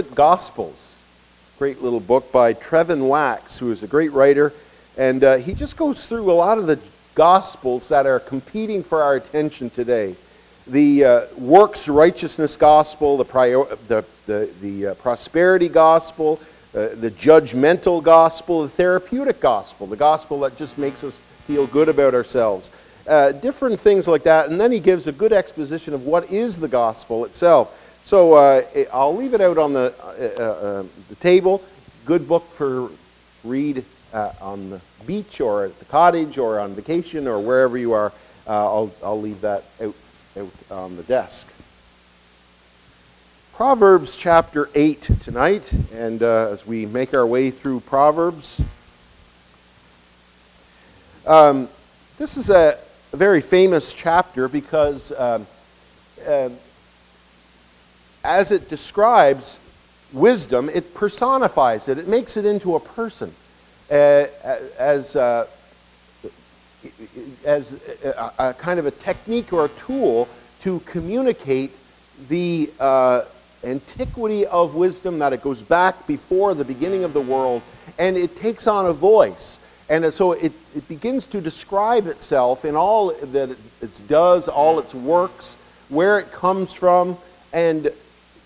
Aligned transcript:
Gospels, 0.00 0.96
great 1.58 1.82
little 1.82 2.00
book 2.00 2.32
by 2.32 2.54
Trevin 2.54 3.08
Wax, 3.08 3.58
who 3.58 3.70
is 3.70 3.82
a 3.82 3.86
great 3.86 4.10
writer. 4.12 4.54
And 4.96 5.22
uh, 5.22 5.36
he 5.36 5.52
just 5.52 5.76
goes 5.76 6.06
through 6.06 6.30
a 6.30 6.32
lot 6.32 6.56
of 6.56 6.66
the 6.66 6.78
Gospels 7.14 7.90
that 7.90 8.06
are 8.06 8.18
competing 8.18 8.82
for 8.82 9.02
our 9.02 9.16
attention 9.16 9.68
today. 9.68 10.16
The 10.66 11.04
uh, 11.04 11.20
works 11.36 11.88
righteousness 11.88 12.56
gospel, 12.56 13.18
the, 13.18 13.26
prior, 13.26 13.64
the, 13.88 14.02
the, 14.26 14.48
the 14.62 14.86
uh, 14.86 14.94
prosperity 14.94 15.68
gospel, 15.68 16.40
uh, 16.74 16.88
the 16.94 17.10
judgmental 17.10 18.02
gospel, 18.02 18.62
the 18.62 18.70
therapeutic 18.70 19.40
gospel, 19.40 19.86
the 19.86 19.96
gospel 19.96 20.40
that 20.40 20.56
just 20.56 20.78
makes 20.78 21.04
us 21.04 21.16
feel 21.46 21.66
good 21.66 21.90
about 21.90 22.14
ourselves. 22.14 22.70
Uh, 23.06 23.32
different 23.32 23.78
things 23.78 24.08
like 24.08 24.22
that. 24.22 24.48
And 24.48 24.58
then 24.58 24.72
he 24.72 24.80
gives 24.80 25.06
a 25.06 25.12
good 25.12 25.34
exposition 25.34 25.92
of 25.92 26.06
what 26.06 26.30
is 26.30 26.58
the 26.58 26.68
gospel 26.68 27.26
itself. 27.26 27.78
So 28.04 28.34
uh, 28.34 28.62
I'll 28.92 29.16
leave 29.16 29.34
it 29.34 29.40
out 29.40 29.58
on 29.58 29.72
the, 29.72 29.94
uh, 30.02 30.42
uh, 30.42 30.84
the 31.08 31.14
table. 31.16 31.62
Good 32.04 32.26
book 32.26 32.44
for 32.50 32.90
read 33.44 33.84
uh, 34.12 34.32
on 34.40 34.70
the 34.70 34.80
beach 35.06 35.40
or 35.40 35.64
at 35.64 35.78
the 35.78 35.84
cottage 35.84 36.38
or 36.38 36.58
on 36.58 36.74
vacation 36.74 37.26
or 37.26 37.40
wherever 37.40 37.78
you 37.78 37.92
are. 37.92 38.12
Uh, 38.46 38.50
I'll, 38.50 38.92
I'll 39.04 39.20
leave 39.20 39.40
that 39.42 39.64
out, 39.80 39.94
out 40.36 40.50
on 40.70 40.96
the 40.96 41.02
desk. 41.04 41.48
Proverbs 43.54 44.16
chapter 44.16 44.68
8 44.74 45.02
tonight, 45.20 45.72
and 45.92 46.22
uh, 46.22 46.48
as 46.50 46.66
we 46.66 46.86
make 46.86 47.14
our 47.14 47.26
way 47.26 47.50
through 47.50 47.80
Proverbs, 47.80 48.60
um, 51.26 51.68
this 52.18 52.36
is 52.36 52.50
a, 52.50 52.78
a, 53.12 53.16
very 53.16 53.40
famous 53.40 53.94
chapter 53.94 54.48
because 54.48 55.12
um, 55.12 55.46
uh, 56.26 56.48
as 58.24 58.50
it 58.50 58.68
describes 58.68 59.58
wisdom, 60.12 60.68
it 60.68 60.94
personifies 60.94 61.88
it, 61.88 61.98
it 61.98 62.08
makes 62.08 62.36
it 62.36 62.44
into 62.44 62.76
a 62.76 62.80
person. 62.80 63.34
Uh, 63.90 64.26
as, 64.78 65.16
uh, 65.16 65.46
as 67.44 67.78
a, 68.04 68.32
a, 68.38 68.54
kind 68.54 68.78
of 68.78 68.86
a 68.86 68.90
technique 68.90 69.52
or 69.52 69.66
a 69.66 69.68
tool 69.70 70.28
to 70.62 70.80
communicate 70.80 71.72
the 72.28 72.70
uh, 72.80 73.22
antiquity 73.64 74.46
of 74.46 74.74
wisdom, 74.74 75.18
that 75.18 75.34
it 75.34 75.42
goes 75.42 75.60
back 75.60 76.06
before 76.06 76.54
the 76.54 76.64
beginning 76.64 77.04
of 77.04 77.12
the 77.12 77.20
world, 77.20 77.60
and 77.98 78.16
it 78.16 78.34
takes 78.36 78.66
on 78.66 78.86
a 78.86 78.92
voice. 78.94 79.60
And 79.90 80.12
so 80.14 80.32
it, 80.32 80.52
it 80.74 80.88
begins 80.88 81.26
to 81.26 81.40
describe 81.42 82.06
itself 82.06 82.64
in 82.64 82.76
all 82.76 83.12
that 83.12 83.50
it, 83.50 83.58
it 83.82 84.02
does, 84.08 84.48
all 84.48 84.78
its 84.78 84.94
works, 84.94 85.56
where 85.90 86.18
it 86.18 86.32
comes 86.32 86.72
from, 86.72 87.18
and 87.52 87.90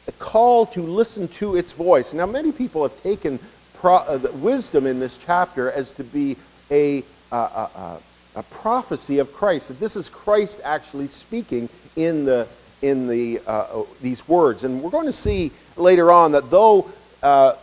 a 0.09 0.13
call 0.13 0.67
to 0.67 0.83
listen 0.83 1.29
to 1.29 1.57
its 1.57 1.73
voice. 1.73 2.13
Now, 2.13 2.27
many 2.27 2.53
people 2.53 2.83
have 2.83 3.03
taken 3.03 3.39
pro, 3.75 3.97
uh, 3.97 4.19
wisdom 4.35 4.87
in 4.87 5.01
this 5.01 5.19
chapter 5.19 5.71
as 5.71 5.93
to 5.93 6.05
be 6.05 6.37
a, 6.71 7.03
uh, 7.33 7.69
uh, 7.75 7.99
a 8.37 8.43
prophecy 8.45 9.19
of 9.19 9.33
Christ, 9.33 9.69
that 9.69 9.81
this 9.81 9.97
is 9.97 10.09
Christ 10.09 10.61
actually 10.65 11.09
speaking 11.09 11.69
in, 11.97 12.25
the, 12.25 12.47
in 12.83 13.09
the, 13.09 13.41
uh, 13.47 13.83
these 14.03 14.27
words. 14.29 14.65
And 14.65 14.83
we're 14.83 14.91
going 14.91 15.07
to 15.07 15.13
see 15.13 15.51
later 15.77 16.13
on 16.13 16.33
that 16.33 16.51
though 16.51 16.91
uh, 17.23 17.55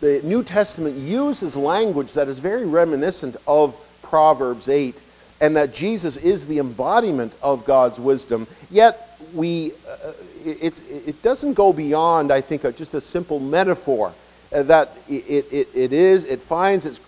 the 0.00 0.20
New 0.22 0.42
Testament 0.42 0.96
uses 0.96 1.56
language 1.56 2.12
that 2.12 2.28
is 2.28 2.38
very 2.38 2.66
reminiscent 2.66 3.36
of 3.46 3.76
Proverbs 4.02 4.68
8, 4.68 4.94
and 5.40 5.56
that 5.56 5.74
Jesus 5.74 6.16
is 6.16 6.46
the 6.46 6.58
embodiment 6.58 7.32
of 7.42 7.64
God's 7.64 7.98
wisdom, 7.98 8.46
yet 8.70 9.18
we, 9.34 9.72
uh, 9.88 10.12
it, 10.48 10.82
it 11.06 11.22
doesn't 11.22 11.54
go 11.54 11.72
beyond, 11.72 12.32
I 12.32 12.40
think, 12.40 12.62
just 12.76 12.94
a 12.94 13.00
simple 13.00 13.40
metaphor. 13.40 14.12
Uh, 14.52 14.62
that 14.62 14.96
it, 15.08 15.46
it, 15.52 15.68
it 15.74 15.92
is, 15.92 16.24
it 16.24 16.40
finds 16.40 16.86
its 16.86 17.00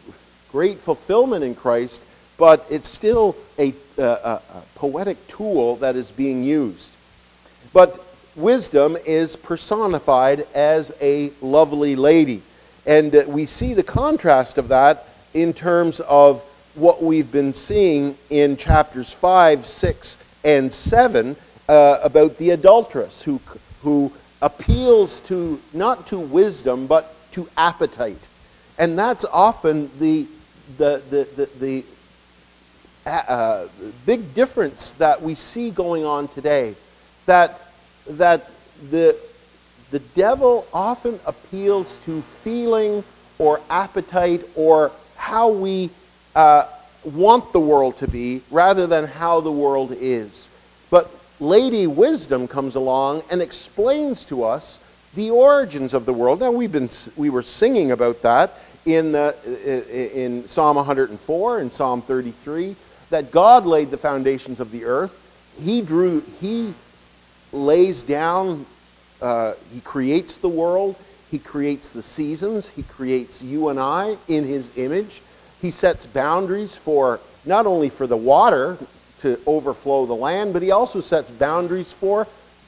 great 0.53 0.79
fulfillment 0.79 1.43
in 1.43 1.55
Christ, 1.55 2.03
but 2.37 2.67
it's 2.69 2.89
still 2.89 3.37
a, 3.59 3.75
a, 3.97 4.03
a 4.03 4.43
poetic 4.75 5.27
tool 5.29 5.77
that 5.77 5.97
is 5.97 6.11
being 6.11 6.45
used. 6.45 6.93
But 7.73 8.05
wisdom 8.37 8.97
is 9.07 9.37
personified 9.37 10.47
as 10.55 10.93
a 11.01 11.33
lovely 11.41 11.97
lady. 11.97 12.43
And 12.87 13.15
uh, 13.15 13.25
we 13.27 13.47
see 13.47 13.75
the 13.75 13.83
contrast 13.83 14.59
of 14.59 14.69
that 14.69 15.07
in 15.35 15.53
terms 15.53 16.01
of 16.01 16.43
what 16.75 17.03
we've 17.03 17.31
been 17.31 17.53
seeing 17.53 18.17
in 18.29 18.57
chapters 18.57 19.13
5, 19.13 19.67
6, 19.67 20.19
and 20.45 20.73
7 20.73 21.37
uh, 21.71 22.01
about 22.03 22.37
the 22.39 22.51
adulteress 22.51 23.23
who, 23.23 23.41
who 23.83 24.13
appeals 24.43 25.21
to 25.21 25.61
not 25.73 26.05
to 26.09 26.19
wisdom 26.19 26.89
but 26.89 27.15
to 27.31 27.49
appetite. 27.57 28.19
And 28.77 28.99
that's 28.99 29.25
often 29.25 29.89
the, 30.01 30.27
the, 30.79 31.01
the, 31.11 31.29
the, 31.37 31.49
the 31.61 31.85
uh, 33.07 33.69
big 34.05 34.35
difference 34.35 34.93
that 34.93 35.23
we 35.23 35.37
see 35.37 35.71
going 35.71 36.05
on 36.05 36.27
today. 36.27 36.75
That, 37.27 37.61
that 38.09 38.51
the, 38.91 39.17
the 39.93 40.01
devil 40.01 40.67
often 40.75 41.21
appeals 41.25 41.99
to 41.99 42.21
feeling 42.43 43.05
or 43.39 43.61
appetite 43.71 44.43
or 44.57 44.91
how 45.15 45.51
we 45.51 45.91
uh, 46.35 46.67
want 47.05 47.53
the 47.53 47.61
world 47.61 47.97
to 47.99 48.09
be 48.09 48.43
rather 48.51 48.89
than 48.89 49.07
how 49.07 49.41
the 49.41 49.53
world 49.53 49.93
is. 49.93 50.49
But 50.91 51.20
Lady 51.41 51.87
Wisdom 51.87 52.47
comes 52.47 52.75
along 52.75 53.23
and 53.31 53.41
explains 53.41 54.25
to 54.27 54.45
us 54.45 54.79
the 55.15 55.31
origins 55.31 55.95
of 55.95 56.05
the 56.05 56.13
world. 56.13 56.41
Now 56.41 56.51
we've 56.51 56.71
been 56.71 56.91
we 57.17 57.31
were 57.31 57.43
singing 57.43 57.91
about 57.91 58.23
that 58.23 58.59
in 58.85 59.13
the, 59.13 59.35
in 60.15 60.47
Psalm 60.47 60.77
104 60.77 61.59
and 61.59 61.73
Psalm 61.73 62.03
33 62.03 62.77
that 63.09 63.31
God 63.31 63.67
laid 63.67 63.91
the 63.91 63.99
foundations 63.99 64.61
of 64.61 64.71
the 64.71 64.85
earth. 64.85 65.17
He 65.61 65.83
drew 65.83 66.23
he 66.41 66.75
lays 67.53 68.03
down 68.03 68.67
uh, 69.21 69.55
he 69.73 69.81
creates 69.81 70.39
the 70.39 70.49
world. 70.49 70.97
He 71.31 71.39
creates 71.39 71.93
the 71.93 72.03
seasons. 72.03 72.69
He 72.69 72.83
creates 72.83 73.43
you 73.43 73.69
and 73.69 73.79
I 73.79 74.17
in 74.29 74.45
his 74.45 74.71
image. 74.77 75.23
He 75.61 75.71
sets 75.71 76.07
boundaries 76.07 76.75
for 76.77 77.21
not 77.45 77.67
only 77.67 77.89
for 77.89 78.07
the 78.07 78.17
water 78.17 78.79
to 79.23 79.39
overflow 79.47 80.07
the 80.07 80.15
land, 80.15 80.53
but 80.53 80.63
he 80.63 80.71
also 80.71 81.01
sets 81.01 81.31
boundaries 81.31 81.93
for 81.93 82.27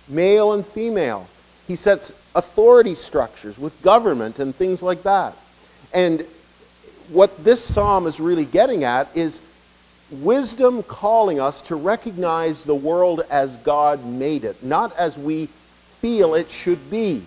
male 0.09 0.53
and 0.53 0.65
female. 0.65 1.29
He 1.67 1.77
sets 1.77 2.13
authority 2.35 2.95
structures 2.95 3.59
with 3.59 3.81
government 3.83 4.39
and 4.39 4.55
things 4.55 4.83
like 4.83 5.03
that. 5.03 5.37
And 5.93 6.27
what 7.09 7.45
this 7.45 7.63
psalm 7.63 8.07
is 8.07 8.21
really 8.21 8.45
getting 8.45 8.85
at 8.85 9.15
is 9.15 9.41
wisdom 10.11 10.83
calling 10.83 11.41
us 11.41 11.63
to 11.63 11.77
recognize 11.77 12.65
the 12.65 12.75
world 12.75 13.23
as 13.31 13.57
God 13.59 14.05
made 14.05 14.45
it, 14.45 14.63
not 14.63 14.97
as 14.97 15.19
we 15.19 15.47
feel 16.01 16.35
it 16.35 16.51
should 16.51 16.91
be. 16.91 17.25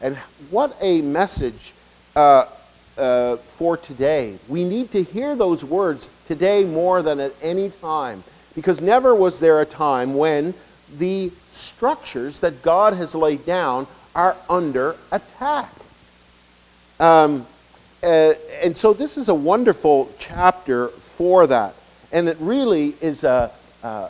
And 0.00 0.16
what 0.50 0.76
a 0.80 1.02
message 1.02 1.72
uh, 2.16 2.46
uh, 2.96 3.36
for 3.36 3.76
today. 3.76 4.38
We 4.48 4.64
need 4.64 4.92
to 4.92 5.02
hear 5.02 5.36
those 5.36 5.64
words 5.64 6.08
today 6.26 6.64
more 6.64 7.02
than 7.02 7.20
at 7.20 7.32
any 7.42 7.70
time. 7.70 8.22
Because 8.54 8.80
never 8.80 9.14
was 9.14 9.40
there 9.40 9.60
a 9.60 9.66
time 9.66 10.14
when 10.14 10.54
the 10.96 11.32
structures 11.52 12.40
that 12.40 12.62
God 12.62 12.94
has 12.94 13.14
laid 13.14 13.44
down 13.46 13.86
are 14.14 14.36
under 14.48 14.96
attack. 15.10 15.72
Um, 17.00 17.46
uh, 18.02 18.34
and 18.62 18.76
so 18.76 18.92
this 18.92 19.16
is 19.16 19.28
a 19.28 19.34
wonderful 19.34 20.10
chapter 20.18 20.88
for 20.88 21.46
that. 21.46 21.74
And 22.12 22.28
it 22.28 22.36
really 22.38 22.94
is 23.00 23.24
a, 23.24 23.50
uh, 23.82 24.08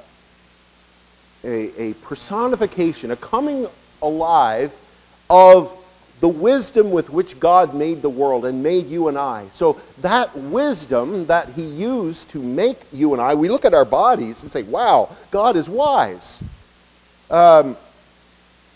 a, 1.43 1.83
a 1.83 1.95
personification, 1.95 3.11
a 3.11 3.17
coming 3.17 3.67
alive 4.03 4.77
of 5.31 5.73
the 6.25 6.29
wisdom 6.29 6.91
with 6.91 7.11
which 7.11 7.39
God 7.39 7.75
made 7.75 8.01
the 8.01 8.09
world 8.09 8.47
and 8.47 8.63
made 8.63 8.87
you 8.87 9.09
and 9.09 9.19
I. 9.19 9.47
So 9.53 9.79
that 10.01 10.35
wisdom 10.35 11.27
that 11.27 11.51
he 11.51 11.61
used 11.61 12.31
to 12.31 12.43
make 12.43 12.79
you 12.95 13.13
and 13.13 13.21
I, 13.21 13.35
we 13.35 13.51
look 13.51 13.67
at 13.67 13.75
our 13.75 13.85
bodies 13.85 14.41
and 14.41 14.51
say, 14.51 14.63
wow, 14.63 15.15
God 15.31 15.55
is 15.55 15.69
wise. 15.69 16.43
Um, 17.31 17.77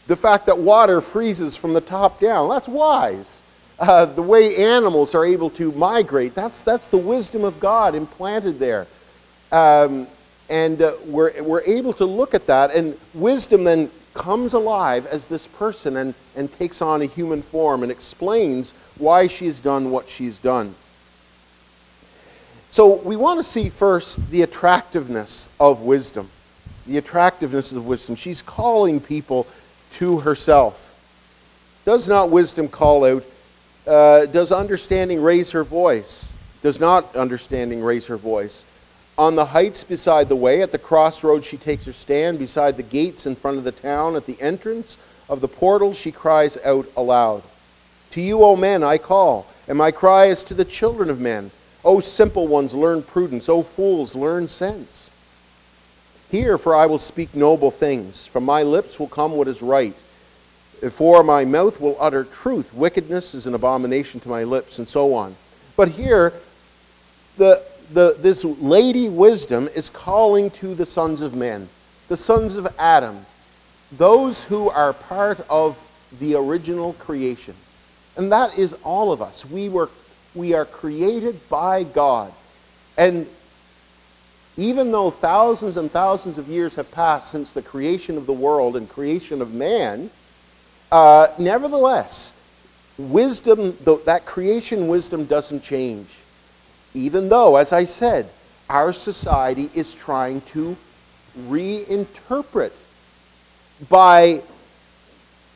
the 0.08 0.14
fact 0.14 0.44
that 0.44 0.58
water 0.58 1.00
freezes 1.00 1.56
from 1.56 1.73
the 1.73 1.81
top 1.81 2.20
down, 2.20 2.50
that's 2.50 2.69
wise. 2.69 3.40
Uh, 3.78 4.05
the 4.05 4.20
way 4.20 4.55
animals 4.55 5.14
are 5.14 5.25
able 5.25 5.49
to 5.49 5.73
migrate, 5.73 6.34
that's, 6.34 6.61
that's 6.61 6.88
the 6.88 6.99
wisdom 6.99 7.44
of 7.44 7.58
God 7.61 7.94
implanted 7.94 8.58
there. 8.58 8.87
Um, 9.50 10.06
and 10.50 10.82
uh, 10.82 10.93
we're, 11.06 11.43
we're 11.43 11.62
able 11.62 11.94
to 11.94 12.05
look 12.05 12.34
at 12.34 12.46
that, 12.49 12.75
and 12.75 12.94
wisdom 13.14 13.64
then 13.64 13.90
comes 14.14 14.52
alive 14.52 15.06
as 15.06 15.26
this 15.26 15.46
person 15.46 15.96
and, 15.96 16.14
and 16.37 16.52
takes 16.52 16.82
on 16.82 17.02
a 17.02 17.06
human 17.06 17.43
form 17.43 17.82
and 17.82 17.93
explains 17.93 18.72
why 18.96 19.26
she's 19.26 19.60
done 19.60 19.90
what 19.90 20.08
she's 20.08 20.38
done. 20.38 20.75
So 22.70 22.96
we 22.96 23.16
want 23.16 23.38
to 23.38 23.44
see 23.44 23.70
first 23.70 24.31
the 24.31 24.43
attractiveness 24.43 25.49
of 25.58 25.81
wisdom. 25.82 26.28
The 26.87 26.99
attractiveness 26.99 27.72
of 27.72 27.87
wisdom. 27.87 28.14
She's 28.14 28.43
calling 28.43 29.00
people 29.00 29.46
to 29.94 30.19
herself. 30.20 30.84
Does 31.84 32.06
not 32.08 32.31
wisdom 32.31 32.69
call 32.69 33.04
out? 33.04 33.25
Uh, 33.87 34.26
does 34.26 34.52
understanding 34.52 35.22
raise 35.22 35.52
her 35.52 35.64
voice? 35.64 36.34
Does 36.61 36.78
not 36.78 37.16
understanding 37.16 37.82
raise 37.82 38.06
her 38.08 38.16
voice? 38.19 38.64
On 39.19 39.35
the 39.35 39.47
heights 39.47 39.82
beside 39.82 40.29
the 40.29 40.37
way, 40.37 40.62
at 40.62 40.70
the 40.70 40.79
crossroads, 40.79 41.44
she 41.44 41.56
takes 41.56 41.85
her 41.87 41.93
stand. 41.93 42.38
Beside 42.38 42.76
the 42.76 42.85
gates 42.85 43.26
in 43.26 43.35
front 43.35 43.59
of 43.59 43.65
the 43.65 43.73
town, 43.73 44.15
at 44.15 44.26
the 44.26 44.41
entrance 44.41 44.97
of 45.29 45.41
the 45.41 45.49
portals, 45.49 45.99
she 45.99 46.12
cries 46.12 46.56
out 46.65 46.87
aloud. 46.97 47.43
To 48.12 48.20
you, 48.20 48.44
O 48.44 48.55
men, 48.55 48.85
I 48.85 48.97
call, 48.97 49.47
and 49.67 49.76
my 49.76 49.91
cry 49.91 50.26
is 50.26 50.44
to 50.44 50.55
the 50.55 50.65
children 50.65 51.11
of 51.11 51.20
men. 51.20 51.50
O 51.85 51.99
simple 51.99 52.47
ones, 52.47 52.75
learn 52.75 53.03
prudence. 53.03 53.49
O 53.49 53.62
fools, 53.62 54.15
learn 54.15 54.49
sense. 54.49 55.11
Hear, 56.31 56.56
for 56.56 56.76
I 56.76 56.87
will 56.87 56.99
speak 56.99 57.35
noble 57.35 57.71
things. 57.71 58.26
From 58.26 58.44
my 58.44 58.62
lips 58.62 59.00
will 59.00 59.09
come 59.09 59.32
what 59.32 59.49
is 59.49 59.62
right. 59.62 59.97
For 60.91 61.25
my 61.25 61.44
mouth 61.44 61.81
will 61.81 61.97
utter 61.99 62.23
truth. 62.23 62.73
Wickedness 62.73 63.35
is 63.35 63.47
an 63.47 63.55
abomination 63.55 64.21
to 64.21 64.29
my 64.29 64.44
lips, 64.44 64.79
and 64.79 64.88
so 64.88 65.12
on. 65.14 65.35
But 65.76 65.88
here, 65.88 66.35
the, 67.37 67.64
the, 67.93 68.17
this 68.19 68.44
lady 68.44 69.08
wisdom 69.08 69.69
is 69.75 69.90
calling 69.90 70.50
to 70.50 70.75
the 70.75 70.87
sons 70.87 71.20
of 71.20 71.35
men, 71.35 71.69
the 72.08 72.17
sons 72.17 72.56
of 72.56 72.73
Adam, 72.79 73.25
those 73.93 74.44
who 74.44 74.69
are 74.70 74.93
part 74.93 75.40
of 75.49 75.79
the 76.20 76.35
original 76.35 76.93
creation. 76.94 77.55
And 78.17 78.32
that 78.32 78.58
is 78.58 78.75
all 78.85 79.12
of 79.12 79.23
us. 79.23 79.44
We, 79.44 79.69
were, 79.69 79.88
we 80.35 80.55
are 80.55 80.64
created 80.64 81.49
by 81.49 81.85
God. 81.85 82.32
And 82.96 83.26
even 84.56 84.90
though 84.90 85.11
thousands 85.11 85.76
and 85.76 85.90
thousands 85.90 86.37
of 86.37 86.49
years 86.49 86.75
have 86.75 86.90
passed 86.90 87.31
since 87.31 87.52
the 87.52 87.62
creation 87.62 88.17
of 88.17 88.26
the 88.26 88.32
world 88.32 88.76
and 88.76 88.88
creation 88.88 89.40
of 89.40 89.55
man, 89.55 90.11
uh, 90.90 91.29
nevertheless, 91.38 92.32
wisdom, 92.99 93.76
that 94.05 94.26
creation 94.26 94.88
wisdom 94.88 95.25
doesn't 95.25 95.62
change. 95.62 96.08
Even 96.94 97.29
though, 97.29 97.56
as 97.56 97.73
I 97.73 97.85
said, 97.85 98.29
our 98.69 98.93
society 98.93 99.70
is 99.75 99.94
trying 99.94 100.40
to 100.43 100.76
reinterpret 101.49 102.73
by 103.88 104.43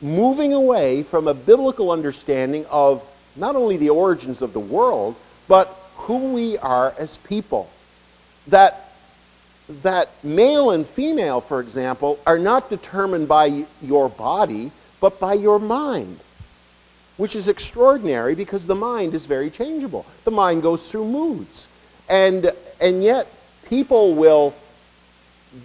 moving 0.01 0.53
away 0.53 1.03
from 1.03 1.27
a 1.27 1.33
biblical 1.33 1.91
understanding 1.91 2.65
of 2.69 3.03
not 3.35 3.55
only 3.55 3.77
the 3.77 3.89
origins 3.89 4.41
of 4.41 4.53
the 4.53 4.59
world, 4.59 5.15
but 5.47 5.67
who 5.95 6.33
we 6.33 6.57
are 6.59 6.93
as 6.97 7.17
people. 7.17 7.69
That, 8.47 8.91
that 9.81 10.09
male 10.23 10.71
and 10.71 10.85
female, 10.85 11.41
for 11.41 11.61
example, 11.61 12.19
are 12.27 12.39
not 12.39 12.69
determined 12.69 13.27
by 13.27 13.65
your 13.81 14.09
body, 14.09 14.71
but 14.99 15.19
by 15.19 15.33
your 15.33 15.59
mind, 15.59 16.19
which 17.17 17.35
is 17.35 17.47
extraordinary 17.47 18.35
because 18.35 18.65
the 18.65 18.75
mind 18.75 19.13
is 19.13 19.25
very 19.25 19.49
changeable. 19.49 20.05
The 20.23 20.31
mind 20.31 20.61
goes 20.63 20.89
through 20.89 21.05
moods. 21.05 21.67
And, 22.09 22.51
and 22.81 23.03
yet, 23.03 23.27
people 23.67 24.15
will, 24.15 24.53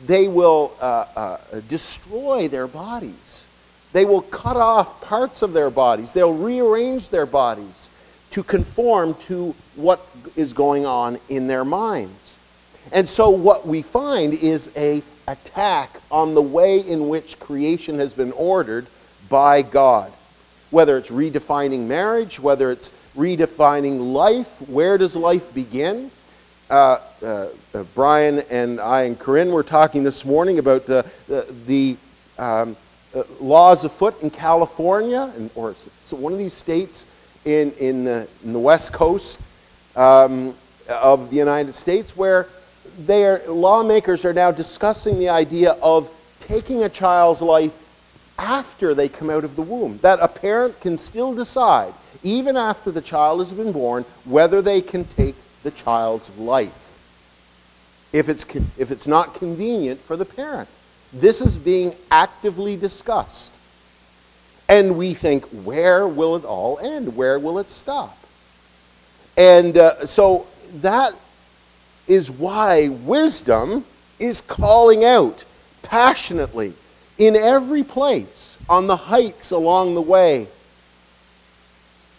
they 0.06 0.29
will 0.29 0.73
uh, 0.81 1.06
uh, 1.17 1.39
destroy 1.69 2.49
their 2.49 2.67
bodies. 2.67 3.47
They 3.93 4.05
will 4.05 4.23
cut 4.23 4.56
off 4.56 5.00
parts 5.00 5.43
of 5.43 5.53
their 5.53 5.71
bodies. 5.71 6.12
They'll 6.12 6.35
rearrange 6.35 7.09
their 7.09 7.27
bodies 7.27 7.91
to 8.33 8.43
conform 8.43 9.15
to 9.15 9.55
what 9.75 10.06
is 10.37 10.53
going 10.53 10.85
on 10.85 11.19
in 11.29 11.47
their 11.47 11.65
minds. 11.65 12.39
And 12.93 13.09
so 13.09 13.31
what 13.31 13.67
we 13.67 13.83
find 13.83 14.35
is 14.35 14.71
a 14.77 15.03
attack 15.27 16.01
on 16.11 16.35
the 16.35 16.43
way 16.43 16.79
in 16.79 17.09
which 17.09 17.39
creation 17.39 17.99
has 17.99 18.15
been 18.15 18.33
ordered 18.33 18.87
by 19.29 19.62
God. 19.62 20.12
Whether 20.70 20.99
it's 20.99 21.09
redefining 21.09 21.87
marriage, 21.87 22.38
whether 22.38 22.70
it's 22.70 22.91
redefining 23.17 24.12
life, 24.12 24.61
where 24.69 24.99
does 24.99 25.17
life 25.17 25.55
begin? 25.55 26.11
Uh, 26.70 26.99
uh, 27.23 27.47
uh, 27.75 27.82
Brian 27.94 28.41
and 28.50 28.79
I 28.79 29.03
and 29.03 29.19
Corinne 29.19 29.50
were 29.50 29.62
talking 29.62 30.03
this 30.03 30.25
morning 30.25 30.59
about 30.59 30.85
the, 30.85 31.06
the, 31.26 31.47
the 31.67 31.97
um, 32.38 32.76
uh, 33.15 33.23
laws 33.41 33.85
afoot 33.85 34.23
in 34.23 34.29
California, 34.29 35.32
and, 35.37 35.50
or 35.55 35.75
so 36.05 36.17
one 36.17 36.32
of 36.32 36.38
these 36.38 36.53
states 36.53 37.06
in, 37.47 37.73
in, 37.73 38.05
the, 38.05 38.29
in 38.44 38.53
the 38.53 38.59
west 38.59 38.93
coast 38.93 39.41
um, 39.97 40.55
of 40.91 41.31
the 41.31 41.37
United 41.37 41.75
States, 41.75 42.15
where 42.17 42.47
they 43.06 43.25
are, 43.25 43.41
lawmakers 43.49 44.25
are 44.26 44.35
now 44.35 44.50
discussing 44.50 45.19
the 45.19 45.31
idea 45.31 45.73
of 45.82 46.11
taking 46.41 46.85
a 46.85 46.88
child's 46.88 47.41
life 47.41 47.88
after 48.38 48.94
they 48.94 49.08
come 49.08 49.29
out 49.29 49.44
of 49.44 49.56
the 49.56 49.62
womb. 49.62 49.99
That 49.99 50.20
a 50.23 50.29
parent 50.29 50.81
can 50.81 50.96
still 50.96 51.35
decide, 51.35 51.93
even 52.23 52.56
after 52.56 52.90
the 52.90 53.02
child 53.02 53.40
has 53.40 53.52
been 53.52 53.73
born, 53.73 54.05
whether 54.25 54.62
they 54.62 54.81
can 54.81 55.05
take 55.05 55.35
the 55.62 55.70
child's 55.73 56.35
life. 56.38 56.85
If 58.12 58.29
it's, 58.29 58.46
if 58.79 58.90
it's 58.90 59.06
not 59.06 59.35
convenient 59.35 60.00
for 60.00 60.17
the 60.17 60.25
parent. 60.25 60.69
This 61.12 61.40
is 61.40 61.58
being 61.58 61.94
actively 62.11 62.76
discussed. 62.76 63.55
And 64.69 64.96
we 64.96 65.14
think, 65.14 65.46
where 65.46 66.06
will 66.06 66.37
it 66.37 66.44
all 66.44 66.79
end? 66.79 67.17
Where 67.17 67.38
will 67.38 67.58
it 67.58 67.70
stop? 67.70 68.17
And 69.37 69.76
uh, 69.76 70.06
so 70.06 70.46
that 70.81 71.14
is 72.06 72.31
why 72.31 72.88
wisdom 72.88 73.84
is 74.19 74.41
calling 74.41 75.05
out 75.05 75.44
passionately 75.82 76.75
in 77.19 77.35
every 77.35 77.82
place, 77.82 78.56
on 78.69 78.87
the 78.87 78.97
hikes 78.97 79.50
along 79.50 79.94
the 79.94 80.00
way. 80.00 80.47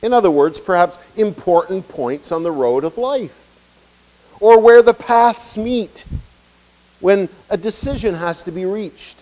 In 0.01 0.13
other 0.13 0.31
words, 0.31 0.59
perhaps 0.59 0.99
important 1.15 1.87
points 1.87 2.31
on 2.31 2.43
the 2.43 2.51
road 2.51 2.83
of 2.83 2.97
life, 2.97 3.45
or 4.39 4.59
where 4.59 4.81
the 4.83 4.93
paths 4.93 5.57
meet, 5.57 6.05
when 6.99 7.29
a 7.49 7.57
decision 7.57 8.13
has 8.13 8.43
to 8.43 8.51
be 8.51 8.65
reached 8.65 9.17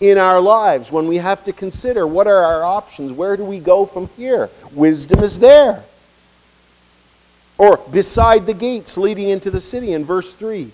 in 0.00 0.18
our 0.18 0.40
lives, 0.40 0.90
when 0.90 1.06
we 1.06 1.16
have 1.16 1.44
to 1.44 1.52
consider 1.52 2.06
what 2.06 2.26
are 2.26 2.44
our 2.44 2.64
options, 2.64 3.12
where 3.12 3.36
do 3.36 3.44
we 3.44 3.58
go 3.58 3.86
from 3.86 4.08
here? 4.16 4.50
Wisdom 4.72 5.22
is 5.22 5.38
there. 5.38 5.84
Or 7.58 7.76
beside 7.76 8.46
the 8.46 8.54
gates 8.54 8.98
leading 8.98 9.28
into 9.28 9.50
the 9.50 9.60
city 9.60 9.92
in 9.92 10.04
verse 10.04 10.34
3, 10.34 10.72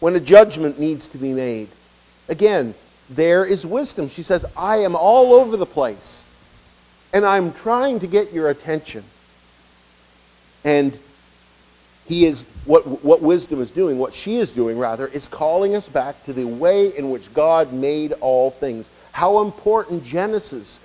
when 0.00 0.16
a 0.16 0.20
judgment 0.20 0.78
needs 0.78 1.08
to 1.08 1.18
be 1.18 1.32
made. 1.32 1.68
Again, 2.28 2.74
there 3.14 3.44
is 3.44 3.66
wisdom. 3.66 4.08
She 4.08 4.22
says, 4.22 4.44
I 4.56 4.78
am 4.78 4.96
all 4.96 5.34
over 5.34 5.56
the 5.56 5.66
place, 5.66 6.24
and 7.12 7.24
I'm 7.24 7.52
trying 7.52 8.00
to 8.00 8.06
get 8.06 8.32
your 8.32 8.48
attention. 8.50 9.04
And 10.64 10.96
he 12.06 12.26
is, 12.26 12.42
what, 12.64 13.04
what 13.04 13.22
wisdom 13.22 13.60
is 13.60 13.70
doing, 13.70 13.98
what 13.98 14.14
she 14.14 14.36
is 14.36 14.52
doing 14.52 14.78
rather, 14.78 15.06
is 15.06 15.28
calling 15.28 15.74
us 15.74 15.88
back 15.88 16.22
to 16.24 16.32
the 16.32 16.44
way 16.44 16.96
in 16.96 17.10
which 17.10 17.32
God 17.32 17.72
made 17.72 18.12
all 18.20 18.50
things. 18.50 18.90
How 19.12 19.40
important 19.40 20.04
Genesis 20.04 20.80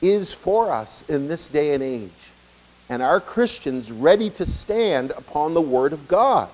is 0.00 0.32
for 0.32 0.72
us 0.72 1.08
in 1.08 1.28
this 1.28 1.48
day 1.48 1.74
and 1.74 1.82
age. 1.82 2.10
And 2.88 3.02
our 3.02 3.20
Christians 3.20 3.90
ready 3.90 4.28
to 4.30 4.46
stand 4.46 5.12
upon 5.12 5.54
the 5.54 5.60
Word 5.60 5.92
of 5.92 6.08
God. 6.08 6.48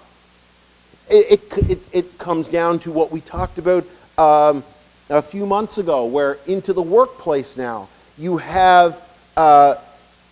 It, 1.11 1.41
it, 1.53 1.71
it, 1.71 1.89
it 1.93 2.19
comes 2.19 2.49
down 2.49 2.79
to 2.81 2.93
what 2.93 3.11
we 3.11 3.21
talked 3.21 3.59
about 3.59 3.85
um, 4.19 4.63
a 5.09 5.23
few 5.23 5.47
months 5.47 5.79
ago, 5.79 6.05
where 6.05 6.39
into 6.47 6.73
the 6.73 6.83
workplace 6.83 7.57
now 7.57 7.89
you 8.17 8.37
have 8.37 9.01
uh, 9.37 9.77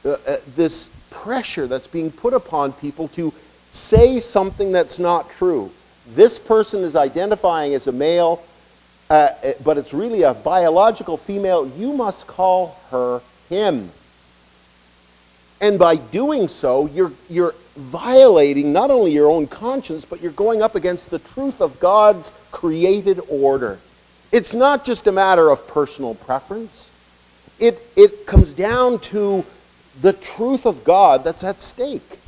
uh, 0.05 0.17
uh, 0.27 0.37
this 0.55 0.89
pressure 1.11 1.67
that's 1.67 1.87
being 1.87 2.11
put 2.11 2.35
upon 2.35 2.73
people 2.73 3.09
to 3.09 3.33
say 3.73 4.21
something 4.21 4.73
that's 4.73 4.99
not 4.99 5.31
true. 5.31 5.71
This 6.15 6.39
person 6.39 6.83
is 6.83 6.95
identifying 6.95 7.75
as 7.75 7.87
a 7.87 7.93
male, 7.93 8.43
uh, 9.11 9.29
uh 9.43 9.53
but 9.65 9.79
it's 9.79 9.95
really 9.95 10.23
a 10.23 10.35
biological 10.35 11.17
female. 11.17 11.67
You 11.77 11.93
must 11.93 12.27
call 12.27 12.79
her 12.91 13.21
him. 13.49 13.91
And 15.61 15.79
by 15.79 15.97
doing 15.97 16.49
so, 16.49 16.87
you're, 16.87 17.13
you're 17.31 17.55
violating 17.77 18.73
not 18.73 18.91
only 18.91 19.13
your 19.13 19.29
own 19.29 19.47
conscience, 19.47 20.05
but 20.05 20.21
you're 20.21 20.33
going 20.33 20.63
up 20.63 20.75
against 20.75 21.11
the 21.11 21.19
truth 21.19 21.61
of 21.61 21.81
God's 21.81 22.31
created 22.53 23.21
order. 23.29 23.79
It's 24.37 24.55
not 24.55 24.85
just 24.85 25.07
a 25.07 25.13
matter 25.13 25.49
of 25.49 25.67
personal 25.67 26.15
preference. 26.15 26.91
It, 27.59 27.81
it 27.97 28.27
comes 28.27 28.53
down 28.53 28.99
to 28.99 29.47
the 30.03 30.13
truth 30.13 30.67
of 30.67 30.85
God 30.85 31.25
that's 31.25 31.43
at 31.43 31.63
stake. 31.63 32.19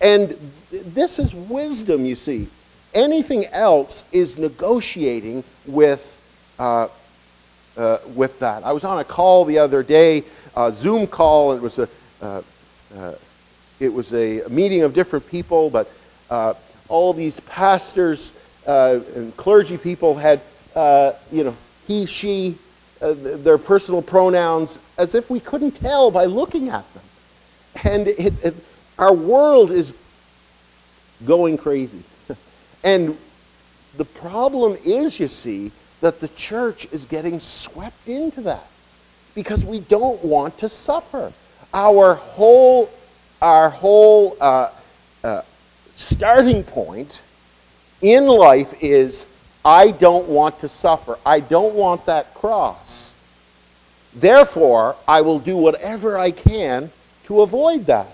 And 0.00 0.30
this 0.70 1.18
is 1.18 1.34
wisdom, 1.34 2.06
you 2.06 2.16
see. 2.16 2.48
Anything 2.94 3.44
else 3.48 4.06
is 4.12 4.38
negotiating 4.38 5.44
with, 5.66 6.18
uh, 6.58 6.88
uh, 7.76 7.98
with 8.14 8.38
that. 8.38 8.64
I 8.64 8.72
was 8.72 8.84
on 8.84 8.98
a 8.98 9.04
call 9.04 9.44
the 9.44 9.58
other 9.58 9.82
day, 9.82 10.22
a 10.56 10.72
Zoom 10.72 11.06
call, 11.06 11.52
and 11.52 11.60
it 11.60 11.62
was 11.62 11.78
a, 11.78 11.88
uh, 12.22 12.40
uh 12.96 13.12
it 13.78 13.92
was 13.92 14.14
a 14.14 14.40
meeting 14.48 14.84
of 14.84 14.94
different 14.94 15.28
people, 15.28 15.68
but 15.68 15.92
uh, 16.30 16.54
all 16.88 17.12
these 17.12 17.40
pastors 17.40 18.32
uh, 18.66 19.00
and 19.14 19.36
clergy 19.36 19.76
people 19.76 20.14
had 20.14 20.40
uh, 20.76 21.14
you 21.32 21.42
know, 21.42 21.56
he, 21.88 22.06
she, 22.06 22.56
uh, 23.00 23.14
their 23.16 23.58
personal 23.58 24.02
pronouns 24.02 24.78
as 24.98 25.14
if 25.14 25.30
we 25.30 25.40
couldn't 25.40 25.72
tell 25.72 26.10
by 26.10 26.26
looking 26.26 26.68
at 26.68 26.84
them. 26.94 27.02
And 27.84 28.08
it, 28.08 28.44
it, 28.44 28.54
our 28.98 29.12
world 29.12 29.70
is 29.70 29.94
going 31.24 31.56
crazy. 31.56 32.02
and 32.84 33.16
the 33.96 34.04
problem 34.04 34.76
is, 34.84 35.18
you 35.18 35.28
see, 35.28 35.72
that 36.02 36.20
the 36.20 36.28
church 36.28 36.86
is 36.92 37.06
getting 37.06 37.40
swept 37.40 38.06
into 38.06 38.42
that 38.42 38.66
because 39.34 39.64
we 39.64 39.80
don't 39.80 40.22
want 40.22 40.58
to 40.58 40.68
suffer. 40.68 41.32
Our 41.72 42.14
whole, 42.14 42.90
our 43.40 43.70
whole 43.70 44.36
uh, 44.40 44.70
uh, 45.24 45.42
starting 45.94 46.62
point 46.64 47.22
in 48.02 48.26
life 48.26 48.74
is 48.82 49.26
I 49.66 49.90
don't 49.90 50.28
want 50.28 50.60
to 50.60 50.68
suffer. 50.68 51.18
I 51.26 51.40
don't 51.40 51.74
want 51.74 52.06
that 52.06 52.32
cross. 52.34 53.14
Therefore, 54.14 54.94
I 55.08 55.22
will 55.22 55.40
do 55.40 55.56
whatever 55.56 56.16
I 56.16 56.30
can 56.30 56.92
to 57.24 57.40
avoid 57.40 57.86
that. 57.86 58.06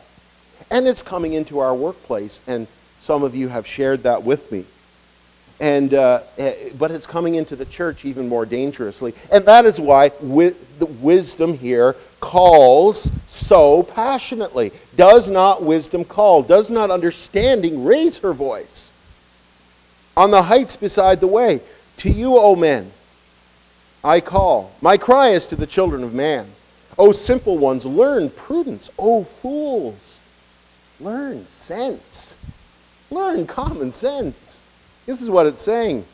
And 0.70 0.88
it's 0.88 1.02
coming 1.02 1.34
into 1.34 1.58
our 1.58 1.74
workplace, 1.74 2.40
and 2.46 2.66
some 3.02 3.22
of 3.22 3.34
you 3.34 3.48
have 3.48 3.66
shared 3.66 4.04
that 4.04 4.22
with 4.22 4.50
me. 4.50 4.64
And, 5.60 5.92
uh, 5.92 6.22
eh, 6.38 6.70
but 6.78 6.90
it's 6.90 7.06
coming 7.06 7.34
into 7.34 7.54
the 7.54 7.66
church 7.66 8.06
even 8.06 8.30
more 8.30 8.46
dangerously. 8.46 9.12
And 9.30 9.44
that 9.44 9.66
is 9.66 9.78
why 9.78 10.08
wi- 10.08 10.54
the 10.78 10.86
wisdom 10.86 11.58
here 11.58 11.96
calls 12.20 13.10
so 13.28 13.82
passionately. 13.82 14.72
Does 14.96 15.30
not 15.30 15.62
wisdom 15.62 16.04
call? 16.06 16.42
Does 16.42 16.70
not 16.70 16.90
understanding 16.90 17.84
raise 17.84 18.18
her 18.20 18.32
voice? 18.32 18.91
On 20.16 20.30
the 20.30 20.42
heights 20.42 20.76
beside 20.76 21.20
the 21.20 21.26
way, 21.26 21.60
to 21.98 22.10
you, 22.10 22.36
O 22.36 22.56
men, 22.56 22.90
I 24.04 24.20
call. 24.20 24.72
My 24.80 24.96
cry 24.96 25.28
is 25.28 25.46
to 25.46 25.56
the 25.56 25.66
children 25.66 26.02
of 26.02 26.12
man. 26.12 26.46
O 26.98 27.12
simple 27.12 27.56
ones, 27.58 27.86
learn 27.86 28.30
prudence. 28.30 28.90
O 28.98 29.24
fools, 29.24 30.20
learn 31.00 31.46
sense. 31.46 32.36
Learn 33.10 33.46
common 33.46 33.92
sense. 33.92 34.60
This 35.06 35.22
is 35.22 35.30
what 35.30 35.46
it's 35.46 35.62
saying. 35.62 36.04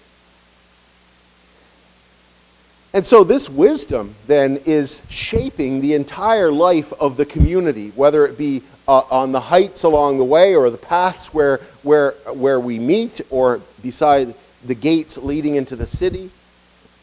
And 2.95 3.07
so, 3.07 3.23
this 3.23 3.50
wisdom 3.50 4.14
then 4.26 4.61
is 4.64 5.02
shaping 5.11 5.81
the 5.81 5.95
entire 5.95 6.50
life 6.50 6.93
of 6.95 7.17
the 7.17 7.26
community, 7.26 7.90
whether 7.95 8.26
it 8.26 8.38
be 8.38 8.62
uh, 8.88 9.02
on 9.11 9.33
the 9.33 9.40
heights 9.40 9.85
along 9.85 10.16
the 10.16 10.25
way 10.25 10.57
or 10.57 10.71
the 10.71 10.78
paths 10.78 11.33
where, 11.35 11.59
where, 11.83 12.12
where 12.33 12.59
we 12.59 12.78
meet 12.78 13.21
or 13.28 13.61
beside 13.83 14.35
the 14.64 14.75
gates 14.75 15.18
leading 15.18 15.54
into 15.57 15.76
the 15.76 15.87
city. 15.87 16.30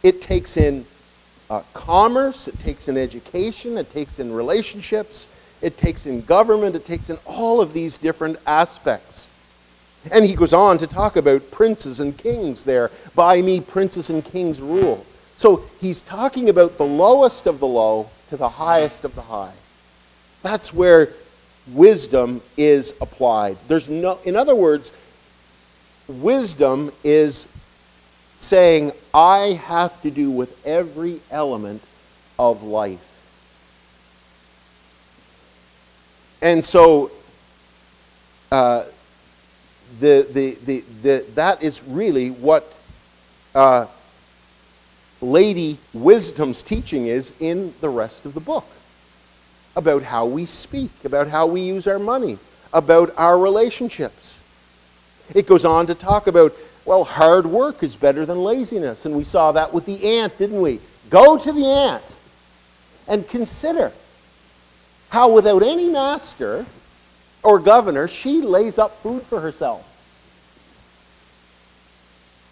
It 0.02 0.22
takes 0.22 0.58
in 0.58 0.86
uh, 1.50 1.62
commerce, 1.74 2.48
it 2.48 2.60
takes 2.60 2.88
in 2.88 2.98
education, 2.98 3.78
it 3.78 3.94
takes 3.94 4.18
in 4.18 4.34
relationships, 4.34 5.28
it 5.62 5.78
takes 5.78 6.08
in 6.08 6.22
government, 6.22 6.76
it 6.76 6.86
takes 6.86 7.10
in 7.10 7.18
all 7.26 7.62
of 7.62 7.72
these 7.72 7.98
different 7.98 8.38
aspects. 8.48 9.30
And 10.12 10.26
he 10.26 10.36
goes 10.36 10.54
on 10.54 10.80
to 10.80 10.88
talk 10.88 11.16
about 11.16 11.52
princes 11.52 12.00
and 12.00 12.18
kings 12.18 12.64
there. 12.64 12.92
By 13.16 13.42
me, 13.42 13.62
princes 13.62 14.10
and 14.10 14.24
kings 14.24 14.60
rule. 14.60 15.06
So 15.38 15.66
he's 15.80 16.02
talking 16.02 16.50
about 16.50 16.78
the 16.78 16.86
lowest 16.86 17.48
of 17.48 17.60
the 17.60 17.68
low 17.68 18.10
to 18.30 18.38
the 18.38 18.50
highest 18.50 19.04
of 19.04 19.16
the 19.16 19.24
high. 19.24 19.54
That's 20.44 20.72
where 20.72 21.10
wisdom 21.68 22.42
is 22.58 22.94
applied. 23.02 23.58
There's 23.68 23.90
no, 23.90 24.20
in 24.24 24.36
other 24.36 24.56
words, 24.56 24.92
wisdom 26.08 26.92
is 27.04 27.48
saying, 28.40 28.92
I 29.14 29.60
have 29.66 30.02
to 30.04 30.12
do 30.12 30.30
with 30.30 30.66
every 30.66 31.20
element 31.32 31.82
of 32.38 32.64
life. 32.64 33.00
And 36.42 36.64
so, 36.64 37.12
uh, 38.52 38.84
the, 40.00 40.28
the, 40.32 40.58
the, 40.66 40.84
the, 41.02 41.26
that 41.36 41.64
is 41.64 41.82
really 41.84 42.30
what 42.30 42.72
uh, 43.56 43.88
Lady 45.22 45.80
Wisdom's 45.94 46.62
teaching 46.62 47.08
is 47.08 47.34
in 47.40 47.74
the 47.82 47.90
rest 47.90 48.26
of 48.26 48.34
the 48.34 48.40
book 48.40 48.66
about 49.76 50.04
how 50.04 50.26
we 50.26 50.46
speak, 50.46 50.92
about 51.04 51.28
how 51.28 51.48
we 51.48 51.62
use 51.62 51.88
our 51.88 52.00
money, 52.00 52.38
about 52.74 53.14
our 53.18 53.38
relationships. 53.38 54.42
It 55.34 55.48
goes 55.48 55.66
on 55.66 55.88
to 55.88 55.96
talk 55.96 56.28
about, 56.28 56.54
well, 56.86 57.04
hard 57.04 57.46
work 57.46 57.84
is 57.84 57.96
better 57.96 58.26
than 58.26 58.44
laziness. 58.44 59.06
And 59.06 59.16
we 59.16 59.24
saw 59.24 59.52
that 59.54 59.74
with 59.74 59.86
the 59.86 60.20
ant, 60.20 60.38
didn't 60.38 60.62
we? 60.62 60.80
Go 61.10 61.38
to 61.38 61.52
the 61.52 61.66
ant 61.66 62.04
and 63.08 63.28
consider 63.28 63.92
how, 65.10 65.34
without 65.34 65.64
any 65.64 65.90
master, 65.90 66.66
or 67.44 67.60
governor, 67.60 68.08
she 68.08 68.42
lays 68.42 68.78
up 68.78 69.02
food 69.02 69.24
for 69.24 69.40
herself. 69.40 69.92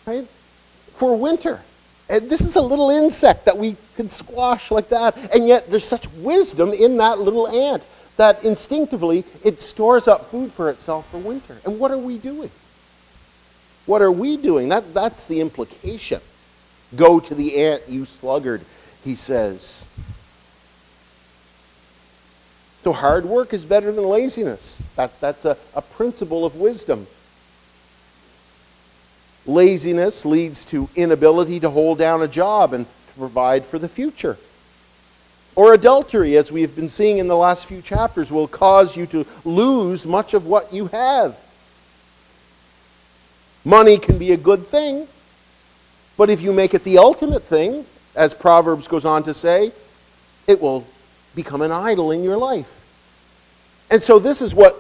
Right? 0.06 0.27
For 0.96 1.18
winter. 1.18 1.62
And 2.10 2.29
this 2.29 2.41
is 2.41 2.55
a 2.55 2.62
little 2.62 2.89
insect 2.89 3.45
that 3.45 3.57
we 3.57 3.77
can 3.95 4.10
squash 4.10 4.72
like 4.72 4.89
that, 4.89 5.17
and 5.33 5.48
yet 5.48 5.69
there's 5.69 5.86
such 5.86 6.10
wisdom 6.13 6.72
in 6.72 6.98
that 6.98 7.19
little 7.19 7.48
ant 7.48 7.86
that 8.17 8.43
instinctively 8.43 9.24
it 9.43 9.62
stores 9.62 10.07
up 10.07 10.25
food 10.25 10.51
for 10.51 10.69
itself 10.69 11.10
for 11.10 11.17
winter. 11.17 11.57
And 11.65 11.79
what 11.79 11.91
are 11.91 11.98
we 11.98 12.17
doing? 12.17 12.51
What 13.86 14.01
are 14.01 14.12
we 14.12 14.38
doing? 14.38 14.69
That, 14.69 14.93
that's 14.93 15.25
the 15.25 15.41
implication. 15.41 16.22
Go 16.95 17.19
to 17.19 17.36
the 17.36 17.57
ant, 17.63 17.83
you 17.88 18.05
sluggard, 18.05 18.62
he 19.03 19.15
says. 19.15 19.86
So 22.83 22.91
hard 22.91 23.25
work 23.25 23.53
is 23.53 23.65
better 23.65 23.91
than 23.91 24.05
laziness. 24.05 24.83
That, 24.95 25.19
that's 25.19 25.45
a, 25.45 25.57
a 25.74 25.81
principle 25.81 26.45
of 26.45 26.55
wisdom. 26.55 27.07
Laziness 29.45 30.25
leads 30.25 30.65
to 30.65 30.89
inability 30.95 31.59
to 31.59 31.69
hold 31.69 31.97
down 31.97 32.21
a 32.21 32.27
job 32.27 32.73
and 32.73 32.85
to 32.85 33.13
provide 33.19 33.65
for 33.65 33.77
the 33.77 33.89
future. 33.89 34.38
Or 35.55 35.73
adultery, 35.73 36.35
as 36.38 36.51
we 36.51 36.62
have 36.62 36.75
been 36.75 36.89
seeing 36.89 37.19
in 37.19 37.27
the 37.27 37.35
last 37.35 37.65
few 37.65 37.81
chapters, 37.81 38.31
will 38.31 38.47
cause 38.47 38.97
you 38.97 39.05
to 39.07 39.25
lose 39.45 40.05
much 40.05 40.33
of 40.33 40.47
what 40.47 40.73
you 40.73 40.88
have. 40.88 41.38
Money 43.63 43.97
can 43.97 44.17
be 44.17 44.31
a 44.31 44.38
good 44.38 44.65
thing, 44.65 45.07
but 46.17 46.29
if 46.29 46.41
you 46.41 46.51
make 46.53 46.73
it 46.73 46.83
the 46.83 46.97
ultimate 46.97 47.43
thing, 47.43 47.85
as 48.15 48.33
Proverbs 48.33 48.88
goes 48.88 49.05
on 49.05 49.23
to 49.23 49.33
say, 49.33 49.71
it 50.47 50.62
will 50.62 50.85
become 51.35 51.62
an 51.62 51.71
idol 51.71 52.12
in 52.12 52.23
your 52.23 52.38
life. 52.38 52.79
And 53.89 54.01
so 54.01 54.19
this 54.19 54.41
is 54.41 54.55
what 54.55 54.75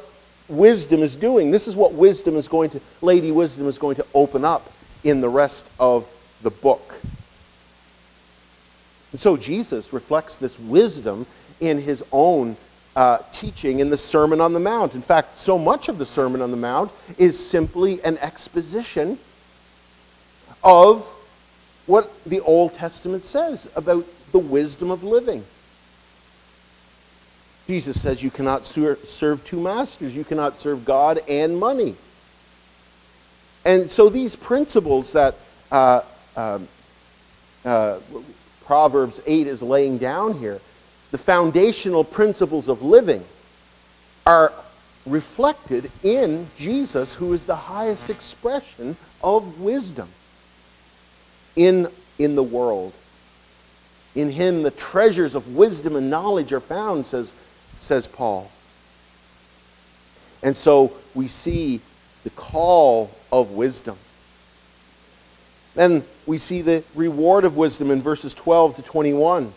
wisdom 0.53 1.01
is 1.01 1.15
doing. 1.15 1.51
This 1.51 1.67
is 1.67 1.75
what 1.75 1.93
wisdom 1.93 2.35
is 2.35 2.47
going 2.47 2.69
to, 2.71 2.81
Lady 3.01 3.31
Wisdom 3.31 3.67
is 3.67 3.77
going 3.77 3.95
to 3.97 4.05
open 4.13 4.45
up 4.45 4.71
in 5.03 5.21
the 5.21 5.29
rest 5.29 5.69
of 5.79 6.07
the 6.41 6.51
book. 6.51 6.95
And 9.11 9.19
so 9.19 9.37
Jesus 9.37 9.93
reflects 9.93 10.37
this 10.37 10.59
wisdom 10.59 11.25
in 11.59 11.79
his 11.81 12.03
own 12.11 12.57
uh, 12.95 13.19
teaching 13.31 13.79
in 13.79 13.89
the 13.89 13.97
Sermon 13.97 14.41
on 14.41 14.53
the 14.53 14.59
Mount. 14.59 14.95
In 14.95 15.01
fact, 15.01 15.37
so 15.37 15.57
much 15.57 15.89
of 15.89 15.97
the 15.97 16.05
Sermon 16.05 16.41
on 16.41 16.51
the 16.51 16.57
Mount 16.57 16.91
is 17.17 17.37
simply 17.37 18.03
an 18.03 18.17
exposition 18.19 19.17
of 20.63 21.05
what 21.85 22.11
the 22.25 22.39
Old 22.41 22.73
Testament 22.73 23.25
says 23.25 23.67
about 23.75 24.05
the 24.31 24.39
wisdom 24.39 24.89
of 24.91 25.03
living. 25.03 25.43
Jesus 27.67 28.01
says 28.01 28.21
you 28.21 28.29
cannot 28.29 28.65
serve 28.65 29.43
two 29.45 29.59
masters. 29.59 30.15
You 30.15 30.25
cannot 30.25 30.57
serve 30.57 30.83
God 30.83 31.19
and 31.29 31.57
money. 31.57 31.95
And 33.65 33.89
so 33.89 34.09
these 34.09 34.35
principles 34.35 35.13
that 35.13 35.35
uh, 35.71 36.01
um, 36.35 36.67
uh, 37.63 37.99
Proverbs 38.65 39.21
8 39.25 39.47
is 39.47 39.61
laying 39.61 39.97
down 39.97 40.37
here, 40.37 40.59
the 41.11 41.17
foundational 41.17 42.03
principles 42.03 42.67
of 42.67 42.81
living, 42.81 43.23
are 44.25 44.51
reflected 45.05 45.91
in 46.01 46.47
Jesus, 46.57 47.13
who 47.13 47.33
is 47.33 47.45
the 47.45 47.55
highest 47.55 48.09
expression 48.09 48.95
of 49.23 49.61
wisdom 49.61 50.09
in, 51.55 51.87
in 52.19 52.35
the 52.35 52.43
world. 52.43 52.93
In 54.15 54.29
him, 54.29 54.63
the 54.63 54.71
treasures 54.71 55.35
of 55.35 55.55
wisdom 55.55 55.95
and 55.95 56.09
knowledge 56.09 56.53
are 56.53 56.59
found, 56.59 57.07
says 57.07 57.33
says 57.83 58.07
Paul. 58.07 58.49
And 60.41 60.57
so 60.57 60.93
we 61.13 61.27
see 61.27 61.81
the 62.23 62.29
call 62.31 63.11
of 63.31 63.51
wisdom. 63.51 63.97
Then 65.75 66.03
we 66.25 66.37
see 66.37 66.61
the 66.61 66.83
reward 66.95 67.45
of 67.45 67.57
wisdom 67.57 67.91
in 67.91 68.01
verses 68.01 68.33
12 68.33 68.77
to 68.77 68.81
21. 68.81 69.53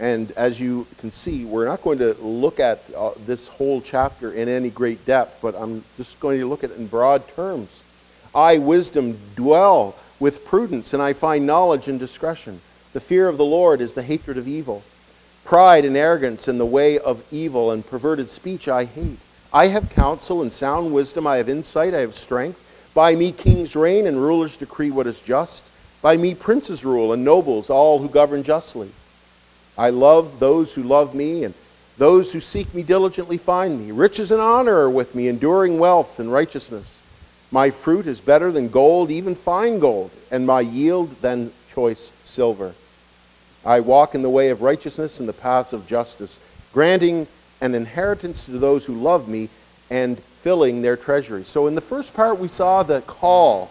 And 0.00 0.30
as 0.32 0.60
you 0.60 0.86
can 0.98 1.10
see, 1.10 1.44
we're 1.44 1.64
not 1.64 1.82
going 1.82 1.98
to 1.98 2.14
look 2.14 2.60
at 2.60 2.82
uh, 2.96 3.10
this 3.26 3.48
whole 3.48 3.80
chapter 3.80 4.32
in 4.32 4.48
any 4.48 4.70
great 4.70 5.04
depth, 5.04 5.40
but 5.42 5.56
I'm 5.56 5.82
just 5.96 6.20
going 6.20 6.38
to 6.38 6.46
look 6.46 6.62
at 6.62 6.70
it 6.70 6.76
in 6.76 6.86
broad 6.86 7.26
terms. 7.28 7.82
I, 8.34 8.58
wisdom, 8.58 9.18
dwell 9.34 9.96
with 10.20 10.44
prudence, 10.44 10.92
and 10.92 11.02
I 11.02 11.14
find 11.14 11.46
knowledge 11.46 11.88
and 11.88 11.98
discretion. 11.98 12.60
The 12.92 13.00
fear 13.00 13.28
of 13.28 13.38
the 13.38 13.44
Lord 13.44 13.80
is 13.80 13.94
the 13.94 14.02
hatred 14.02 14.36
of 14.36 14.46
evil. 14.46 14.84
Pride 15.48 15.86
and 15.86 15.96
arrogance 15.96 16.46
and 16.46 16.60
the 16.60 16.66
way 16.66 16.98
of 16.98 17.24
evil 17.32 17.70
and 17.70 17.86
perverted 17.86 18.28
speech 18.28 18.68
I 18.68 18.84
hate. 18.84 19.18
I 19.50 19.68
have 19.68 19.88
counsel 19.88 20.42
and 20.42 20.52
sound 20.52 20.92
wisdom. 20.92 21.26
I 21.26 21.38
have 21.38 21.48
insight. 21.48 21.94
I 21.94 22.00
have 22.00 22.14
strength. 22.14 22.62
By 22.92 23.14
me 23.14 23.32
kings 23.32 23.74
reign 23.74 24.06
and 24.06 24.20
rulers 24.20 24.58
decree 24.58 24.90
what 24.90 25.06
is 25.06 25.22
just. 25.22 25.64
By 26.02 26.18
me 26.18 26.34
princes 26.34 26.84
rule 26.84 27.14
and 27.14 27.24
nobles, 27.24 27.70
all 27.70 27.98
who 27.98 28.10
govern 28.10 28.42
justly. 28.42 28.90
I 29.78 29.88
love 29.88 30.38
those 30.38 30.74
who 30.74 30.82
love 30.82 31.14
me, 31.14 31.44
and 31.44 31.54
those 31.96 32.30
who 32.30 32.40
seek 32.40 32.74
me 32.74 32.82
diligently 32.82 33.38
find 33.38 33.80
me. 33.80 33.90
Riches 33.90 34.30
and 34.30 34.42
honor 34.42 34.76
are 34.76 34.90
with 34.90 35.14
me, 35.14 35.28
enduring 35.28 35.78
wealth 35.78 36.20
and 36.20 36.30
righteousness. 36.30 37.00
My 37.50 37.70
fruit 37.70 38.06
is 38.06 38.20
better 38.20 38.52
than 38.52 38.68
gold, 38.68 39.10
even 39.10 39.34
fine 39.34 39.78
gold, 39.78 40.10
and 40.30 40.46
my 40.46 40.60
yield 40.60 41.22
than 41.22 41.52
choice 41.72 42.12
silver. 42.22 42.74
I 43.68 43.80
walk 43.80 44.14
in 44.14 44.22
the 44.22 44.30
way 44.30 44.48
of 44.48 44.62
righteousness 44.62 45.20
and 45.20 45.28
the 45.28 45.34
paths 45.34 45.74
of 45.74 45.86
justice, 45.86 46.40
granting 46.72 47.26
an 47.60 47.74
inheritance 47.74 48.46
to 48.46 48.52
those 48.52 48.86
who 48.86 48.94
love 48.94 49.28
me 49.28 49.50
and 49.90 50.18
filling 50.18 50.80
their 50.80 50.96
treasury. 50.96 51.44
So, 51.44 51.66
in 51.66 51.74
the 51.74 51.82
first 51.82 52.14
part, 52.14 52.38
we 52.38 52.48
saw 52.48 52.82
the 52.82 53.02
call, 53.02 53.70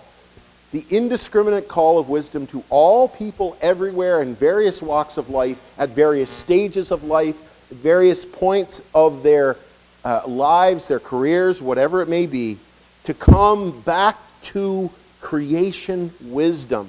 the 0.71 0.85
indiscriminate 0.91 1.67
call 1.67 1.97
of 1.97 2.09
wisdom 2.09 2.45
to 2.47 2.63
all 2.69 3.07
people 3.07 3.57
everywhere 3.59 4.21
in 4.21 4.35
various 4.35 4.83
walks 4.83 5.17
of 5.17 5.31
life, 5.31 5.59
at 5.79 5.89
various 5.89 6.29
stages 6.29 6.91
of 6.91 7.03
life, 7.03 7.67
various 7.71 8.23
points 8.23 8.83
of 8.93 9.23
their 9.23 9.57
uh, 10.05 10.21
lives, 10.27 10.89
their 10.89 10.99
careers, 10.99 11.59
whatever 11.59 12.03
it 12.03 12.07
may 12.07 12.27
be, 12.27 12.59
to 13.05 13.15
come 13.15 13.81
back 13.81 14.15
to 14.43 14.91
creation 15.21 16.13
wisdom. 16.21 16.87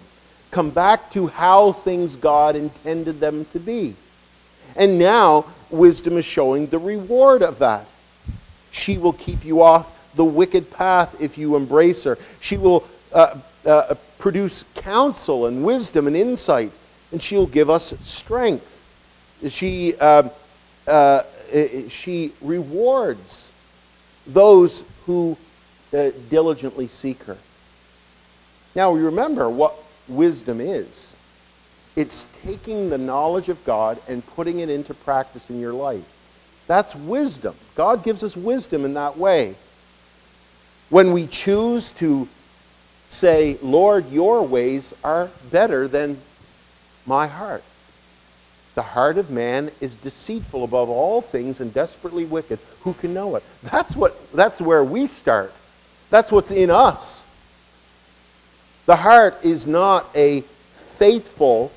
Come 0.50 0.70
back 0.70 1.10
to 1.12 1.26
how 1.26 1.72
things 1.72 2.16
God 2.16 2.56
intended 2.56 3.20
them 3.20 3.44
to 3.46 3.58
be. 3.58 3.94
And 4.76 4.98
now, 4.98 5.46
wisdom 5.70 6.16
is 6.16 6.24
showing 6.24 6.66
the 6.66 6.78
reward 6.78 7.42
of 7.42 7.58
that. 7.58 7.86
She 8.70 8.96
will 8.98 9.12
keep 9.12 9.44
you 9.44 9.62
off 9.62 10.14
the 10.14 10.24
wicked 10.24 10.70
path 10.70 11.20
if 11.20 11.36
you 11.36 11.56
embrace 11.56 12.04
her. 12.04 12.18
She 12.40 12.56
will 12.56 12.86
uh, 13.12 13.38
uh, 13.66 13.94
produce 14.18 14.64
counsel 14.74 15.46
and 15.46 15.64
wisdom 15.64 16.06
and 16.06 16.16
insight, 16.16 16.72
and 17.12 17.22
she'll 17.22 17.46
give 17.46 17.70
us 17.70 17.94
strength. 18.00 18.74
She, 19.48 19.94
uh, 20.00 20.28
uh 20.86 21.22
she 21.88 22.32
rewards 22.40 23.50
those 24.26 24.84
who 25.06 25.36
uh, 25.92 26.10
diligently 26.28 26.88
seek 26.88 27.22
her. 27.24 27.36
Now, 28.74 28.92
we 28.92 29.00
remember 29.00 29.48
what 29.48 29.74
wisdom 30.08 30.60
is 30.60 31.16
it's 31.98 32.28
taking 32.44 32.90
the 32.90 32.98
knowledge 32.98 33.48
of 33.48 33.64
God 33.64 33.98
and 34.08 34.24
putting 34.24 34.60
it 34.60 34.70
into 34.70 34.94
practice 34.94 35.50
in 35.50 35.58
your 35.58 35.72
life. 35.72 36.04
That's 36.68 36.94
wisdom. 36.94 37.56
God 37.74 38.04
gives 38.04 38.22
us 38.22 38.36
wisdom 38.36 38.84
in 38.84 38.94
that 38.94 39.16
way. 39.16 39.56
When 40.90 41.12
we 41.12 41.26
choose 41.26 41.90
to 41.92 42.28
say, 43.08 43.58
Lord, 43.62 44.10
your 44.10 44.46
ways 44.46 44.94
are 45.02 45.28
better 45.50 45.88
than 45.88 46.18
my 47.04 47.26
heart. 47.26 47.64
The 48.76 48.82
heart 48.82 49.18
of 49.18 49.28
man 49.28 49.72
is 49.80 49.96
deceitful 49.96 50.62
above 50.62 50.88
all 50.88 51.20
things 51.20 51.58
and 51.60 51.74
desperately 51.74 52.24
wicked. 52.24 52.60
Who 52.82 52.92
can 52.94 53.12
know 53.12 53.34
it? 53.34 53.42
That's, 53.64 53.96
what, 53.96 54.30
that's 54.32 54.60
where 54.60 54.84
we 54.84 55.08
start. 55.08 55.52
That's 56.10 56.30
what's 56.30 56.52
in 56.52 56.70
us. 56.70 57.24
The 58.88 58.96
heart 58.96 59.36
is 59.42 59.66
not 59.66 60.06
a 60.14 60.40
faithful 60.96 61.70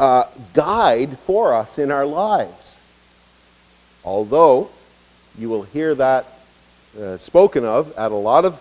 uh, 0.00 0.24
guide 0.52 1.16
for 1.16 1.54
us 1.54 1.78
in 1.78 1.92
our 1.92 2.04
lives. 2.04 2.80
Although 4.04 4.68
you 5.38 5.48
will 5.48 5.62
hear 5.62 5.94
that 5.94 6.26
uh, 7.00 7.18
spoken 7.18 7.64
of 7.64 7.96
at 7.96 8.10
a 8.10 8.16
lot 8.16 8.44
of 8.44 8.60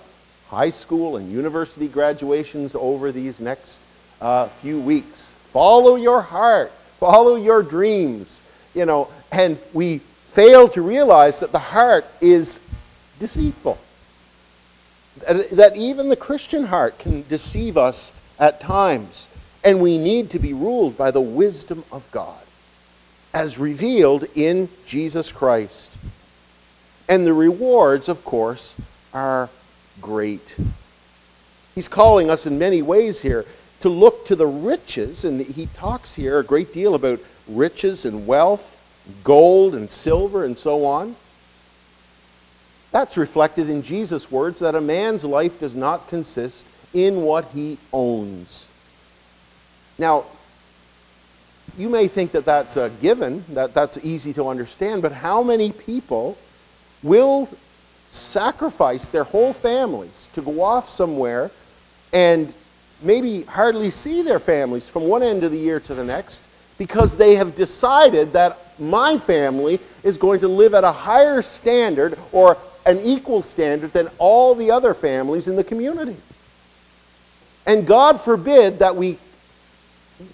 high 0.50 0.70
school 0.70 1.18
and 1.18 1.32
university 1.32 1.88
graduations 1.88 2.76
over 2.76 3.12
these 3.12 3.42
next 3.42 3.80
uh, 4.22 4.48
few 4.48 4.80
weeks. 4.80 5.34
Follow 5.52 5.96
your 5.96 6.22
heart, 6.22 6.72
follow 7.00 7.38
your 7.38 7.63
dreams, 7.63 8.44
you 8.76 8.86
know, 8.86 9.10
and 9.32 9.58
we 9.74 9.98
fail 9.98 10.70
to 10.70 10.84
realize 10.84 11.39
that 11.39 11.52
the 11.52 11.58
heart 11.58 12.06
is 12.22 12.60
deceitful. 13.20 13.80
That 15.17 15.74
even 15.76 16.10
the 16.10 16.15
Christian 16.15 16.65
heart 16.65 16.97
can 17.00 17.24
deceive 17.28 17.78
us 17.78 18.12
at 18.39 18.60
times. 18.60 19.28
And 19.63 19.82
we 19.82 19.97
need 19.97 20.30
to 20.32 20.39
be 20.39 20.54
ruled 20.54 20.97
by 20.97 21.12
the 21.12 21.21
wisdom 21.21 21.84
of 21.91 22.10
God 22.12 22.39
as 23.34 23.58
revealed 23.60 24.26
in 24.36 24.69
Jesus 24.86 25.32
Christ. 25.32 25.93
And 27.08 27.26
the 27.26 27.34
rewards, 27.34 28.10
of 28.10 28.26
course, 28.26 28.76
are 29.13 29.50
great. 30.02 30.56
He's 31.76 31.88
calling 31.88 32.30
us 32.30 32.45
in 32.45 32.58
many 32.58 32.82
ways 32.82 33.21
here 33.21 33.45
to 33.82 33.89
look 33.89 34.26
to 34.28 34.36
the 34.36 34.47
riches, 34.47 35.24
and 35.26 35.41
he 35.41 35.67
talks 35.67 36.13
here 36.13 36.39
a 36.39 36.43
great 36.43 36.74
deal 36.74 36.95
about 36.95 37.19
riches 37.47 38.06
and 38.06 38.28
wealth, 38.28 38.78
gold 39.24 39.76
and 39.76 39.89
silver, 39.89 40.43
and 40.43 40.58
so 40.58 40.86
on. 40.86 41.15
That's 42.92 43.18
reflected 43.18 43.70
in 43.70 43.82
Jesus' 43.82 44.30
words 44.30 44.60
that 44.60 44.76
a 44.76 44.82
man's 44.82 45.24
life 45.24 45.60
does 45.60 45.76
not 45.76 46.10
consist 46.10 46.68
in 46.94 47.22
what 47.22 47.46
he 47.54 47.78
owns. 47.94 48.68
Now, 49.98 50.26
you 51.78 51.90
may 51.90 52.08
think 52.08 52.34
that 52.34 52.44
that's 52.44 52.76
a 52.76 52.92
given, 53.02 53.46
that 53.50 53.74
that's 53.74 53.98
easy 54.04 54.34
to 54.34 54.48
understand, 54.48 55.02
but 55.02 55.14
how 55.14 55.42
many 55.42 55.72
people 55.72 56.38
will 57.02 57.50
sacrifice 58.12 59.10
their 59.10 59.24
whole 59.24 59.54
families 59.54 60.30
to 60.34 60.42
go 60.42 60.62
off 60.62 60.90
somewhere 60.90 61.50
and 62.12 62.54
maybe 63.02 63.44
hardly 63.44 63.90
see 63.90 64.22
their 64.22 64.40
families 64.40 64.90
from 64.90 65.04
one 65.04 65.24
end 65.24 65.44
of 65.44 65.52
the 65.52 65.58
year 65.58 65.80
to 65.80 65.96
the 65.96 66.04
next 66.04 66.44
because 66.78 67.16
they 67.16 67.36
have 67.36 67.56
decided 67.56 68.34
that 68.34 68.58
my 68.80 69.18
family 69.18 69.80
is 70.04 70.18
going 70.18 70.40
to 70.40 70.48
live 70.48 70.74
at 70.74 70.84
a 70.84 70.92
higher 70.92 71.42
standard 71.42 72.18
or 72.32 72.58
an 72.86 73.00
equal 73.00 73.41
standard 73.41 73.94
than 73.94 74.10
all 74.17 74.56
the 74.56 74.72
other 74.72 74.94
families 74.94 75.48
in 75.48 75.56
the 75.56 75.63
community. 75.63 76.17
And 77.65 77.86
God 77.86 78.20
forbid 78.20 78.80
that 78.80 78.96
we 78.96 79.17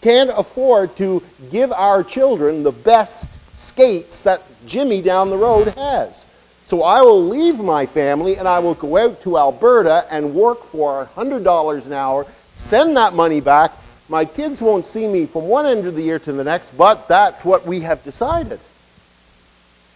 can't 0.01 0.29
afford 0.29 0.95
to 0.97 1.23
give 1.51 1.71
our 1.71 2.03
children 2.03 2.63
the 2.63 2.71
best 2.71 3.29
skates 3.57 4.23
that 4.23 4.41
Jimmy 4.65 5.01
down 5.01 5.29
the 5.29 5.38
road 5.38 5.69
has. 5.69 6.25
So 6.65 6.83
I 6.83 7.01
will 7.01 7.25
leave 7.25 7.60
my 7.60 7.86
family 7.86 8.38
and 8.38 8.47
I 8.47 8.60
will 8.60 8.73
go 8.73 8.97
out 8.97 9.21
to 9.21 9.38
Alberta 9.38 10.05
and 10.12 10.33
work 10.33 10.63
for 10.63 11.05
$100 11.15 11.86
an 11.86 11.93
hour, 11.93 12.25
send 12.55 12.97
that 12.97 13.13
money 13.13 13.39
back. 13.39 13.71
My 14.10 14.25
kids 14.25 14.62
won't 14.62 14.86
see 14.86 15.07
me 15.07 15.25
from 15.25 15.47
one 15.47 15.65
end 15.65 15.86
of 15.88 15.95
the 15.95 16.01
year 16.01 16.19
to 16.19 16.33
the 16.33 16.43
next, 16.43 16.77
but 16.77 17.07
that's 17.07 17.43
what 17.43 17.65
we 17.65 17.81
have 17.81 18.03
decided. 18.03 18.60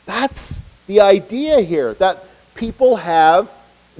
That's 0.05 0.59
the 0.87 1.01
idea 1.01 1.61
here 1.61 1.93
that 1.95 2.25
people 2.55 2.97
have 2.97 3.51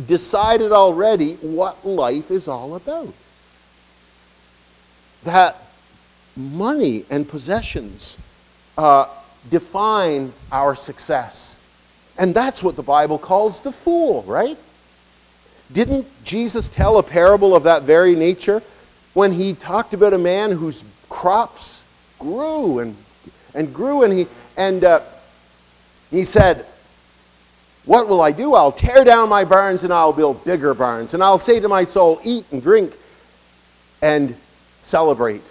decided 0.07 0.71
already 0.71 1.35
what 1.35 1.85
life 1.85 2.31
is 2.31 2.47
all 2.47 2.75
about. 2.75 3.13
That 5.23 5.57
money 6.35 7.05
and 7.09 7.27
possessions 7.27 8.17
uh, 8.77 9.07
define 9.49 10.33
our 10.51 10.75
success. 10.75 11.57
And 12.17 12.33
that's 12.33 12.63
what 12.63 12.75
the 12.75 12.83
Bible 12.83 13.17
calls 13.17 13.61
the 13.61 13.71
fool, 13.71 14.23
right? 14.23 14.57
Didn't 15.71 16.07
Jesus 16.23 16.67
tell 16.67 16.97
a 16.97 17.03
parable 17.03 17.55
of 17.55 17.63
that 17.63 17.83
very 17.83 18.15
nature 18.15 18.61
when 19.13 19.33
he 19.33 19.53
talked 19.53 19.93
about 19.93 20.13
a 20.13 20.17
man 20.17 20.51
whose 20.51 20.83
crops 21.09 21.83
grew 22.19 22.79
and, 22.79 22.95
and 23.53 23.73
grew 23.73 24.03
and 24.03 24.13
he, 24.13 24.27
and, 24.57 24.83
uh, 24.83 25.01
he 26.09 26.23
said, 26.23 26.65
what 27.85 28.07
will 28.07 28.21
I 28.21 28.31
do? 28.31 28.53
I'll 28.53 28.71
tear 28.71 29.03
down 29.03 29.29
my 29.29 29.43
barns 29.43 29.83
and 29.83 29.91
I'll 29.91 30.13
build 30.13 30.43
bigger 30.45 30.73
barns. 30.73 31.13
And 31.13 31.23
I'll 31.23 31.39
say 31.39 31.59
to 31.59 31.67
my 31.67 31.83
soul, 31.83 32.19
Eat 32.23 32.45
and 32.51 32.61
drink 32.61 32.93
and 34.01 34.35
celebrate. 34.81 35.41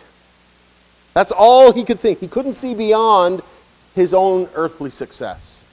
That's 1.14 1.32
all 1.32 1.72
he 1.72 1.84
could 1.84 1.98
think. 1.98 2.20
He 2.20 2.28
couldn't 2.28 2.54
see 2.54 2.74
beyond 2.74 3.42
his 3.94 4.14
own 4.14 4.48
earthly 4.54 4.90
success. 4.90 5.64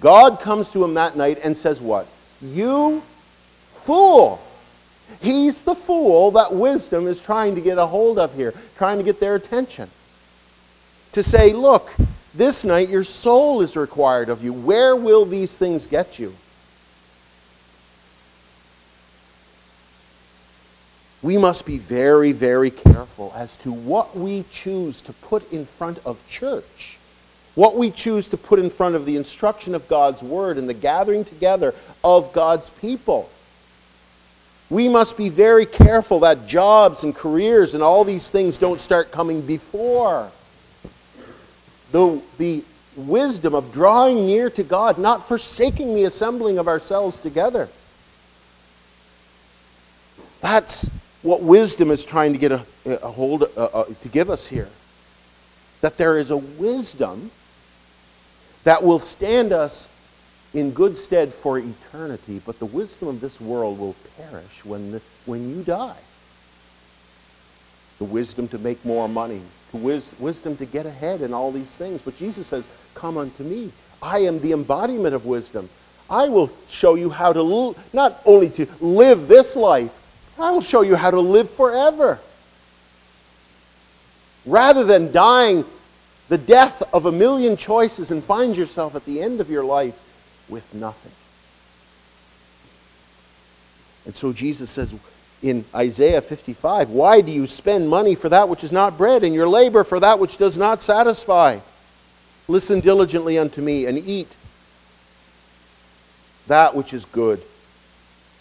God 0.00 0.40
comes 0.40 0.70
to 0.72 0.84
him 0.84 0.94
that 0.94 1.16
night 1.16 1.38
and 1.42 1.56
says, 1.56 1.80
What? 1.80 2.06
You 2.40 3.02
fool. 3.84 4.40
He's 5.20 5.62
the 5.62 5.74
fool 5.74 6.30
that 6.32 6.52
wisdom 6.54 7.06
is 7.06 7.20
trying 7.20 7.54
to 7.54 7.60
get 7.60 7.78
a 7.78 7.86
hold 7.86 8.18
of 8.18 8.34
here, 8.34 8.54
trying 8.76 8.98
to 8.98 9.04
get 9.04 9.20
their 9.20 9.34
attention. 9.34 9.88
To 11.12 11.22
say, 11.22 11.52
Look, 11.52 11.90
this 12.34 12.64
night 12.64 12.88
your 12.88 13.04
soul 13.04 13.60
is 13.60 13.76
required 13.76 14.28
of 14.28 14.42
you. 14.42 14.52
Where 14.52 14.96
will 14.96 15.24
these 15.24 15.56
things 15.56 15.86
get 15.86 16.18
you? 16.18 16.34
we 21.22 21.38
must 21.38 21.64
be 21.64 21.78
very, 21.78 22.32
very 22.32 22.70
careful 22.70 23.32
as 23.36 23.56
to 23.58 23.72
what 23.72 24.16
we 24.16 24.44
choose 24.50 25.00
to 25.02 25.12
put 25.12 25.50
in 25.52 25.64
front 25.64 26.00
of 26.04 26.18
church, 26.28 26.98
what 27.54 27.76
we 27.76 27.90
choose 27.90 28.26
to 28.28 28.36
put 28.36 28.58
in 28.58 28.68
front 28.68 28.96
of 28.96 29.06
the 29.06 29.16
instruction 29.16 29.74
of 29.74 29.86
God's 29.86 30.20
Word 30.20 30.58
and 30.58 30.68
the 30.68 30.74
gathering 30.74 31.24
together 31.24 31.74
of 32.02 32.32
God's 32.32 32.70
people. 32.70 33.30
We 34.68 34.88
must 34.88 35.16
be 35.16 35.28
very 35.28 35.66
careful 35.66 36.20
that 36.20 36.48
jobs 36.48 37.04
and 37.04 37.14
careers 37.14 37.74
and 37.74 37.82
all 37.82 38.04
these 38.04 38.28
things 38.28 38.58
don't 38.58 38.80
start 38.80 39.12
coming 39.12 39.42
before 39.42 40.30
the, 41.92 42.20
the 42.38 42.64
wisdom 42.96 43.54
of 43.54 43.72
drawing 43.72 44.26
near 44.26 44.50
to 44.50 44.62
God, 44.62 44.98
not 44.98 45.28
forsaking 45.28 45.94
the 45.94 46.04
assembling 46.04 46.58
of 46.58 46.68
ourselves 46.68 47.20
together. 47.20 47.68
That's 50.40 50.90
what 51.22 51.42
wisdom 51.42 51.90
is 51.90 52.04
trying 52.04 52.32
to 52.32 52.38
get 52.38 52.52
a, 52.52 52.64
a 52.84 53.08
hold 53.08 53.44
uh, 53.44 53.46
uh, 53.62 53.84
to 53.84 54.08
give 54.08 54.28
us 54.28 54.48
here. 54.48 54.68
That 55.80 55.96
there 55.96 56.18
is 56.18 56.30
a 56.30 56.36
wisdom 56.36 57.30
that 58.64 58.82
will 58.82 58.98
stand 58.98 59.52
us 59.52 59.88
in 60.54 60.72
good 60.72 60.98
stead 60.98 61.32
for 61.32 61.58
eternity, 61.58 62.40
but 62.44 62.58
the 62.58 62.66
wisdom 62.66 63.08
of 63.08 63.20
this 63.20 63.40
world 63.40 63.78
will 63.78 63.96
perish 64.16 64.64
when, 64.64 64.92
the, 64.92 65.02
when 65.24 65.48
you 65.48 65.62
die. 65.62 65.96
The 67.98 68.04
wisdom 68.04 68.48
to 68.48 68.58
make 68.58 68.84
more 68.84 69.08
money, 69.08 69.40
wis- 69.72 70.12
wisdom 70.18 70.56
to 70.58 70.66
get 70.66 70.86
ahead 70.86 71.22
in 71.22 71.32
all 71.32 71.52
these 71.52 71.74
things. 71.76 72.02
But 72.02 72.16
Jesus 72.16 72.46
says, 72.46 72.68
Come 72.94 73.16
unto 73.16 73.42
me. 73.42 73.72
I 74.00 74.18
am 74.20 74.40
the 74.40 74.52
embodiment 74.52 75.14
of 75.14 75.26
wisdom. 75.26 75.68
I 76.10 76.28
will 76.28 76.50
show 76.68 76.94
you 76.94 77.10
how 77.10 77.32
to, 77.32 77.40
l- 77.40 77.76
not 77.92 78.20
only 78.26 78.50
to 78.50 78.66
live 78.80 79.28
this 79.28 79.56
life, 79.56 79.90
I 80.38 80.50
will 80.50 80.60
show 80.60 80.82
you 80.82 80.96
how 80.96 81.10
to 81.10 81.20
live 81.20 81.48
forever. 81.50 82.18
Rather 84.44 84.84
than 84.84 85.12
dying 85.12 85.64
the 86.28 86.38
death 86.38 86.82
of 86.92 87.06
a 87.06 87.12
million 87.12 87.56
choices 87.56 88.10
and 88.10 88.22
find 88.24 88.56
yourself 88.56 88.94
at 88.94 89.04
the 89.04 89.22
end 89.22 89.40
of 89.40 89.50
your 89.50 89.64
life 89.64 89.98
with 90.48 90.74
nothing. 90.74 91.12
And 94.04 94.16
so 94.16 94.32
Jesus 94.32 94.70
says 94.70 94.94
in 95.42 95.64
Isaiah 95.74 96.20
55, 96.20 96.90
Why 96.90 97.20
do 97.20 97.32
you 97.32 97.46
spend 97.46 97.88
money 97.88 98.14
for 98.14 98.28
that 98.28 98.48
which 98.48 98.64
is 98.64 98.72
not 98.72 98.96
bread, 98.96 99.24
and 99.24 99.34
your 99.34 99.48
labor 99.48 99.84
for 99.84 100.00
that 100.00 100.18
which 100.18 100.36
does 100.36 100.56
not 100.56 100.82
satisfy? 100.82 101.58
Listen 102.48 102.80
diligently 102.80 103.38
unto 103.38 103.60
me 103.60 103.86
and 103.86 103.98
eat 103.98 104.28
that 106.46 106.74
which 106.74 106.92
is 106.92 107.04
good 107.04 107.42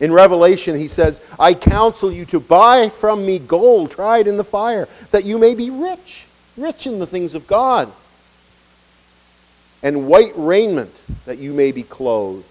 in 0.01 0.11
Revelation, 0.11 0.77
he 0.77 0.87
says, 0.87 1.21
I 1.39 1.53
counsel 1.53 2.11
you 2.11 2.25
to 2.25 2.39
buy 2.39 2.89
from 2.89 3.23
me 3.23 3.37
gold 3.37 3.91
tried 3.91 4.25
in 4.25 4.35
the 4.35 4.43
fire, 4.43 4.89
that 5.11 5.25
you 5.25 5.37
may 5.37 5.53
be 5.53 5.69
rich, 5.69 6.25
rich 6.57 6.87
in 6.87 6.97
the 6.97 7.05
things 7.05 7.35
of 7.35 7.45
God, 7.45 7.89
and 9.83 10.07
white 10.07 10.33
raiment, 10.35 10.91
that 11.25 11.37
you 11.37 11.53
may 11.53 11.71
be 11.71 11.83
clothed. 11.83 12.45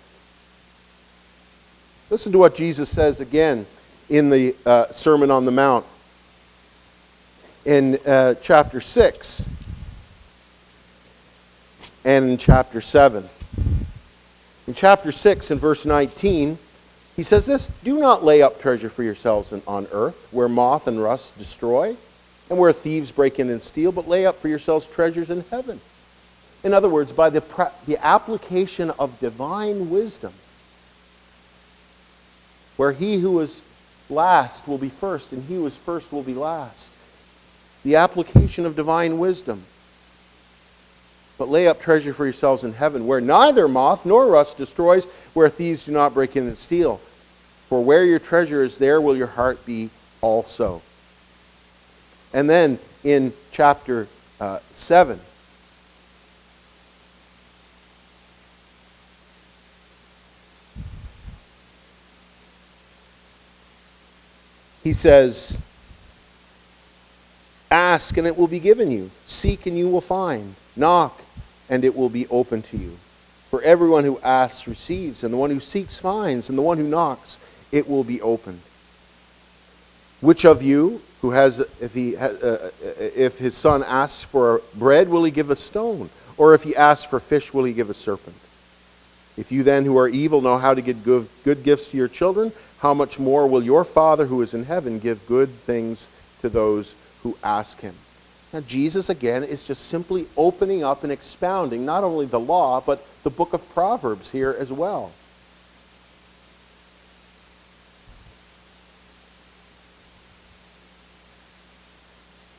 Listen 2.08 2.30
to 2.30 2.38
what 2.38 2.54
Jesus 2.54 2.88
says 2.88 3.18
again 3.18 3.66
in 4.11 4.29
the 4.29 4.55
uh, 4.66 4.87
Sermon 4.88 5.31
on 5.31 5.44
the 5.44 5.53
Mount 5.53 5.87
in 7.64 7.99
uh, 8.05 8.35
chapter 8.42 8.81
6 8.81 9.46
and 12.05 12.31
in 12.31 12.37
chapter 12.37 12.81
7. 12.81 13.29
In 14.66 14.75
chapter 14.75 15.12
6 15.12 15.51
and 15.53 15.61
verse 15.61 15.87
19, 15.87 16.59
he 17.16 17.23
says 17.23 17.46
this 17.46 17.68
Do 17.85 17.99
not 17.99 18.25
lay 18.25 18.42
up 18.42 18.61
treasure 18.61 18.88
for 18.88 19.03
yourselves 19.03 19.53
on 19.66 19.87
earth, 19.92 20.29
where 20.33 20.49
moth 20.49 20.88
and 20.88 21.03
rust 21.03 21.38
destroy, 21.38 21.96
and 22.49 22.59
where 22.59 22.73
thieves 22.73 23.12
break 23.12 23.38
in 23.38 23.49
and 23.49 23.62
steal, 23.62 23.92
but 23.92 24.09
lay 24.09 24.27
up 24.27 24.37
for 24.37 24.49
yourselves 24.49 24.88
treasures 24.88 25.31
in 25.31 25.44
heaven. 25.51 25.81
In 26.64 26.75
other 26.75 26.88
words, 26.88 27.12
by 27.12 27.31
the, 27.31 27.42
the 27.87 28.05
application 28.05 28.90
of 28.99 29.18
divine 29.20 29.88
wisdom, 29.88 30.33
where 32.77 32.92
he 32.92 33.18
who 33.18 33.38
is 33.40 33.62
last 34.11 34.66
will 34.66 34.79
be 34.79 34.88
first, 34.88 35.33
and 35.33 35.44
he 35.44 35.55
who 35.55 35.66
is 35.66 35.77
first 35.77 36.12
will 36.12 36.23
be 36.23 36.35
last. 36.35 36.92
The 37.85 37.96
application 37.96 38.66
of 38.66 38.77
divine 38.77 39.18
wisdom. 39.18 39.62
But 41.38 41.49
lay 41.49 41.68
up 41.68 41.81
treasure 41.81 42.12
for 42.12 42.25
yourselves 42.25 42.64
in 42.64 42.75
heaven, 42.75 43.07
where 43.07 43.20
neither 43.20 43.66
moth 43.66 44.05
nor 44.05 44.27
rust 44.27 44.59
destroys, 44.59 45.07
where 45.33 45.49
thieves 45.49 45.87
do 45.87 45.92
not 45.92 46.12
break 46.12 46.37
in 46.37 46.46
and 46.46 46.59
steal. 46.59 47.01
For 47.68 47.83
where 47.83 48.05
your 48.05 48.18
treasure 48.18 48.62
is, 48.62 48.79
there 48.79 49.01
will 49.01 49.16
your 49.16 49.29
heart 49.29 49.64
be 49.64 49.90
also. 50.20 50.83
And 52.35 52.51
then 52.51 52.79
in 53.05 53.33
chapter 53.53 54.09
uh, 54.40 54.59
7, 54.75 55.18
he 64.83 64.93
says, 64.93 65.59
Ask 67.71 68.16
and 68.16 68.27
it 68.27 68.37
will 68.37 68.49
be 68.49 68.59
given 68.59 68.90
you. 68.90 69.11
Seek 69.27 69.66
and 69.66 69.79
you 69.79 69.88
will 69.88 70.01
find. 70.01 70.55
Knock 70.75 71.21
and 71.69 71.85
it 71.85 71.95
will 71.95 72.09
be 72.09 72.27
open 72.29 72.62
to 72.62 72.77
you. 72.77 72.97
For 73.51 73.62
everyone 73.62 74.05
who 74.05 74.19
asks 74.21 74.66
receives, 74.69 75.25
and 75.25 75.33
the 75.33 75.38
one 75.38 75.51
who 75.51 75.61
seeks 75.61 75.99
finds, 75.99 76.49
and 76.49 76.59
the 76.59 76.62
one 76.62 76.79
who 76.79 76.85
knocks 76.85 77.38
it 77.73 77.88
will 77.88 78.05
be 78.05 78.21
opened. 78.21 78.61
Which 80.21 80.45
of 80.45 80.62
you 80.62 81.01
who 81.21 81.31
has, 81.31 81.61
if, 81.81 81.95
he, 81.95 82.16
uh, 82.16 82.29
uh, 82.29 82.71
if 82.99 83.38
his 83.38 83.57
son 83.57 83.83
asks 83.85 84.23
for 84.23 84.62
bread, 84.75 85.09
will 85.09 85.25
he 85.25 85.31
give 85.31 85.51
a 85.51 85.57
stone? 85.57 86.11
Or 86.37 86.55
if 86.55 86.62
he 86.62 86.77
asks 86.77 87.09
for 87.09 87.21
fish, 87.21 87.53
will 87.53 87.64
he 87.64 87.73
give 87.73 87.90
a 87.90 87.95
serpent? 87.95 88.37
If 89.37 89.51
you 89.53 89.62
then, 89.62 89.85
who 89.85 89.97
are 89.99 90.09
evil, 90.09 90.40
know 90.40 90.59
how 90.59 90.75
to 90.75 90.83
give 90.83 91.05
good, 91.05 91.29
good 91.45 91.62
gifts 91.62 91.88
to 91.90 91.97
your 91.97 92.09
children, 92.09 92.53
how 92.81 92.95
much 92.95 93.19
more 93.19 93.47
will 93.47 93.62
your 93.62 93.85
Father 93.85 94.27
who 94.27 94.40
is 94.43 94.55
in 94.55 94.64
heaven 94.64 94.99
give 94.99 95.27
good 95.27 95.51
things 95.51 96.09
to 96.40 96.49
those 96.49 96.95
who 97.23 97.37
ask 97.45 97.81
him? 97.81 97.95
Now, 98.53 98.61
Jesus, 98.61 99.09
again, 99.09 99.45
is 99.45 99.62
just 99.62 99.87
simply 99.87 100.27
opening 100.37 100.83
up 100.83 101.05
and 101.05 101.12
expounding 101.12 101.85
not 101.85 102.03
only 102.05 102.27
the 102.27 102.40
law, 102.40 102.81
but 102.81 103.07
the 103.23 103.31
book 103.31 103.53
of 103.53 103.69
Proverbs 103.75 104.31
here 104.31 104.57
as 104.59 104.73
well. 104.73 105.12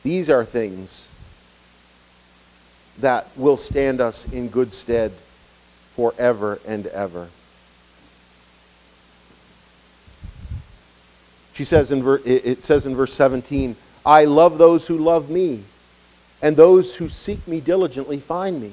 These 0.02 0.30
are 0.30 0.44
things 0.44 1.08
that 2.98 3.26
will 3.36 3.56
stand 3.56 4.00
us 4.00 4.30
in 4.32 4.48
good 4.48 4.72
stead 4.72 5.12
forever 5.94 6.60
and 6.66 6.86
ever. 6.88 7.28
She 11.54 11.64
says 11.64 11.92
in 11.92 12.02
ver- 12.02 12.22
it 12.24 12.64
says 12.64 12.86
in 12.86 12.94
verse 12.96 13.12
17, 13.12 13.76
I 14.04 14.24
love 14.24 14.58
those 14.58 14.86
who 14.86 14.98
love 14.98 15.30
me, 15.30 15.62
and 16.40 16.56
those 16.56 16.96
who 16.96 17.08
seek 17.08 17.46
me 17.46 17.60
diligently 17.60 18.18
find 18.18 18.60
me. 18.60 18.72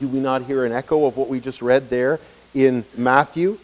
Do 0.00 0.08
we 0.08 0.20
not 0.20 0.42
hear 0.42 0.64
an 0.64 0.72
echo 0.72 1.06
of 1.06 1.16
what 1.16 1.28
we 1.28 1.40
just 1.40 1.62
read 1.62 1.88
there 1.90 2.20
in 2.54 2.84
Matthew? 2.96 3.58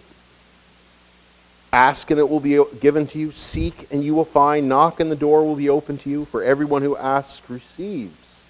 Ask 1.72 2.11
and 2.11 2.18
it 2.18 2.29
will 2.29 2.40
be 2.40 2.61
given 2.81 3.07
to 3.09 3.18
you. 3.18 3.31
Seek 3.31 3.87
and 3.92 4.03
you 4.03 4.14
will 4.14 4.24
find. 4.24 4.68
Knock 4.68 4.98
and 5.00 5.11
the 5.11 5.16
door 5.16 5.44
will 5.44 5.57
be 5.57 5.68
open 5.68 5.98
to 5.98 6.11
you. 6.11 6.24
For 6.24 6.42
everyone 6.42 6.83
who 6.83 6.96
asks 6.96 7.48
receives. 7.48 8.42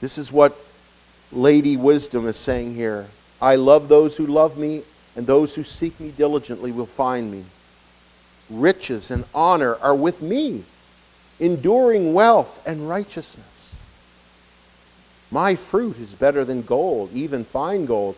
This 0.00 0.18
is 0.18 0.30
what 0.30 0.56
Lady 1.32 1.76
Wisdom 1.76 2.28
is 2.28 2.36
saying 2.36 2.74
here. 2.74 3.06
I 3.40 3.56
love 3.56 3.88
those 3.88 4.16
who 4.16 4.26
love 4.26 4.56
me, 4.56 4.82
and 5.16 5.26
those 5.26 5.54
who 5.54 5.64
seek 5.64 5.98
me 5.98 6.10
diligently 6.10 6.70
will 6.70 6.86
find 6.86 7.30
me. 7.30 7.44
Riches 8.60 9.10
and 9.10 9.24
honor 9.34 9.76
are 9.76 9.94
with 9.94 10.22
me, 10.22 10.64
enduring 11.40 12.14
wealth 12.14 12.62
and 12.66 12.88
righteousness. 12.88 13.74
My 15.30 15.54
fruit 15.54 15.98
is 15.98 16.12
better 16.12 16.44
than 16.44 16.62
gold, 16.62 17.10
even 17.12 17.44
fine 17.44 17.86
gold 17.86 18.16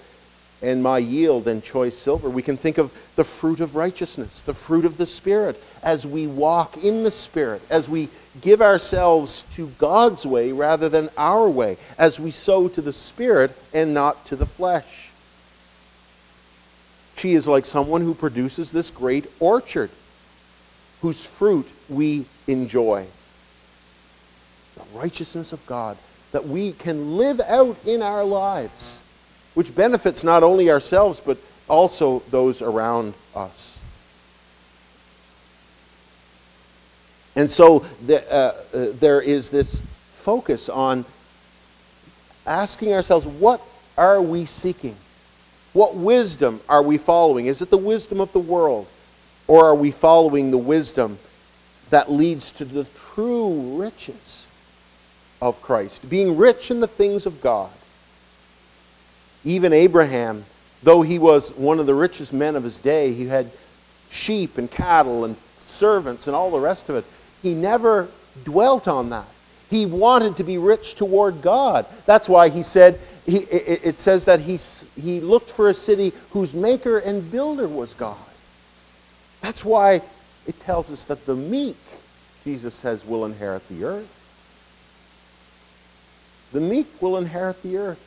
and 0.65 0.83
my 0.83 0.99
yield 0.99 1.45
than 1.45 1.61
choice 1.61 1.97
silver. 1.97 2.29
We 2.31 2.43
can 2.43 2.57
think 2.57 2.79
of 2.79 2.93
the 3.17 3.25
fruit 3.25 3.61
of 3.61 3.77
righteousness, 3.77 4.43
the 4.43 4.55
fruit 4.55 4.85
of 4.85 4.97
the 4.97 5.07
Spirit, 5.07 5.63
as 5.83 6.07
we 6.07 6.27
walk 6.27 6.77
in 6.83 7.03
the 7.03 7.11
Spirit, 7.11 7.63
as 7.71 7.89
we 7.89 8.09
give 8.41 8.63
ourselves 8.63 9.45
to 9.53 9.69
God's 9.79 10.25
way 10.25 10.53
rather 10.53 10.89
than 10.89 11.11
our 11.19 11.49
way, 11.49 11.77
as 11.99 12.19
we 12.19 12.31
sow 12.31 12.69
to 12.69 12.81
the 12.81 12.93
Spirit 12.93 13.53
and 13.73 13.93
not 13.93 14.25
to 14.27 14.37
the 14.37 14.47
flesh. 14.47 15.11
She 17.17 17.35
is 17.35 17.47
like 17.47 17.67
someone 17.67 18.01
who 18.01 18.15
produces 18.15 18.73
this 18.73 18.91
great 18.91 19.31
orchard, 19.39 19.91
whose 21.05 21.23
fruit 21.23 21.69
we 21.91 22.25
enjoy. 22.47 23.05
The 24.75 24.99
righteousness 24.99 25.53
of 25.53 25.65
God 25.67 25.99
that 26.33 26.49
we 26.49 26.73
can 26.73 27.19
live 27.19 27.41
out 27.41 27.77
in 27.85 28.01
our 28.01 28.25
lives 28.25 28.99
which 29.53 29.75
benefits 29.75 30.25
not 30.25 30.43
only 30.43 30.71
ourselves, 30.71 31.21
but 31.21 31.37
also 31.69 32.21
those 32.31 32.63
around 32.63 33.13
us. 33.37 33.79
And 37.37 37.51
so 37.51 37.85
the, 38.07 38.25
uh, 38.33 38.55
uh, 38.73 38.87
there 38.95 39.21
is 39.21 39.51
this 39.51 39.83
focus 40.15 40.71
on 40.71 41.05
asking 42.47 42.95
ourselves, 42.95 43.27
what 43.27 43.61
are 43.99 44.23
we 44.23 44.47
seeking? 44.47 44.97
What 45.75 45.97
wisdom 45.97 46.63
are 46.67 46.83
we 46.83 46.97
following? 46.97 47.45
Is 47.45 47.61
it 47.61 47.69
the 47.69 47.77
wisdom 47.77 48.23
of 48.23 48.33
the 48.33 48.39
world? 48.39 48.87
Or 49.47 49.67
are 49.67 49.75
we 49.75 49.91
following 49.91 50.51
the 50.51 50.59
wisdom 50.59 51.19
that 51.91 52.11
leads 52.11 52.51
to 52.53 52.65
the 52.65 52.87
true 53.15 53.79
riches 53.79 54.49
of 55.43 55.61
Christ? 55.61 56.09
Being 56.09 56.37
rich 56.37 56.71
in 56.71 56.81
the 56.81 56.87
things 56.87 57.27
of 57.27 57.41
God. 57.41 57.71
Even 59.45 59.73
Abraham, 59.73 60.45
though 60.83 61.03
he 61.03 61.19
was 61.19 61.51
one 61.51 61.79
of 61.79 61.87
the 61.87 61.95
richest 61.95 62.33
men 62.33 62.57
of 62.57 62.65
his 62.65 62.79
day, 62.79 63.13
he 63.13 63.27
had 63.27 63.51
sheep 64.11 64.57
and 64.57 64.71
cattle 64.71 65.25
and 65.25 65.37
servants 65.61 66.27
and 66.27 66.35
all 66.35 66.51
the 66.51 66.59
rest 66.59 66.89
of 66.89 66.97
it. 66.97 67.05
He 67.43 67.53
never 67.53 68.09
dwelt 68.45 68.89
on 68.89 69.11
that. 69.11 69.27
He 69.69 69.87
wanted 69.87 70.37
to 70.37 70.45
be 70.45 70.57
rich 70.57 70.95
toward 70.95 71.43
God. 71.43 71.85
That's 72.07 72.29
why 72.29 72.49
he 72.49 72.63
said, 72.63 72.99
he, 73.27 73.39
it, 73.39 73.81
it 73.85 73.99
says 73.99 74.25
that 74.25 74.41
he, 74.41 74.59
he 74.99 75.21
looked 75.21 75.51
for 75.51 75.69
a 75.69 75.75
city 75.75 76.13
whose 76.31 76.55
maker 76.55 76.99
and 76.99 77.31
builder 77.31 77.69
was 77.69 77.93
God. 77.93 78.17
That's 79.45 79.63
why 79.63 80.01
it 80.47 80.59
tells 80.61 80.91
us 80.91 81.05
that 81.05 81.27
the 81.27 81.37
meek, 81.37 81.77
Jesus 82.45 82.75
says, 82.75 83.05
will 83.05 83.27
inherit 83.27 83.69
the 83.69 83.85
earth. 83.85 84.09
The 86.51 86.61
meek 86.61 86.87
will 87.03 87.19
inherit 87.19 87.63
the 87.63 87.77
earth. 87.77 88.01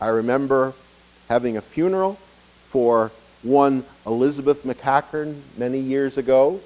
I 0.00 0.06
remember 0.06 0.72
having 1.28 1.58
a 1.58 1.60
funeral 1.60 2.14
for 2.70 3.12
one 3.42 3.84
Elizabeth 4.06 4.64
McCackern 4.64 5.42
many 5.58 5.80
years 5.80 6.16
ago, 6.16 6.62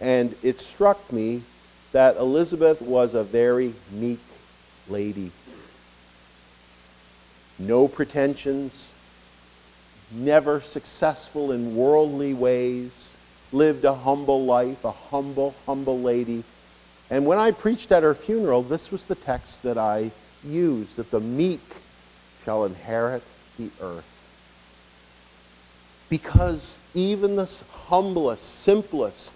and 0.00 0.32
it 0.44 0.60
struck 0.60 1.12
me 1.12 1.42
that 1.90 2.16
Elizabeth 2.16 2.80
was 2.80 3.14
a 3.14 3.24
very 3.24 3.74
meek 3.90 4.20
lady. 4.88 5.32
No 7.58 7.88
pretensions, 7.88 8.94
never 10.12 10.60
successful 10.60 11.52
in 11.52 11.76
worldly 11.76 12.34
ways, 12.34 13.16
lived 13.52 13.84
a 13.84 13.94
humble 13.94 14.44
life, 14.44 14.84
a 14.84 14.90
humble, 14.90 15.54
humble 15.66 16.00
lady. 16.00 16.44
And 17.10 17.26
when 17.26 17.38
I 17.38 17.50
preached 17.50 17.92
at 17.92 18.02
her 18.02 18.14
funeral, 18.14 18.62
this 18.62 18.90
was 18.90 19.04
the 19.04 19.14
text 19.14 19.62
that 19.62 19.78
I 19.78 20.10
used 20.44 20.96
that 20.96 21.10
the 21.10 21.20
meek 21.20 21.60
shall 22.44 22.64
inherit 22.64 23.22
the 23.58 23.70
earth. 23.80 24.12
Because 26.08 26.78
even 26.94 27.36
the 27.36 27.50
humblest, 27.88 28.44
simplest, 28.44 29.34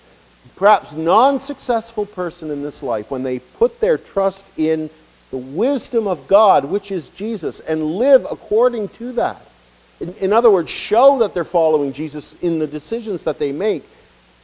perhaps 0.57 0.93
non 0.93 1.41
successful 1.41 2.07
person 2.07 2.51
in 2.51 2.63
this 2.63 2.83
life, 2.83 3.11
when 3.11 3.25
they 3.25 3.39
put 3.41 3.81
their 3.81 3.99
trust 3.99 4.47
in 4.57 4.89
the 5.31 5.37
wisdom 5.37 6.07
of 6.07 6.27
God, 6.29 6.65
which 6.65 6.91
is 6.91 7.09
Jesus, 7.11 7.61
and 7.61 7.85
live 7.85 8.27
according 8.31 8.89
to 8.91 9.13
that, 9.13 9.43
in, 10.01 10.15
in, 10.15 10.33
other 10.33 10.51
words, 10.51 10.71
show 10.71 11.19
that 11.19 11.35
they're 11.35 11.45
following 11.45 11.93
Jesus 11.93 12.35
in 12.43 12.59
the 12.59 12.67
decisions 12.67 13.25
that 13.25 13.39
they 13.39 13.53
make, 13.53 13.85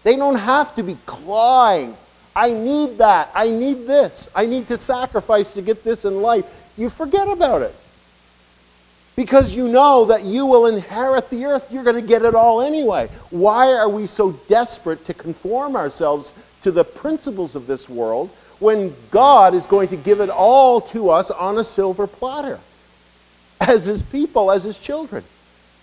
they 0.03 0.17
don't 0.17 0.37
have 0.37 0.75
to 0.77 0.83
be 0.83 0.97
clawing. 1.07 1.97
I 2.35 2.53
need 2.53 2.99
that. 2.99 3.31
I 3.35 3.51
need 3.51 3.87
this. 3.87 4.29
I 4.35 4.47
need 4.47 4.69
to 4.69 4.77
sacrifice 4.77 5.55
to 5.55 5.63
get 5.63 5.83
this 5.83 6.05
in 6.05 6.21
life. 6.21 6.45
You 6.77 6.91
forget 6.91 7.29
about 7.29 7.63
it 7.63 7.75
because 9.17 9.57
you 9.57 9.69
know 9.69 10.05
that 10.05 10.25
you 10.25 10.45
will 10.45 10.67
inherit 10.67 11.31
the 11.31 11.47
earth. 11.47 11.73
You're 11.73 11.83
going 11.83 12.01
to 12.01 12.07
get 12.07 12.23
it 12.23 12.35
all 12.35 12.61
anyway. 12.61 13.09
Why 13.31 13.73
are 13.73 13.89
we 13.89 14.07
so 14.07 14.33
desperate 14.49 15.05
to 15.07 15.15
conform 15.15 15.75
ourselves 15.75 16.35
to 16.63 16.71
the 16.71 16.85
principles 16.85 17.57
of 17.57 17.67
this 17.67 17.89
world 17.89 18.29
when 18.59 18.95
God 19.11 19.55
is 19.55 19.67
going 19.67 19.89
to 19.89 19.97
give 19.97 20.21
it 20.21 20.29
all 20.29 20.83
to 20.83 21.11
us 21.11 21.31
on 21.31 21.59
a 21.59 21.65
silver 21.65 22.07
platter 22.07 22.61
as 23.61 23.87
his 23.87 24.03
people, 24.03 24.51
as 24.51 24.63
his 24.63 24.79
children? 24.79 25.25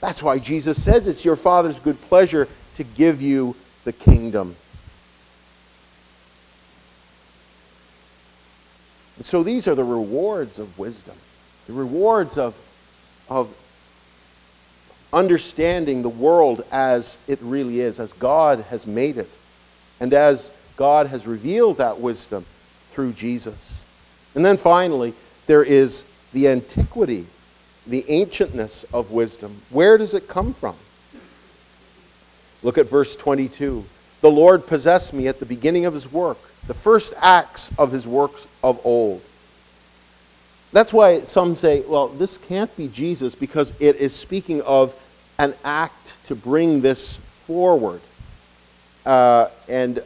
That's 0.04 0.22
why 0.22 0.38
Jesus 0.38 0.84
says 0.84 1.08
it's 1.08 1.24
your 1.24 1.38
Father's 1.38 1.80
good 1.80 2.00
pleasure 2.02 2.50
to 2.76 2.84
give 2.84 3.22
you 3.22 3.56
the 3.86 3.94
kingdom. 3.94 4.54
And 9.16 9.26
so 9.26 9.44
these 9.44 9.66
are 9.66 9.76
the 9.76 9.84
rewards 9.86 10.60
of 10.60 10.78
wisdom, 10.78 11.16
the 11.68 11.74
rewards 11.74 12.38
of 12.38 12.54
of 13.30 13.56
understanding 15.14 16.02
the 16.02 16.10
world 16.10 16.66
as 16.70 17.18
it 17.30 17.40
really 17.42 17.80
is, 17.80 17.98
as 17.98 18.12
God 18.12 18.60
has 18.72 18.86
made 18.86 19.18
it, 19.18 19.30
and 20.02 20.14
as 20.14 20.52
God 20.76 21.08
has 21.08 21.26
revealed 21.26 21.78
that 21.78 22.02
wisdom 22.02 22.44
through 22.92 23.14
Jesus. 23.14 23.86
And 24.36 24.44
then 24.44 24.58
finally, 24.58 25.14
there 25.48 25.64
is 25.64 26.04
the 26.34 26.50
antiquity, 26.50 27.26
the 27.86 28.04
ancientness 28.10 28.86
of 28.94 29.12
wisdom. 29.12 29.62
Where 29.70 29.98
does 29.98 30.14
it 30.14 30.28
come 30.28 30.54
from? 30.54 30.76
Look 32.62 32.78
at 32.78 32.88
verse 32.88 33.16
22. 33.16 33.84
The 34.22 34.32
Lord 34.32 34.66
possessed 34.66 35.14
me 35.14 35.28
at 35.28 35.40
the 35.40 35.46
beginning 35.46 35.86
of 35.86 35.94
his 35.94 36.12
work, 36.12 36.38
the 36.68 36.74
first 36.74 37.14
acts 37.22 37.72
of 37.78 37.92
his 37.92 38.08
works 38.08 38.48
of 38.64 38.80
old. 38.86 39.22
That's 40.72 40.92
why 40.92 41.22
some 41.22 41.56
say, 41.56 41.82
well, 41.82 42.08
this 42.08 42.38
can't 42.38 42.76
be 42.76 42.88
Jesus 42.88 43.36
because 43.36 43.74
it 43.80 43.98
is 43.98 44.16
speaking 44.16 44.62
of 44.62 44.98
an 45.38 45.54
act 45.64 46.14
to 46.28 46.36
bring 46.36 46.82
this 46.82 47.18
forward. 47.46 48.02
Uh, 49.06 49.50
and, 49.68 50.00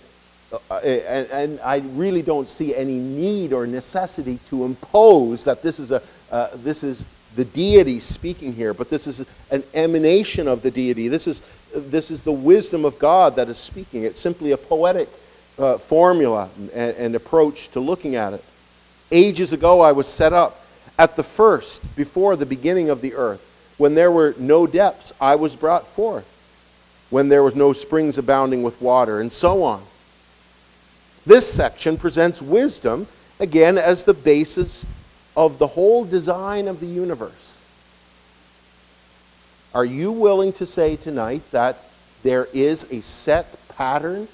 uh, 0.71 0.75
and, 0.77 1.29
and, 1.29 1.59
I 1.59 1.77
really 1.93 2.23
don't 2.23 2.49
see 2.49 2.75
any 2.75 2.97
need 2.97 3.53
or 3.53 3.67
necessity 3.67 4.39
to 4.49 4.65
impose 4.65 5.43
that 5.43 5.61
this 5.61 5.79
is, 5.79 5.91
a, 5.91 6.01
uh, 6.31 6.49
this 6.55 6.83
is 6.83 7.05
the 7.37 7.45
deity 7.45 7.99
speaking 7.99 8.51
here, 8.51 8.73
but 8.73 8.89
this 8.89 9.05
is 9.05 9.23
an 9.51 9.63
emanation 9.75 10.47
of 10.47 10.63
the 10.63 10.71
deity. 10.71 11.07
This 11.07 11.27
is, 11.27 11.43
this 11.73 12.09
is 12.09 12.23
the 12.23 12.31
wisdom 12.31 12.83
of 12.83 12.97
God 12.97 13.35
that 13.35 13.47
is 13.47 13.59
speaking. 13.59 14.03
It's 14.03 14.19
simply 14.19 14.51
a 14.51 14.57
poetic 14.57 15.07
uh, 15.59 15.77
formula 15.77 16.49
and, 16.73 16.95
and 16.97 17.15
approach 17.15 17.69
to 17.69 17.79
looking 17.79 18.15
at 18.15 18.33
it. 18.33 18.43
Ages 19.11 19.53
ago, 19.53 19.81
I 19.81 19.91
was 19.91 20.07
set 20.07 20.33
up 20.33 20.65
at 20.97 21.15
the 21.15 21.23
first, 21.23 21.95
before 21.95 22.35
the 22.35 22.47
beginning 22.47 22.89
of 22.89 23.01
the 23.01 23.13
earth. 23.13 23.43
When 23.77 23.93
there 23.93 24.11
were 24.11 24.33
no 24.39 24.65
depths, 24.65 25.13
I 25.21 25.35
was 25.35 25.55
brought 25.55 25.85
forth. 25.85 26.27
When 27.11 27.29
there 27.29 27.43
was 27.43 27.55
no 27.55 27.71
springs 27.71 28.17
abounding 28.17 28.63
with 28.63 28.81
water, 28.81 29.21
and 29.21 29.31
so 29.31 29.61
on. 29.61 29.83
This 31.23 31.53
section 31.53 31.97
presents 31.97 32.41
wisdom, 32.41 33.05
again, 33.39 33.77
as 33.77 34.05
the 34.05 34.15
basis 34.15 34.87
of 35.37 35.59
the 35.59 35.67
whole 35.67 36.03
design 36.03 36.67
of 36.67 36.79
the 36.79 36.87
universe. 36.87 37.59
Are 39.73 39.85
you 39.85 40.11
willing 40.11 40.51
to 40.53 40.65
say 40.65 40.95
tonight 40.95 41.43
that 41.51 41.77
there 42.23 42.47
is 42.53 42.85
a 42.89 43.01
set 43.01 43.55
pattern 43.69 44.27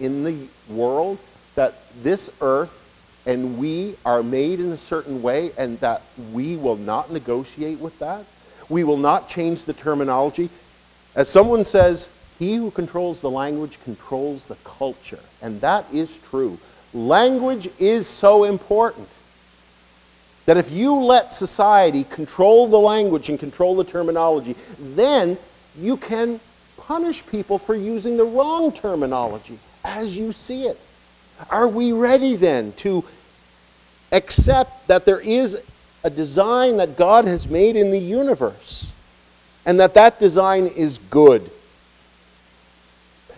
in 0.00 0.24
the 0.24 0.46
world 0.70 1.18
that 1.54 1.74
this 2.02 2.30
earth 2.40 2.78
and 3.26 3.58
we 3.58 3.94
are 4.06 4.22
made 4.22 4.60
in 4.60 4.72
a 4.72 4.78
certain 4.78 5.20
way 5.20 5.52
and 5.58 5.78
that 5.80 6.00
we 6.32 6.56
will 6.56 6.76
not 6.76 7.12
negotiate 7.12 7.78
with 7.78 7.98
that. 7.98 8.24
We 8.70 8.82
will 8.82 8.96
not 8.96 9.28
change 9.28 9.66
the 9.66 9.74
terminology. 9.74 10.48
As 11.14 11.28
someone 11.28 11.64
says, 11.64 12.08
he 12.38 12.56
who 12.56 12.70
controls 12.70 13.20
the 13.20 13.28
language 13.28 13.78
controls 13.84 14.46
the 14.46 14.56
culture. 14.64 15.20
And 15.42 15.60
that 15.60 15.84
is 15.92 16.16
true. 16.30 16.58
Language 16.94 17.68
is 17.78 18.06
so 18.06 18.44
important 18.44 19.06
that 20.50 20.56
if 20.56 20.72
you 20.72 20.96
let 20.96 21.32
society 21.32 22.02
control 22.02 22.66
the 22.66 22.76
language 22.76 23.28
and 23.28 23.38
control 23.38 23.76
the 23.76 23.84
terminology, 23.84 24.56
then 24.80 25.38
you 25.78 25.96
can 25.96 26.40
punish 26.76 27.24
people 27.28 27.56
for 27.56 27.76
using 27.76 28.16
the 28.16 28.24
wrong 28.24 28.72
terminology 28.72 29.56
as 29.84 30.16
you 30.16 30.32
see 30.32 30.64
it. 30.64 30.76
Are 31.50 31.68
we 31.68 31.92
ready 31.92 32.34
then 32.34 32.72
to 32.78 33.04
accept 34.10 34.88
that 34.88 35.04
there 35.04 35.20
is 35.20 35.56
a 36.02 36.10
design 36.10 36.78
that 36.78 36.96
God 36.96 37.26
has 37.26 37.46
made 37.46 37.76
in 37.76 37.92
the 37.92 38.00
universe 38.00 38.90
and 39.64 39.78
that 39.78 39.94
that 39.94 40.18
design 40.18 40.66
is 40.66 40.98
good? 40.98 41.48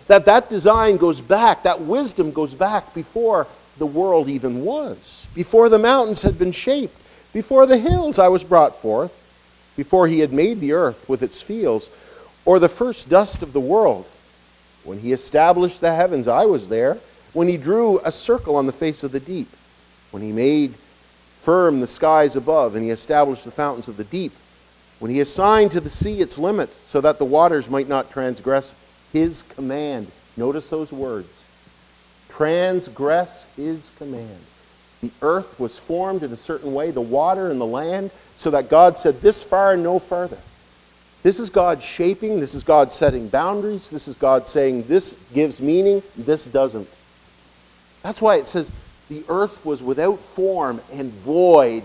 That 0.07 0.25
that 0.25 0.49
design 0.49 0.97
goes 0.97 1.21
back, 1.21 1.61
that 1.61 1.79
wisdom 1.79 2.31
goes 2.31 2.55
back 2.55 2.91
before 2.95 3.45
the 3.77 3.85
world 3.85 4.29
even 4.29 4.65
was, 4.65 5.27
before 5.35 5.69
the 5.69 5.77
mountains 5.77 6.23
had 6.23 6.39
been 6.39 6.51
shaped, 6.51 6.97
before 7.33 7.65
the 7.65 7.77
hills 7.77 8.19
I 8.19 8.29
was 8.29 8.43
brought 8.43 8.81
forth, 8.81 9.19
before 9.75 10.07
he 10.07 10.19
had 10.19 10.31
made 10.31 10.59
the 10.59 10.73
earth 10.73 11.09
with 11.09 11.23
its 11.23 11.41
fields, 11.41 11.89
or 12.45 12.59
the 12.59 12.69
first 12.69 13.09
dust 13.09 13.41
of 13.41 13.53
the 13.53 13.59
world. 13.59 14.05
When 14.83 14.99
he 14.99 15.11
established 15.11 15.81
the 15.81 15.93
heavens, 15.93 16.27
I 16.27 16.45
was 16.45 16.67
there 16.67 16.99
when 17.33 17.47
he 17.47 17.57
drew 17.57 17.99
a 18.03 18.11
circle 18.11 18.55
on 18.55 18.67
the 18.67 18.71
face 18.71 19.03
of 19.03 19.11
the 19.11 19.19
deep, 19.19 19.49
when 20.11 20.21
he 20.21 20.31
made 20.31 20.75
firm 21.41 21.81
the 21.81 21.87
skies 21.87 22.35
above, 22.35 22.75
and 22.75 22.83
he 22.83 22.91
established 22.91 23.43
the 23.43 23.51
fountains 23.51 23.87
of 23.87 23.97
the 23.97 24.03
deep, 24.03 24.31
when 24.99 25.09
he 25.09 25.19
assigned 25.19 25.71
to 25.71 25.81
the 25.81 25.89
sea 25.89 26.21
its 26.21 26.37
limit, 26.37 26.69
so 26.87 27.01
that 27.01 27.17
the 27.17 27.25
waters 27.25 27.69
might 27.69 27.89
not 27.89 28.11
transgress 28.11 28.73
his 29.11 29.43
command. 29.43 30.09
Notice 30.37 30.69
those 30.69 30.91
words 30.91 31.27
transgress 32.29 33.45
his 33.55 33.91
command. 33.97 34.39
The 35.03 35.11
earth 35.21 35.59
was 35.59 35.77
formed 35.77 36.23
in 36.23 36.31
a 36.31 36.37
certain 36.37 36.73
way, 36.73 36.89
the 36.89 37.01
water 37.01 37.51
and 37.51 37.59
the 37.59 37.65
land, 37.65 38.09
so 38.37 38.49
that 38.51 38.69
God 38.69 38.95
said, 38.95 39.19
This 39.19 39.43
far 39.43 39.73
and 39.73 39.83
no 39.83 39.99
further. 39.99 40.37
This 41.23 41.41
is 41.41 41.49
God 41.49 41.83
shaping, 41.83 42.39
this 42.39 42.55
is 42.55 42.63
God 42.63 42.89
setting 42.89 43.27
boundaries, 43.27 43.89
this 43.89 44.07
is 44.07 44.15
God 44.15 44.47
saying, 44.47 44.83
This 44.83 45.17
gives 45.33 45.61
meaning, 45.61 46.01
this 46.15 46.45
doesn't. 46.45 46.87
That's 48.01 48.21
why 48.21 48.37
it 48.37 48.47
says, 48.47 48.71
The 49.09 49.25
earth 49.27 49.65
was 49.65 49.83
without 49.83 50.19
form 50.19 50.79
and 50.89 51.11
void, 51.11 51.83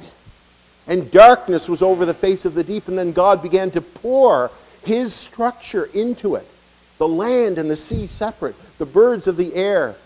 and 0.86 1.10
darkness 1.10 1.68
was 1.68 1.82
over 1.82 2.06
the 2.06 2.14
face 2.14 2.44
of 2.44 2.54
the 2.54 2.62
deep, 2.62 2.86
and 2.86 2.96
then 2.96 3.10
God 3.10 3.42
began 3.42 3.72
to 3.72 3.80
pour 3.80 4.52
his 4.84 5.12
structure 5.12 5.86
into 5.86 6.36
it 6.36 6.46
the 6.98 7.08
land 7.08 7.58
and 7.58 7.68
the 7.68 7.76
sea 7.76 8.06
separate, 8.06 8.54
the 8.78 8.86
birds 8.86 9.26
of 9.26 9.36
the 9.36 9.56
air 9.56 9.96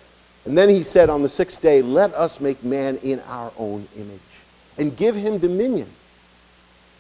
and 0.44 0.58
then 0.58 0.68
he 0.68 0.82
said 0.82 1.08
on 1.08 1.22
the 1.22 1.28
sixth 1.28 1.62
day, 1.62 1.82
Let 1.82 2.12
us 2.14 2.40
make 2.40 2.64
man 2.64 2.98
in 2.98 3.20
our 3.28 3.52
own 3.56 3.86
image 3.96 4.20
and 4.76 4.96
give 4.96 5.14
him 5.14 5.38
dominion. 5.38 5.88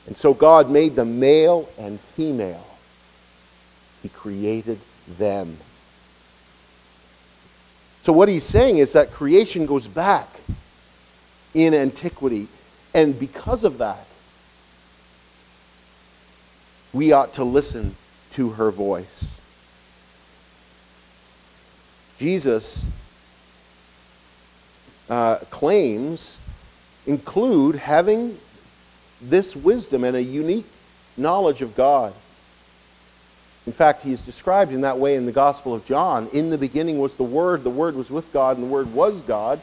And 0.06 0.16
so 0.16 0.34
God 0.34 0.70
made 0.70 0.94
them 0.96 1.18
male 1.18 1.68
and 1.78 1.98
female. 2.00 2.66
He 4.02 4.08
created 4.08 4.78
them. 5.18 5.56
So 8.02 8.12
what 8.12 8.28
he's 8.28 8.44
saying 8.44 8.78
is 8.78 8.92
that 8.92 9.12
creation 9.12 9.66
goes 9.66 9.86
back 9.86 10.28
in 11.54 11.72
antiquity. 11.72 12.48
And 12.94 13.18
because 13.18 13.62
of 13.64 13.78
that, 13.78 14.06
we 16.92 17.12
ought 17.12 17.34
to 17.34 17.44
listen 17.44 17.96
to 18.32 18.50
her 18.50 18.70
voice. 18.70 19.40
Jesus 22.18 22.86
uh, 25.12 25.36
claims 25.50 26.38
include 27.06 27.74
having 27.74 28.38
this 29.20 29.54
wisdom 29.54 30.04
and 30.04 30.16
a 30.16 30.22
unique 30.22 30.64
knowledge 31.18 31.60
of 31.60 31.76
God. 31.76 32.14
In 33.66 33.74
fact, 33.74 34.02
he 34.02 34.12
is 34.12 34.22
described 34.22 34.72
in 34.72 34.80
that 34.80 34.98
way 34.98 35.16
in 35.16 35.26
the 35.26 35.32
Gospel 35.32 35.74
of 35.74 35.84
John. 35.84 36.28
In 36.32 36.48
the 36.48 36.56
beginning 36.56 36.98
was 36.98 37.14
the 37.16 37.24
Word, 37.24 37.62
the 37.62 37.68
Word 37.68 37.94
was 37.94 38.08
with 38.08 38.32
God, 38.32 38.56
and 38.56 38.64
the 38.66 38.70
Word 38.70 38.94
was 38.94 39.20
God. 39.20 39.60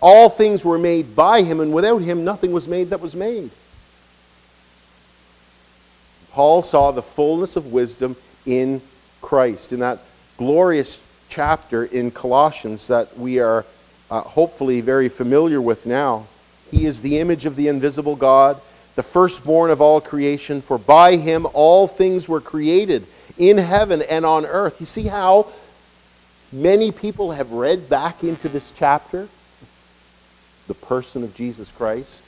All 0.00 0.30
things 0.30 0.64
were 0.64 0.78
made 0.78 1.14
by 1.14 1.42
him, 1.42 1.60
and 1.60 1.74
without 1.74 2.00
him 2.00 2.24
nothing 2.24 2.50
was 2.50 2.66
made 2.66 2.88
that 2.90 3.00
was 3.02 3.14
made. 3.14 3.50
Paul 6.30 6.62
saw 6.62 6.92
the 6.92 7.02
fullness 7.02 7.56
of 7.56 7.74
wisdom 7.74 8.16
in 8.46 8.80
Christ. 9.20 9.70
In 9.70 9.80
that 9.80 9.98
glorious 10.38 11.02
chapter 11.28 11.84
in 11.84 12.10
Colossians 12.10 12.86
that 12.86 13.18
we 13.18 13.38
are 13.38 13.66
uh, 14.12 14.20
hopefully 14.20 14.82
very 14.82 15.08
familiar 15.08 15.58
with 15.58 15.86
now. 15.86 16.26
He 16.70 16.84
is 16.84 17.00
the 17.00 17.18
image 17.18 17.46
of 17.46 17.56
the 17.56 17.68
invisible 17.68 18.14
God, 18.14 18.60
the 18.94 19.02
firstborn 19.02 19.70
of 19.70 19.80
all 19.80 20.02
creation, 20.02 20.60
for 20.60 20.76
by 20.76 21.16
him 21.16 21.46
all 21.54 21.88
things 21.88 22.28
were 22.28 22.42
created 22.42 23.06
in 23.38 23.56
heaven 23.56 24.02
and 24.02 24.26
on 24.26 24.44
earth. 24.44 24.80
You 24.80 24.86
see 24.86 25.04
how 25.04 25.46
many 26.52 26.92
people 26.92 27.32
have 27.32 27.52
read 27.52 27.88
back 27.88 28.22
into 28.22 28.50
this 28.50 28.74
chapter 28.76 29.28
the 30.68 30.74
person 30.74 31.24
of 31.24 31.34
Jesus 31.34 31.72
Christ? 31.72 32.22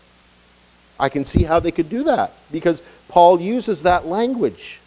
I 0.98 1.10
can 1.10 1.26
see 1.26 1.42
how 1.42 1.60
they 1.60 1.70
could 1.70 1.90
do 1.90 2.04
that 2.04 2.32
because 2.50 2.82
Paul 3.08 3.42
uses 3.42 3.82
that 3.82 4.06
language. 4.06 4.78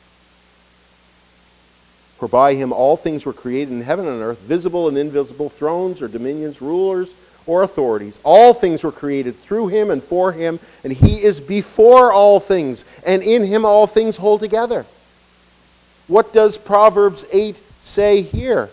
For 2.17 2.27
by 2.27 2.55
him 2.55 2.73
all 2.73 2.97
things 2.97 3.25
were 3.25 3.33
created 3.33 3.71
in 3.71 3.81
heaven 3.81 4.07
and 4.07 4.21
earth, 4.21 4.39
visible 4.39 4.87
and 4.87 4.97
invisible, 4.97 5.49
thrones 5.49 6.01
or 6.01 6.07
dominions, 6.07 6.61
rulers 6.61 7.13
or 7.45 7.63
authorities. 7.63 8.19
All 8.23 8.53
things 8.53 8.83
were 8.83 8.91
created 8.91 9.39
through 9.39 9.67
him 9.67 9.91
and 9.91 10.03
for 10.03 10.31
him, 10.31 10.59
and 10.83 10.91
he 10.91 11.23
is 11.23 11.39
before 11.39 12.11
all 12.11 12.39
things, 12.39 12.85
and 13.05 13.21
in 13.21 13.45
him 13.45 13.65
all 13.65 13.87
things 13.87 14.17
hold 14.17 14.39
together. 14.39 14.85
What 16.07 16.33
does 16.33 16.57
Proverbs 16.57 17.25
8 17.31 17.55
say 17.81 18.21
here? 18.21 18.69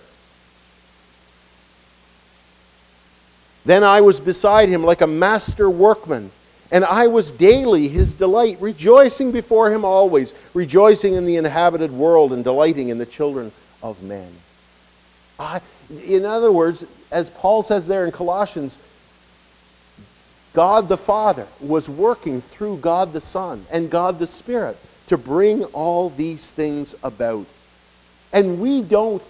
Then 3.66 3.82
I 3.84 4.00
was 4.00 4.20
beside 4.20 4.68
him 4.68 4.84
like 4.84 5.00
a 5.00 5.06
master 5.06 5.68
workman 5.68 6.30
and 6.74 6.84
I 6.84 7.06
was 7.06 7.30
daily 7.30 7.86
his 7.86 8.14
delight, 8.14 8.60
rejoicing 8.60 9.30
before 9.30 9.70
him 9.70 9.84
always, 9.84 10.34
rejoicing 10.54 11.14
in 11.14 11.24
the 11.24 11.36
inhabited 11.36 11.92
world 11.92 12.32
and 12.32 12.42
delighting 12.42 12.88
in 12.88 12.98
the 12.98 13.06
children 13.06 13.52
of 13.80 14.02
men. 14.02 14.28
I, 15.38 15.60
in 16.04 16.24
other 16.24 16.50
words, 16.50 16.84
as 17.12 17.30
Paul 17.30 17.62
says 17.62 17.86
there 17.86 18.04
in 18.04 18.10
Colossians, 18.10 18.80
God 20.52 20.88
the 20.88 20.96
Father 20.96 21.46
was 21.60 21.88
working 21.88 22.40
through 22.40 22.78
God 22.78 23.12
the 23.12 23.20
Son 23.20 23.64
and 23.70 23.88
God 23.88 24.18
the 24.18 24.26
Spirit 24.26 24.76
to 25.06 25.16
bring 25.16 25.62
all 25.66 26.10
these 26.10 26.50
things 26.50 26.96
about. 27.04 27.46
And 28.32 28.60
we 28.60 28.82
don't 28.82 29.22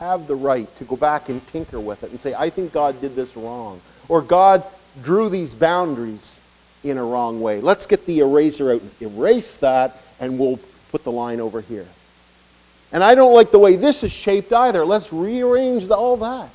have 0.00 0.26
the 0.26 0.34
right 0.34 0.68
to 0.78 0.84
go 0.84 0.96
back 0.96 1.28
and 1.28 1.46
tinker 1.46 1.78
with 1.78 2.02
it 2.02 2.10
and 2.10 2.20
say, 2.20 2.34
I 2.34 2.50
think 2.50 2.72
God 2.72 3.00
did 3.00 3.14
this 3.14 3.36
wrong. 3.36 3.80
Or 4.08 4.20
God 4.20 4.64
drew 5.00 5.28
these 5.28 5.54
boundaries 5.54 6.40
in 6.84 6.98
a 6.98 7.04
wrong 7.04 7.40
way. 7.40 7.60
Let's 7.60 7.86
get 7.86 8.06
the 8.06 8.20
eraser 8.20 8.72
out 8.72 8.82
and 8.82 8.90
erase 9.00 9.56
that, 9.56 10.02
and 10.20 10.38
we'll 10.38 10.60
put 10.90 11.04
the 11.04 11.12
line 11.12 11.40
over 11.40 11.60
here. 11.60 11.86
And 12.92 13.04
I 13.04 13.14
don't 13.14 13.34
like 13.34 13.50
the 13.50 13.58
way 13.58 13.76
this 13.76 14.02
is 14.02 14.12
shaped 14.12 14.52
either. 14.52 14.84
Let's 14.84 15.12
rearrange 15.12 15.88
the, 15.88 15.96
all 15.96 16.16
that. 16.18 16.48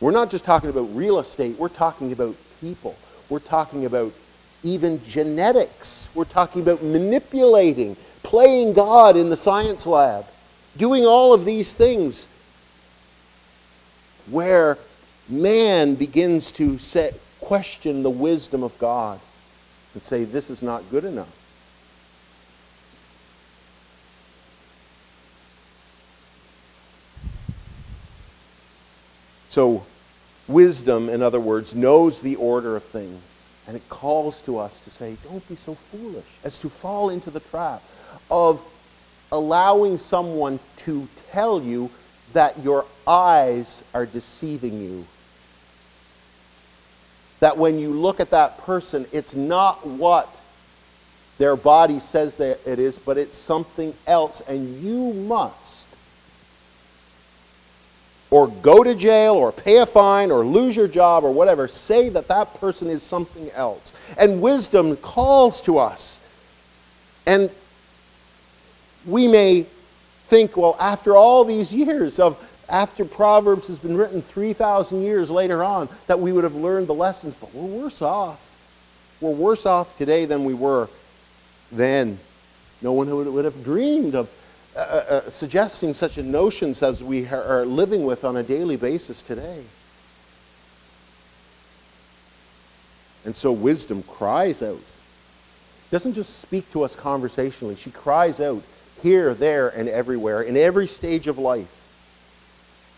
We're 0.00 0.10
not 0.10 0.30
just 0.30 0.44
talking 0.44 0.68
about 0.68 0.94
real 0.94 1.18
estate, 1.18 1.58
we're 1.58 1.68
talking 1.68 2.12
about 2.12 2.36
people. 2.60 2.96
We're 3.30 3.38
talking 3.38 3.86
about 3.86 4.12
even 4.62 5.02
genetics. 5.06 6.08
We're 6.14 6.24
talking 6.24 6.62
about 6.62 6.82
manipulating, 6.82 7.96
playing 8.22 8.74
God 8.74 9.16
in 9.16 9.30
the 9.30 9.36
science 9.36 9.86
lab, 9.86 10.26
doing 10.76 11.04
all 11.06 11.32
of 11.32 11.44
these 11.44 11.74
things 11.74 12.26
where 14.30 14.78
man 15.28 15.94
begins 15.94 16.52
to 16.52 16.78
set, 16.78 17.14
question 17.40 18.02
the 18.02 18.10
wisdom 18.10 18.62
of 18.62 18.76
God 18.78 19.20
and 19.94 20.02
say, 20.02 20.24
this 20.24 20.50
is 20.50 20.62
not 20.62 20.88
good 20.90 21.04
enough. 21.04 21.32
So, 29.50 29.84
wisdom, 30.48 31.08
in 31.08 31.22
other 31.22 31.38
words, 31.38 31.74
knows 31.76 32.20
the 32.20 32.34
order 32.36 32.74
of 32.74 32.82
things. 32.82 33.22
And 33.66 33.76
it 33.76 33.88
calls 33.88 34.42
to 34.42 34.58
us 34.58 34.80
to 34.80 34.90
say, 34.90 35.16
don't 35.22 35.48
be 35.48 35.54
so 35.54 35.74
foolish 35.74 36.24
as 36.42 36.58
to 36.58 36.68
fall 36.68 37.10
into 37.10 37.30
the 37.30 37.40
trap 37.40 37.82
of 38.30 38.60
allowing 39.32 39.96
someone 39.96 40.58
to 40.78 41.08
tell 41.30 41.62
you 41.62 41.88
that 42.32 42.58
your 42.64 42.84
eyes 43.06 43.84
are 43.94 44.06
deceiving 44.06 44.80
you 44.80 45.06
that 47.44 47.58
when 47.58 47.78
you 47.78 47.90
look 47.90 48.20
at 48.20 48.30
that 48.30 48.56
person, 48.56 49.04
it's 49.12 49.34
not 49.34 49.86
what 49.86 50.34
their 51.36 51.56
body 51.56 51.98
says 51.98 52.36
that 52.36 52.58
it 52.64 52.78
is, 52.78 52.98
but 52.98 53.18
it's 53.18 53.36
something 53.36 53.92
else. 54.06 54.40
And 54.48 54.80
you 54.80 55.12
must 55.12 55.90
or 58.30 58.48
go 58.48 58.82
to 58.82 58.94
jail 58.94 59.34
or 59.34 59.52
pay 59.52 59.76
a 59.76 59.84
fine 59.84 60.30
or 60.30 60.42
lose 60.42 60.74
your 60.74 60.88
job 60.88 61.22
or 61.22 61.32
whatever. 61.32 61.68
Say 61.68 62.08
that 62.08 62.28
that 62.28 62.54
person 62.54 62.88
is 62.88 63.02
something 63.02 63.50
else. 63.50 63.92
And 64.16 64.40
wisdom 64.40 64.96
calls 64.96 65.60
to 65.60 65.76
us. 65.76 66.20
And 67.26 67.50
we 69.04 69.28
may 69.28 69.66
think, 70.28 70.56
well, 70.56 70.78
after 70.80 71.14
all 71.14 71.44
these 71.44 71.74
years 71.74 72.18
of 72.18 72.40
after 72.68 73.04
Proverbs 73.04 73.68
has 73.68 73.78
been 73.78 73.96
written 73.96 74.22
3,000 74.22 75.02
years 75.02 75.30
later 75.30 75.62
on, 75.62 75.88
that 76.06 76.20
we 76.20 76.32
would 76.32 76.44
have 76.44 76.54
learned 76.54 76.86
the 76.86 76.94
lessons, 76.94 77.34
but 77.40 77.54
we're 77.54 77.82
worse 77.82 78.02
off. 78.02 78.40
We're 79.20 79.30
worse 79.30 79.66
off 79.66 79.96
today 79.98 80.24
than 80.24 80.44
we 80.44 80.54
were 80.54 80.88
then. 81.70 82.18
No 82.82 82.92
one 82.92 83.32
would 83.32 83.44
have 83.44 83.64
dreamed 83.64 84.14
of 84.14 84.28
uh, 84.76 84.78
uh, 84.78 84.82
uh, 84.82 85.30
suggesting 85.30 85.94
such 85.94 86.18
a 86.18 86.22
notions 86.22 86.82
as 86.82 87.02
we 87.02 87.26
are 87.28 87.64
living 87.64 88.04
with 88.04 88.24
on 88.24 88.36
a 88.36 88.42
daily 88.42 88.76
basis 88.76 89.22
today. 89.22 89.62
And 93.24 93.36
so 93.36 93.52
wisdom 93.52 94.02
cries 94.02 94.62
out. 94.62 94.80
Doesn't 95.90 96.14
just 96.14 96.40
speak 96.40 96.70
to 96.72 96.82
us 96.82 96.96
conversationally. 96.96 97.76
She 97.76 97.90
cries 97.90 98.40
out 98.40 98.62
here, 99.00 99.32
there, 99.32 99.68
and 99.68 99.88
everywhere, 99.88 100.42
in 100.42 100.56
every 100.56 100.88
stage 100.88 101.28
of 101.28 101.38
life 101.38 101.83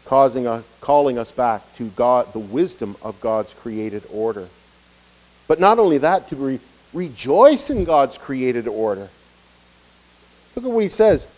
causing 0.06 0.46
a, 0.46 0.62
calling 0.80 1.18
us 1.18 1.30
back 1.30 1.62
to 1.76 1.88
God, 1.90 2.32
the 2.32 2.38
wisdom 2.38 2.96
of 3.02 3.20
God's 3.20 3.52
created 3.52 4.04
order. 4.12 4.48
But 5.48 5.60
not 5.60 5.78
only 5.78 5.98
that, 5.98 6.28
to 6.28 6.36
re- 6.36 6.60
rejoice 6.92 7.70
in 7.70 7.84
God's 7.84 8.16
created 8.16 8.66
order. 8.66 9.08
Look 10.54 10.64
at 10.64 10.70
what 10.70 10.82
he 10.82 10.88
says. 10.88 11.28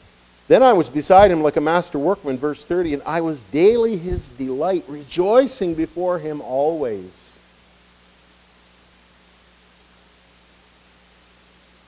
Then 0.47 0.63
I 0.63 0.73
was 0.73 0.89
beside 0.89 1.31
him 1.31 1.43
like 1.43 1.57
a 1.57 1.61
master 1.61 1.99
workman, 1.99 2.39
verse 2.39 2.65
30, 2.65 2.95
and 2.95 3.03
I 3.05 3.21
was 3.21 3.43
daily 3.45 3.97
his 3.97 4.31
delight, 4.31 4.85
rejoicing 4.89 5.75
before 5.75 6.19
him 6.19 6.41
always. 6.41 7.37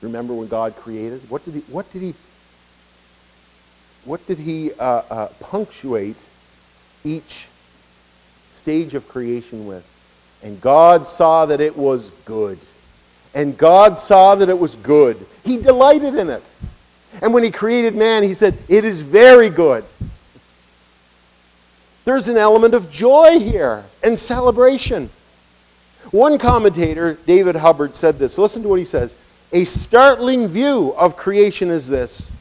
Remember 0.01 0.33
when 0.33 0.47
God 0.47 0.75
created? 0.75 1.27
What 1.29 1.45
did 1.45 1.55
he, 1.55 1.59
what 1.61 1.91
did 1.93 2.01
he, 2.01 2.15
what 4.03 4.25
did 4.27 4.39
he 4.39 4.73
uh, 4.73 5.03
uh, 5.09 5.27
punctuate 5.39 6.17
each 7.03 7.47
stage 8.55 8.93
of 8.93 9.07
creation 9.07 9.65
with? 9.65 9.85
And 10.43 10.59
God 10.59 11.05
saw 11.05 11.45
that 11.45 11.61
it 11.61 11.77
was 11.77 12.11
good. 12.25 12.59
And 13.33 13.57
God 13.57 13.97
saw 13.97 14.35
that 14.35 14.49
it 14.49 14.57
was 14.57 14.75
good. 14.75 15.17
He 15.43 15.57
delighted 15.57 16.15
in 16.15 16.29
it. 16.29 16.43
And 17.21 17.33
when 17.33 17.43
he 17.43 17.51
created 17.51 17.95
man, 17.95 18.23
he 18.23 18.33
said, 18.33 18.57
It 18.67 18.85
is 18.85 19.01
very 19.01 19.49
good. 19.49 19.83
There's 22.03 22.27
an 22.27 22.37
element 22.37 22.73
of 22.73 22.91
joy 22.91 23.39
here 23.39 23.85
and 24.03 24.19
celebration. 24.19 25.09
One 26.09 26.37
commentator, 26.37 27.17
David 27.27 27.55
Hubbard, 27.55 27.95
said 27.95 28.17
this. 28.17 28.37
Listen 28.37 28.63
to 28.63 28.69
what 28.69 28.79
he 28.79 28.85
says. 28.85 29.15
A 29.53 29.65
startling 29.65 30.47
view 30.47 30.93
of 30.97 31.15
creation 31.15 31.69
is 31.69 31.87
this 31.87 32.31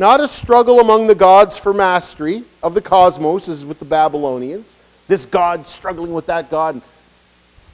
not 0.00 0.18
a 0.18 0.26
struggle 0.26 0.80
among 0.80 1.08
the 1.08 1.14
gods 1.14 1.58
for 1.58 1.74
mastery 1.74 2.42
of 2.62 2.72
the 2.72 2.80
cosmos, 2.80 3.50
as 3.50 3.66
with 3.66 3.78
the 3.78 3.84
Babylonians, 3.84 4.74
this 5.08 5.26
god 5.26 5.68
struggling 5.68 6.14
with 6.14 6.24
that 6.24 6.50
god, 6.50 6.80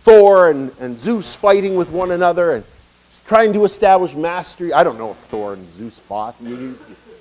Thor 0.02 0.50
and, 0.50 0.72
and 0.80 0.98
Zeus 0.98 1.36
fighting 1.36 1.76
with 1.76 1.88
one 1.88 2.10
another, 2.10 2.56
and 2.56 2.64
trying 3.26 3.52
to 3.52 3.64
establish 3.64 4.16
mastery. 4.16 4.72
I 4.72 4.82
don't 4.82 4.98
know 4.98 5.12
if 5.12 5.16
Thor 5.18 5.52
and 5.52 5.72
Zeus 5.74 6.00
fought. 6.00 6.34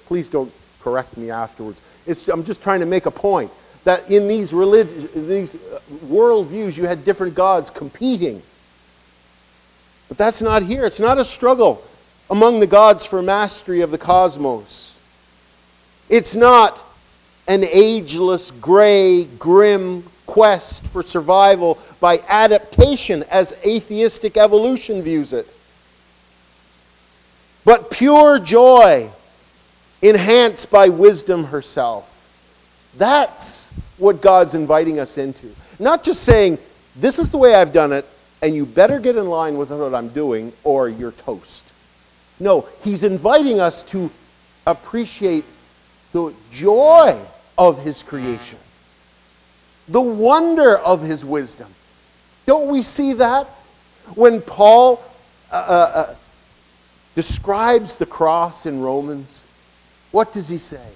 Please 0.08 0.28
don't 0.28 0.52
correct 0.82 1.16
me 1.18 1.30
afterwards. 1.30 1.80
It's, 2.08 2.28
I'm 2.28 2.44
just 2.44 2.64
trying 2.64 2.80
to 2.80 2.88
make 2.88 3.06
a 3.06 3.12
point 3.12 3.52
that 3.84 4.10
in 4.10 4.28
these, 4.28 4.54
relig- 4.54 5.14
these 5.14 5.54
uh, 5.54 5.80
worldviews, 6.06 6.78
you 6.78 6.88
had 6.88 7.06
different 7.06 7.36
gods 7.36 7.70
competing. 7.70 8.42
But 10.08 10.18
that's 10.18 10.42
not 10.42 10.64
here. 10.64 10.84
It's 10.84 11.00
not 11.00 11.20
a 11.20 11.26
struggle 11.26 11.84
among 12.32 12.60
the 12.60 12.68
gods 12.68 13.06
for 13.06 13.22
mastery 13.22 13.82
of 13.82 13.92
the 13.92 14.00
cosmos. 14.00 14.95
It's 16.10 16.36
not 16.36 16.82
an 17.48 17.64
ageless, 17.64 18.52
gray, 18.52 19.26
grim 19.26 20.04
quest 20.26 20.86
for 20.88 21.04
survival 21.04 21.78
by 22.00 22.20
adaptation 22.28 23.24
as 23.30 23.54
atheistic 23.66 24.38
evolution 24.38 25.02
views 25.02 25.34
it 25.34 25.48
but 27.66 27.90
pure 27.90 28.40
joy 28.40 29.10
enhanced 30.02 30.70
by 30.70 30.88
wisdom 30.88 31.46
herself. 31.46 32.12
That's 32.96 33.72
what 33.98 34.22
God's 34.22 34.54
inviting 34.54 35.00
us 35.00 35.18
into. 35.18 35.54
Not 35.80 36.04
just 36.04 36.24
saying, 36.24 36.60
this 36.96 37.20
is 37.20 37.32
the 37.32 37.38
way 37.38 37.56
I've 37.56 37.74
done 37.74 37.92
it, 37.92 38.06
and 38.42 38.56
you 38.56 38.66
better 38.66 39.00
get 39.00 39.18
in 39.18 39.28
line 39.28 39.58
with 39.58 39.72
what 39.72 39.96
I'm 39.96 40.10
doing, 40.10 40.54
or 40.64 40.88
you're 40.88 41.12
toast. 41.12 41.66
No, 42.40 42.68
He's 42.84 43.04
inviting 43.04 43.60
us 43.60 43.82
to 43.84 44.12
appreciate 44.68 45.44
the 46.16 46.34
joy 46.50 47.20
of 47.58 47.84
His 47.84 48.02
creation, 48.02 48.58
the 49.90 50.00
wonder 50.00 50.78
of 50.78 51.02
His 51.02 51.26
wisdom. 51.26 51.68
Don't 52.46 52.70
we 52.70 52.82
see 52.82 53.14
that? 53.14 53.48
When 54.16 54.40
Paul 54.42 55.04
uh, 55.52 55.56
uh, 55.56 55.92
uh 55.94 56.16
describes 57.16 57.98
the 57.98 58.06
cross 58.06 58.66
in 58.66 58.80
Romans, 58.82 59.44
what 60.12 60.32
does 60.32 60.48
he 60.48 60.58
say? 60.58 60.88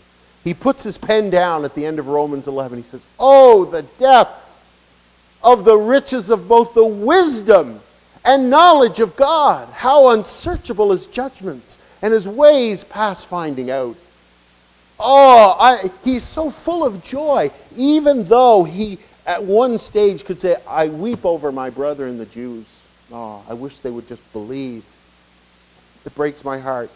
He 0.46 0.54
puts 0.54 0.84
his 0.84 0.98
pen 0.98 1.30
down 1.30 1.66
at 1.66 1.76
the 1.76 1.86
end 1.86 2.00
of 2.00 2.08
Romans 2.08 2.48
11. 2.48 2.78
He 2.78 2.84
says, 2.84 3.06
Oh, 3.20 3.66
the 3.66 3.84
depth 3.84 4.46
of 5.44 5.66
the 5.66 5.76
riches 5.76 6.30
of 6.30 6.48
both 6.48 6.74
the 6.74 6.86
wisdom 6.86 7.82
and 8.24 8.50
knowledge 8.50 9.02
of 9.02 9.18
God. 9.18 9.68
How 9.74 10.10
unsearchable 10.12 10.92
his 10.92 11.08
judgments 11.08 11.78
and 12.02 12.14
his 12.14 12.28
ways 12.28 12.86
past 12.86 13.28
finding 13.28 13.70
out. 13.70 13.98
Oh, 15.00 15.56
I, 15.60 15.90
he's 16.04 16.24
so 16.24 16.50
full 16.50 16.86
of 16.86 17.04
joy, 17.04 17.52
even 17.76 18.26
though 18.26 18.64
he 18.64 19.00
at 19.26 19.44
one 19.44 19.80
stage 19.80 20.26
could 20.26 20.40
say, 20.40 20.58
I 20.68 20.88
weep 20.88 21.26
over 21.26 21.52
my 21.52 21.70
brethren, 21.70 22.18
the 22.18 22.26
Jews. 22.26 22.66
Oh, 23.12 23.44
I 23.48 23.54
wish 23.54 23.80
they 23.80 23.92
would 23.92 24.08
just 24.08 24.34
believe. 24.34 24.84
It 26.06 26.16
breaks 26.16 26.44
my 26.44 26.60
heart. 26.60 26.90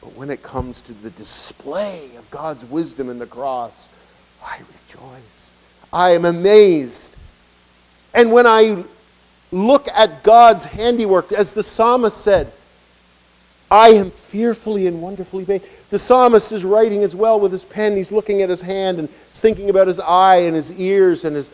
But 0.00 0.14
when 0.14 0.30
it 0.30 0.42
comes 0.42 0.82
to 0.82 0.92
the 0.92 1.10
display 1.10 2.10
of 2.16 2.30
God's 2.30 2.64
wisdom 2.64 3.08
in 3.10 3.18
the 3.18 3.26
cross, 3.26 3.88
I 4.42 4.58
rejoice. 4.58 5.50
I 5.92 6.10
am 6.10 6.24
amazed. 6.24 7.16
And 8.14 8.32
when 8.32 8.46
I 8.46 8.84
look 9.52 9.88
at 9.88 10.22
God's 10.22 10.64
handiwork, 10.64 11.32
as 11.32 11.52
the 11.52 11.62
psalmist 11.62 12.16
said, 12.16 12.52
I 13.70 13.88
am 13.90 14.10
fearfully 14.10 14.86
and 14.86 15.02
wonderfully 15.02 15.44
made. 15.46 15.62
The 15.90 15.98
psalmist 15.98 16.52
is 16.52 16.64
writing 16.64 17.02
as 17.02 17.14
well 17.14 17.40
with 17.40 17.52
his 17.52 17.64
pen. 17.64 17.96
He's 17.96 18.12
looking 18.12 18.42
at 18.42 18.48
his 18.48 18.62
hand 18.62 18.98
and 18.98 19.10
thinking 19.10 19.70
about 19.70 19.88
his 19.88 19.98
eye 19.98 20.36
and 20.36 20.54
his 20.54 20.72
ears 20.72 21.24
and 21.24 21.34
his, 21.34 21.50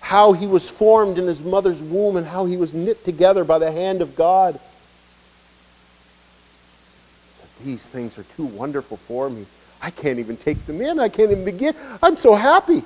how 0.00 0.32
he 0.32 0.46
was 0.46 0.68
formed 0.68 1.18
in 1.18 1.26
his 1.26 1.42
mother's 1.42 1.80
womb 1.80 2.16
and 2.16 2.26
how 2.26 2.44
he 2.44 2.56
was 2.56 2.74
knit 2.74 3.04
together 3.04 3.44
by 3.44 3.58
the 3.58 3.72
hand 3.72 4.02
of 4.02 4.14
God. 4.14 4.60
These 7.64 7.88
things 7.88 8.18
are 8.18 8.24
too 8.36 8.44
wonderful 8.44 8.98
for 8.98 9.30
me. 9.30 9.46
I 9.80 9.90
can't 9.90 10.18
even 10.18 10.36
take 10.36 10.64
them 10.66 10.80
in. 10.80 11.00
I 11.00 11.08
can't 11.08 11.30
even 11.30 11.44
begin. 11.44 11.74
I'm 12.02 12.16
so 12.16 12.34
happy. 12.34 12.82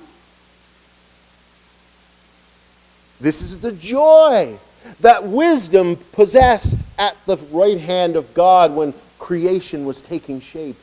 This 3.21 3.43
is 3.43 3.59
the 3.59 3.73
joy 3.73 4.59
that 5.01 5.25
wisdom 5.25 5.97
possessed 6.13 6.79
at 6.99 7.17
the 7.27 7.37
right 7.51 7.79
hand 7.79 8.17
of 8.17 8.33
God 8.35 8.75
when 8.75 8.95
creation 9.19 9.85
was 9.85 10.03
taking 10.03 10.41
shape. 10.41 10.77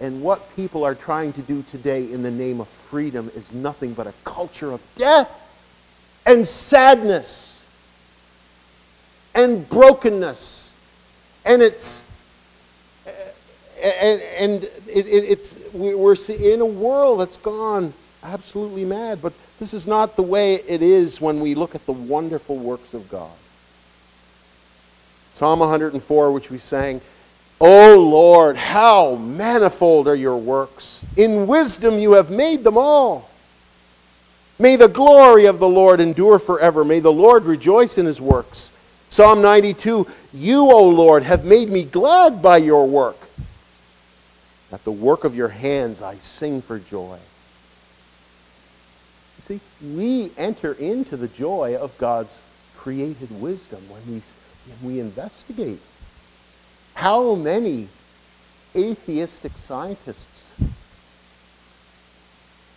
And 0.00 0.22
what 0.22 0.54
people 0.56 0.84
are 0.84 0.94
trying 0.94 1.32
to 1.34 1.42
do 1.42 1.62
today 1.70 2.10
in 2.10 2.22
the 2.22 2.30
name 2.30 2.60
of 2.60 2.68
freedom 2.68 3.30
is 3.36 3.52
nothing 3.52 3.94
but 3.94 4.06
a 4.06 4.14
culture 4.24 4.72
of 4.72 4.80
death 4.96 5.38
and 6.26 6.46
sadness 6.46 7.66
and 9.34 9.68
brokenness. 9.68 10.72
And 11.44 11.62
it's 11.62 12.06
and, 13.82 14.22
and 14.22 14.64
it, 14.64 15.06
it, 15.06 15.24
it's, 15.28 15.56
we're 15.72 16.16
in 16.28 16.60
a 16.60 16.66
world 16.66 17.20
that's 17.20 17.38
gone 17.38 17.92
absolutely 18.22 18.84
mad, 18.84 19.20
but 19.20 19.32
this 19.62 19.72
is 19.72 19.86
not 19.86 20.16
the 20.16 20.22
way 20.24 20.56
it 20.56 20.82
is 20.82 21.20
when 21.20 21.38
we 21.38 21.54
look 21.54 21.76
at 21.76 21.86
the 21.86 21.92
wonderful 21.92 22.56
works 22.56 22.94
of 22.94 23.08
God. 23.08 23.30
Psalm 25.34 25.60
104, 25.60 26.32
which 26.32 26.50
we 26.50 26.58
sang, 26.58 27.00
O 27.60 27.96
Lord, 27.96 28.56
how 28.56 29.14
manifold 29.14 30.08
are 30.08 30.16
your 30.16 30.36
works! 30.36 31.06
In 31.16 31.46
wisdom 31.46 32.00
you 32.00 32.14
have 32.14 32.28
made 32.28 32.64
them 32.64 32.76
all. 32.76 33.30
May 34.58 34.74
the 34.74 34.88
glory 34.88 35.46
of 35.46 35.60
the 35.60 35.68
Lord 35.68 36.00
endure 36.00 36.40
forever. 36.40 36.84
May 36.84 36.98
the 36.98 37.12
Lord 37.12 37.44
rejoice 37.44 37.98
in 37.98 38.06
his 38.06 38.20
works. 38.20 38.72
Psalm 39.10 39.42
92 39.42 40.08
You, 40.32 40.72
O 40.72 40.88
Lord, 40.88 41.22
have 41.22 41.44
made 41.44 41.68
me 41.68 41.84
glad 41.84 42.42
by 42.42 42.56
your 42.56 42.88
work. 42.88 43.28
At 44.72 44.82
the 44.82 44.90
work 44.90 45.22
of 45.22 45.36
your 45.36 45.50
hands 45.50 46.02
I 46.02 46.16
sing 46.16 46.62
for 46.62 46.80
joy. 46.80 47.18
See, 49.44 49.60
we 49.82 50.30
enter 50.38 50.72
into 50.74 51.16
the 51.16 51.28
joy 51.28 51.76
of 51.76 51.96
God's 51.98 52.40
created 52.76 53.40
wisdom 53.40 53.82
when 53.88 54.02
we, 54.06 54.22
when 54.68 54.94
we 54.94 55.00
investigate. 55.00 55.80
How 56.94 57.34
many 57.34 57.88
atheistic 58.76 59.52
scientists, 59.56 60.52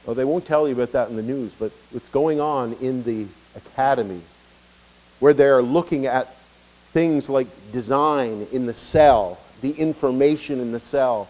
well, 0.06 0.16
they 0.16 0.26
won't 0.26 0.46
tell 0.46 0.68
you 0.68 0.74
about 0.74 0.92
that 0.94 1.10
in 1.10 1.16
the 1.16 1.24
news, 1.24 1.54
but 1.54 1.72
it's 1.94 2.10
going 2.10 2.40
on 2.40 2.74
in 2.82 3.04
the 3.04 3.28
academy 3.56 4.22
where 5.20 5.34
they're 5.34 5.62
looking 5.62 6.06
at 6.06 6.36
things 6.92 7.30
like 7.30 7.48
design 7.72 8.48
in 8.52 8.66
the 8.66 8.74
cell, 8.74 9.40
the 9.62 9.72
information 9.72 10.60
in 10.60 10.72
the 10.72 10.80
cell, 10.80 11.28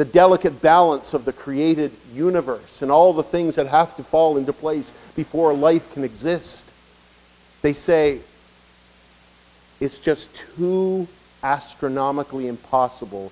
the 0.00 0.06
delicate 0.06 0.62
balance 0.62 1.12
of 1.12 1.26
the 1.26 1.32
created 1.34 1.92
universe 2.14 2.80
and 2.80 2.90
all 2.90 3.12
the 3.12 3.22
things 3.22 3.56
that 3.56 3.66
have 3.66 3.94
to 3.94 4.02
fall 4.02 4.38
into 4.38 4.50
place 4.50 4.94
before 5.14 5.52
life 5.52 5.92
can 5.92 6.04
exist. 6.04 6.66
They 7.60 7.74
say 7.74 8.20
it's 9.78 9.98
just 9.98 10.34
too 10.56 11.06
astronomically 11.42 12.48
impossible 12.48 13.30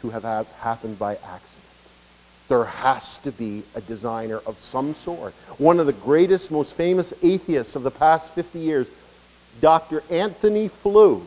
to 0.00 0.08
have 0.08 0.24
happened 0.60 0.98
by 0.98 1.16
accident. 1.16 1.64
There 2.48 2.64
has 2.64 3.18
to 3.18 3.30
be 3.30 3.62
a 3.74 3.82
designer 3.82 4.40
of 4.46 4.58
some 4.58 4.94
sort. 4.94 5.34
One 5.58 5.78
of 5.78 5.84
the 5.84 5.92
greatest, 5.92 6.50
most 6.50 6.76
famous 6.76 7.12
atheists 7.22 7.76
of 7.76 7.82
the 7.82 7.90
past 7.90 8.30
50 8.30 8.58
years, 8.58 8.88
Dr. 9.60 10.02
Antony 10.08 10.68
Flew, 10.68 11.26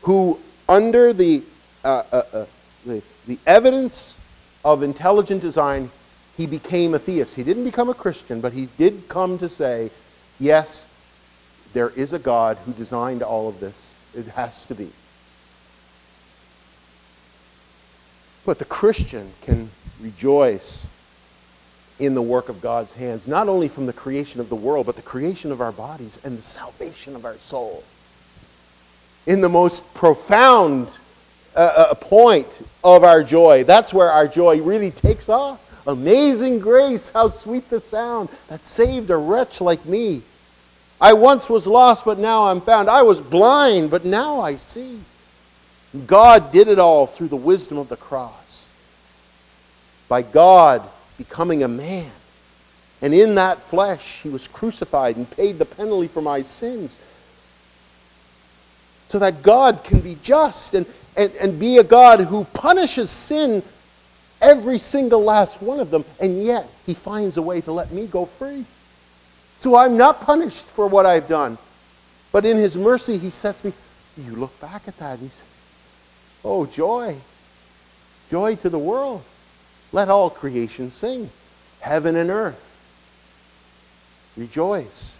who 0.00 0.38
under 0.70 1.12
the, 1.12 1.42
uh, 1.84 2.02
uh, 2.12 2.22
uh, 2.32 2.46
the, 2.84 3.02
the 3.26 3.38
evidence 3.46 4.14
of 4.64 4.82
intelligent 4.82 5.40
design, 5.40 5.90
he 6.36 6.46
became 6.46 6.94
a 6.94 6.98
theist. 6.98 7.34
He 7.34 7.42
didn't 7.42 7.64
become 7.64 7.88
a 7.88 7.94
Christian, 7.94 8.40
but 8.40 8.52
he 8.52 8.68
did 8.78 9.08
come 9.08 9.38
to 9.38 9.48
say, 9.48 9.90
yes, 10.38 10.86
there 11.72 11.90
is 11.90 12.12
a 12.12 12.18
God 12.18 12.56
who 12.58 12.72
designed 12.72 13.22
all 13.22 13.48
of 13.48 13.60
this. 13.60 13.92
It 14.14 14.26
has 14.28 14.64
to 14.66 14.74
be. 14.74 14.90
But 18.44 18.58
the 18.58 18.64
Christian 18.64 19.32
can 19.42 19.70
rejoice 20.00 20.88
in 21.98 22.14
the 22.14 22.22
work 22.22 22.48
of 22.48 22.60
God's 22.60 22.92
hands, 22.92 23.28
not 23.28 23.48
only 23.48 23.68
from 23.68 23.86
the 23.86 23.92
creation 23.92 24.40
of 24.40 24.48
the 24.48 24.56
world, 24.56 24.86
but 24.86 24.96
the 24.96 25.02
creation 25.02 25.52
of 25.52 25.60
our 25.60 25.72
bodies 25.72 26.18
and 26.24 26.38
the 26.38 26.42
salvation 26.42 27.14
of 27.14 27.24
our 27.24 27.36
soul. 27.36 27.84
In 29.26 29.42
the 29.42 29.50
most 29.50 29.92
profound 29.94 30.90
uh, 31.56 31.94
point 31.94 32.46
of 32.82 33.04
our 33.04 33.22
joy, 33.22 33.64
that's 33.64 33.92
where 33.92 34.10
our 34.10 34.28
joy 34.28 34.60
really 34.60 34.90
takes 34.90 35.28
off. 35.28 35.66
Amazing 35.86 36.60
grace, 36.60 37.08
how 37.08 37.30
sweet 37.30 37.68
the 37.70 37.80
sound 37.80 38.28
that 38.48 38.64
saved 38.66 39.10
a 39.10 39.16
wretch 39.16 39.60
like 39.60 39.84
me. 39.84 40.22
I 41.00 41.14
once 41.14 41.48
was 41.48 41.66
lost, 41.66 42.04
but 42.04 42.18
now 42.18 42.48
I'm 42.48 42.60
found. 42.60 42.90
I 42.90 43.02
was 43.02 43.20
blind, 43.20 43.90
but 43.90 44.04
now 44.04 44.40
I 44.40 44.56
see. 44.56 45.00
God 46.06 46.52
did 46.52 46.68
it 46.68 46.78
all 46.78 47.06
through 47.06 47.28
the 47.28 47.36
wisdom 47.36 47.78
of 47.78 47.88
the 47.88 47.96
cross. 47.96 48.70
By 50.08 50.22
God 50.22 50.82
becoming 51.16 51.62
a 51.62 51.68
man. 51.68 52.10
And 53.02 53.14
in 53.14 53.34
that 53.36 53.60
flesh, 53.62 54.20
he 54.22 54.28
was 54.28 54.46
crucified 54.46 55.16
and 55.16 55.30
paid 55.30 55.58
the 55.58 55.64
penalty 55.64 56.08
for 56.08 56.20
my 56.20 56.42
sins. 56.42 56.98
So 59.08 59.18
that 59.18 59.42
God 59.42 59.82
can 59.82 60.00
be 60.00 60.18
just 60.22 60.74
and, 60.74 60.86
and, 61.20 61.32
and 61.36 61.60
be 61.60 61.76
a 61.76 61.84
God 61.84 62.20
who 62.20 62.44
punishes 62.44 63.10
sin, 63.10 63.62
every 64.40 64.78
single 64.78 65.22
last 65.22 65.60
one 65.60 65.78
of 65.78 65.90
them, 65.90 66.04
and 66.18 66.42
yet 66.42 66.66
he 66.86 66.94
finds 66.94 67.36
a 67.36 67.42
way 67.42 67.60
to 67.60 67.72
let 67.72 67.92
me 67.92 68.06
go 68.06 68.24
free. 68.24 68.64
So 69.60 69.76
I'm 69.76 69.98
not 69.98 70.22
punished 70.22 70.64
for 70.64 70.86
what 70.86 71.04
I've 71.04 71.28
done. 71.28 71.58
But 72.32 72.46
in 72.46 72.56
his 72.56 72.74
mercy, 72.74 73.18
he 73.18 73.28
sets 73.28 73.62
me. 73.62 73.74
You 74.16 74.34
look 74.36 74.58
back 74.60 74.88
at 74.88 74.96
that 74.98 75.18
and 75.18 75.24
you 75.24 75.28
say, 75.28 75.44
Oh, 76.42 76.64
joy. 76.64 77.16
Joy 78.30 78.56
to 78.56 78.70
the 78.70 78.78
world. 78.78 79.22
Let 79.92 80.08
all 80.08 80.30
creation 80.30 80.90
sing. 80.90 81.28
Heaven 81.80 82.16
and 82.16 82.30
earth. 82.30 82.66
Rejoice. 84.38 85.18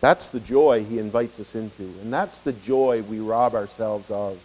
That's 0.00 0.28
the 0.28 0.40
joy 0.40 0.84
he 0.84 0.98
invites 0.98 1.40
us 1.40 1.54
into. 1.54 1.82
And 1.82 2.12
that's 2.12 2.40
the 2.40 2.52
joy 2.52 3.02
we 3.02 3.20
rob 3.20 3.54
ourselves 3.54 4.10
of 4.10 4.38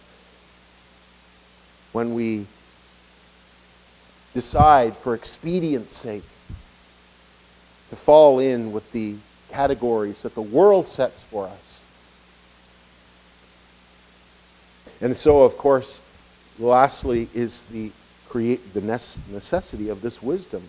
when 1.92 2.14
we 2.14 2.46
decide, 4.34 4.96
for 4.96 5.14
expedience 5.14 5.96
sake, 5.96 6.24
to 7.90 7.96
fall 7.96 8.40
in 8.40 8.72
with 8.72 8.90
the 8.90 9.14
categories 9.50 10.22
that 10.22 10.34
the 10.34 10.42
world 10.42 10.88
sets 10.88 11.22
for 11.22 11.46
us. 11.46 11.84
And 15.00 15.16
so, 15.16 15.42
of 15.42 15.56
course, 15.56 16.00
lastly 16.58 17.28
is 17.32 17.62
the 17.62 17.92
create 18.28 18.74
the 18.74 18.80
necessity 18.80 19.88
of 19.88 20.02
this 20.02 20.20
wisdom. 20.20 20.68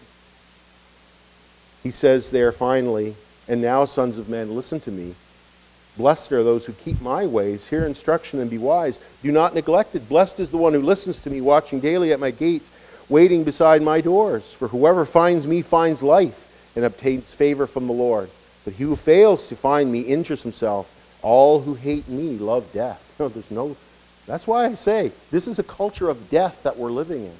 He 1.82 1.90
says 1.90 2.30
there 2.30 2.52
finally, 2.52 3.16
and 3.48 3.62
now, 3.62 3.86
sons 3.86 4.18
of 4.18 4.30
men, 4.30 4.56
listen 4.56 4.80
to 4.82 4.92
me. 4.92 5.16
Blessed 5.98 6.32
are 6.34 6.44
those 6.44 6.66
who 6.66 6.74
keep 6.74 7.00
my 7.02 7.26
ways, 7.26 7.68
hear 7.68 7.86
instruction, 7.86 8.40
and 8.40 8.50
be 8.50 8.58
wise. 8.58 9.00
Do 9.24 9.32
not 9.32 9.56
neglect 9.56 9.96
it. 9.96 10.10
Blessed 10.10 10.40
is 10.40 10.52
the 10.52 10.58
one 10.58 10.74
who 10.74 10.82
listens 10.82 11.20
to 11.22 11.30
me, 11.30 11.42
watching 11.42 11.80
daily 11.80 12.12
at 12.12 12.20
my 12.20 12.32
gates, 12.32 12.70
waiting 13.08 13.44
beside 13.44 13.82
my 13.82 14.02
doors. 14.02 14.52
For 14.52 14.68
whoever 14.68 15.06
finds 15.06 15.48
me 15.48 15.62
finds 15.62 16.04
life 16.04 16.72
and 16.76 16.84
obtains 16.84 17.34
favor 17.34 17.66
from 17.68 17.88
the 17.88 17.94
Lord. 17.94 18.30
But 18.66 18.74
he 18.74 18.84
who 18.84 18.96
fails 18.96 19.48
to 19.50 19.56
find 19.56 19.92
me 19.92 20.02
injures 20.02 20.44
himself. 20.44 20.92
All 21.22 21.62
who 21.62 21.76
hate 21.76 22.08
me 22.08 22.38
love 22.38 22.72
death. 22.74 23.02
No, 23.18 23.30
there's 23.30 23.50
no 23.50 23.78
that's 24.26 24.48
why 24.48 24.66
I 24.66 24.76
say 24.76 25.12
this 25.32 25.48
is 25.48 25.60
a 25.60 25.64
culture 25.64 26.10
of 26.10 26.30
death 26.30 26.64
that 26.64 26.78
we're 26.78 26.92
living 26.92 27.26
in. 27.26 27.36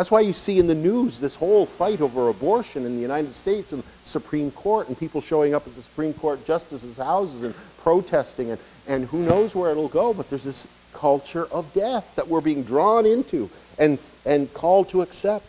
That's 0.00 0.10
why 0.10 0.20
you 0.20 0.32
see 0.32 0.58
in 0.58 0.66
the 0.66 0.74
news 0.74 1.20
this 1.20 1.34
whole 1.34 1.66
fight 1.66 2.00
over 2.00 2.30
abortion 2.30 2.86
in 2.86 2.96
the 2.96 3.02
United 3.02 3.34
States 3.34 3.72
and 3.72 3.82
Supreme 4.02 4.50
Court 4.50 4.88
and 4.88 4.98
people 4.98 5.20
showing 5.20 5.54
up 5.54 5.66
at 5.66 5.76
the 5.76 5.82
Supreme 5.82 6.14
Court 6.14 6.42
justices' 6.46 6.96
houses 6.96 7.42
and 7.42 7.54
protesting 7.82 8.50
and, 8.50 8.58
and 8.88 9.04
who 9.04 9.18
knows 9.18 9.54
where 9.54 9.70
it'll 9.70 9.88
go, 9.88 10.14
but 10.14 10.30
there's 10.30 10.44
this 10.44 10.66
culture 10.94 11.44
of 11.52 11.70
death 11.74 12.16
that 12.16 12.26
we're 12.28 12.40
being 12.40 12.62
drawn 12.62 13.04
into 13.04 13.50
and, 13.78 13.98
and 14.24 14.54
called 14.54 14.88
to 14.88 15.02
accept. 15.02 15.44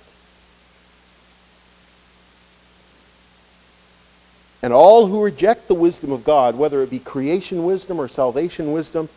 And 4.62 4.74
all 4.74 5.06
who 5.06 5.24
reject 5.24 5.70
the 5.70 5.76
wisdom 5.76 6.12
of 6.12 6.26
God, 6.26 6.58
whether 6.58 6.84
it 6.84 6.90
be 6.90 7.00
creation 7.00 7.64
wisdom 7.64 8.02
or 8.02 8.10
salvation 8.10 8.74
wisdom, 8.74 9.08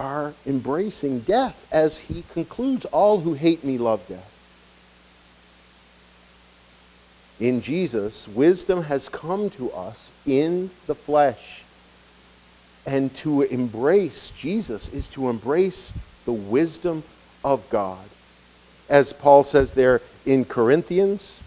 are 0.00 0.34
embracing 0.44 1.20
death 1.20 1.64
as 1.70 1.98
he 1.98 2.24
concludes 2.32 2.84
all 2.86 3.20
who 3.20 3.34
hate 3.34 3.62
me 3.62 3.78
love 3.78 4.04
death. 4.08 4.32
In 7.40 7.60
Jesus, 7.60 8.28
wisdom 8.28 8.84
has 8.84 9.08
come 9.08 9.50
to 9.50 9.72
us 9.72 10.12
in 10.26 10.70
the 10.86 10.94
flesh. 10.94 11.62
And 12.86 13.14
to 13.16 13.42
embrace 13.42 14.30
Jesus 14.30 14.88
is 14.88 15.08
to 15.10 15.28
embrace 15.30 15.92
the 16.24 16.32
wisdom 16.32 17.02
of 17.44 17.68
God. 17.70 18.04
As 18.88 19.12
Paul 19.12 19.42
says 19.42 19.74
there 19.74 20.00
in 20.26 20.44
Corinthians, 20.44 21.40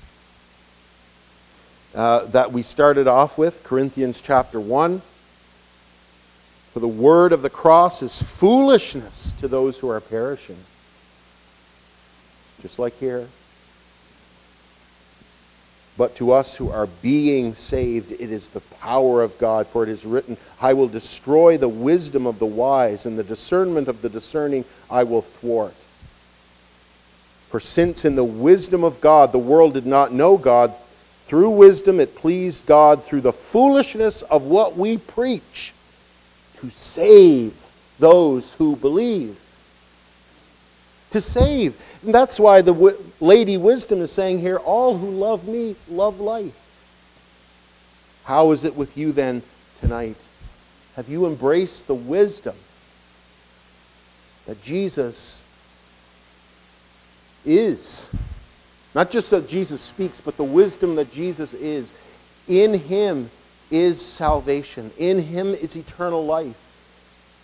uh, 1.95 2.25
that 2.25 2.51
we 2.51 2.61
started 2.61 3.07
off 3.07 3.38
with, 3.38 3.63
Corinthians 3.63 4.21
chapter 4.21 4.59
1. 4.59 5.01
For 6.73 6.79
the 6.79 6.88
word 6.88 7.31
of 7.31 7.41
the 7.41 7.49
cross 7.49 8.03
is 8.03 8.21
foolishness 8.21 9.31
to 9.39 9.47
those 9.47 9.79
who 9.79 9.89
are 9.89 9.99
perishing. 9.99 10.57
Just 12.61 12.77
like 12.77 12.97
here. 12.99 13.27
But 15.97 16.15
to 16.17 16.31
us 16.31 16.55
who 16.55 16.69
are 16.69 16.87
being 17.01 17.55
saved, 17.55 18.11
it 18.11 18.31
is 18.31 18.49
the 18.49 18.59
power 18.59 19.23
of 19.23 19.37
God. 19.39 19.65
For 19.65 19.81
it 19.81 19.89
is 19.89 20.05
written, 20.05 20.37
I 20.61 20.73
will 20.73 20.87
destroy 20.87 21.57
the 21.57 21.67
wisdom 21.67 22.27
of 22.27 22.37
the 22.37 22.45
wise, 22.45 23.07
and 23.07 23.17
the 23.17 23.23
discernment 23.23 23.87
of 23.87 24.01
the 24.03 24.09
discerning 24.09 24.63
I 24.91 25.03
will 25.03 25.23
thwart. 25.23 25.73
For 27.49 27.59
since 27.59 28.05
in 28.05 28.15
the 28.15 28.23
wisdom 28.23 28.83
of 28.83 29.01
God 29.01 29.31
the 29.31 29.39
world 29.39 29.73
did 29.73 29.85
not 29.85 30.13
know 30.13 30.37
God, 30.37 30.73
through 31.25 31.49
wisdom 31.49 31.99
it 31.99 32.15
pleased 32.15 32.65
God 32.65 33.03
through 33.03 33.21
the 33.21 33.33
foolishness 33.33 34.21
of 34.21 34.43
what 34.43 34.77
we 34.77 34.97
preach 34.97 35.73
to 36.59 36.69
save 36.69 37.53
those 37.99 38.53
who 38.53 38.75
believe. 38.75 39.39
To 41.11 41.21
save. 41.21 41.81
And 42.03 42.13
that's 42.13 42.39
why 42.39 42.61
the 42.61 42.73
w- 42.73 42.97
Lady 43.19 43.57
Wisdom 43.57 44.01
is 44.01 44.11
saying 44.11 44.39
here 44.39 44.57
all 44.57 44.97
who 44.97 45.09
love 45.09 45.47
me 45.47 45.75
love 45.89 46.19
life. 46.19 46.55
How 48.25 48.51
is 48.51 48.65
it 48.65 48.75
with 48.75 48.97
you 48.97 49.13
then 49.13 49.41
tonight? 49.79 50.17
Have 50.97 51.07
you 51.07 51.25
embraced 51.25 51.87
the 51.87 51.95
wisdom 51.95 52.55
that 54.45 54.61
Jesus 54.61 55.43
is? 57.45 58.05
Not 58.93 59.11
just 59.11 59.29
that 59.29 59.47
Jesus 59.47 59.81
speaks, 59.81 60.19
but 60.19 60.37
the 60.37 60.43
wisdom 60.43 60.95
that 60.95 61.11
Jesus 61.11 61.53
is. 61.53 61.93
In 62.47 62.73
him 62.73 63.29
is 63.69 64.01
salvation. 64.01 64.91
In 64.97 65.21
him 65.21 65.53
is 65.53 65.75
eternal 65.75 66.25
life. 66.25 66.57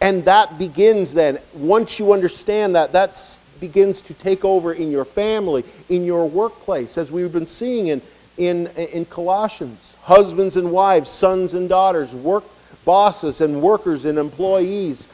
And 0.02 0.26
that 0.26 0.58
begins 0.58 1.14
then, 1.14 1.40
once 1.54 2.00
you 2.00 2.12
understand 2.12 2.76
that, 2.76 2.92
that 2.92 3.40
begins 3.64 4.02
to 4.02 4.14
take 4.16 4.44
over 4.44 4.74
in 4.74 4.92
your 4.92 5.06
family, 5.06 5.64
in 5.88 6.04
your 6.04 6.28
workplace, 6.28 6.98
as 6.98 7.14
we've 7.14 7.32
been 7.32 7.48
seeing 7.48 7.88
in, 7.88 8.02
in, 8.36 8.68
in 8.68 9.06
Colossians. 9.06 9.96
Husbands 10.02 10.58
and 10.58 10.70
wives, 10.70 11.10
sons 11.10 11.54
and 11.54 11.70
daughters, 11.70 12.14
work 12.14 12.44
bosses 12.84 13.40
and 13.40 13.62
workers 13.62 14.04
and 14.04 14.18
employees. 14.18 15.08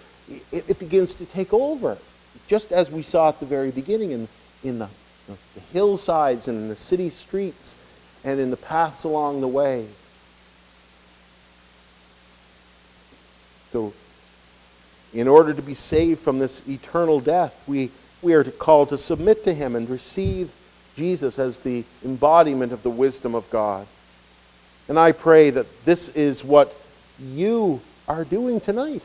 It, 0.51 0.67
it 0.67 0.79
begins 0.79 1.13
to 1.15 1.27
take 1.27 1.53
over, 1.53 1.99
just 2.47 2.71
as 2.71 2.89
we 2.89 3.03
saw 3.03 3.29
at 3.29 3.39
the 3.39 3.45
very 3.45 3.69
beginning 3.69 4.13
in, 4.13 4.27
in 4.63 4.79
the, 4.79 4.89
the 5.27 5.61
hillsides 5.71 6.47
and 6.47 6.57
in 6.57 6.69
the 6.69 6.75
city 6.75 7.11
streets 7.11 7.75
and 8.23 8.39
in 8.39 8.49
the 8.49 8.57
paths 8.57 9.03
along 9.03 9.41
the 9.41 9.47
way. 9.47 9.85
So, 13.71 13.93
in 15.13 15.27
order 15.27 15.53
to 15.53 15.61
be 15.61 15.75
saved 15.75 16.19
from 16.19 16.39
this 16.39 16.67
eternal 16.67 17.19
death, 17.19 17.63
we, 17.67 17.91
we 18.21 18.33
are 18.33 18.43
called 18.43 18.89
to 18.89 18.97
submit 18.97 19.43
to 19.45 19.53
Him 19.53 19.75
and 19.75 19.89
receive 19.89 20.51
Jesus 20.95 21.39
as 21.39 21.59
the 21.59 21.83
embodiment 22.03 22.71
of 22.71 22.83
the 22.83 22.89
wisdom 22.89 23.35
of 23.35 23.49
God. 23.49 23.87
And 24.87 24.99
I 24.99 25.11
pray 25.11 25.49
that 25.51 25.85
this 25.85 26.09
is 26.09 26.43
what 26.43 26.75
you 27.21 27.81
are 28.07 28.23
doing 28.23 28.59
tonight. 28.59 29.03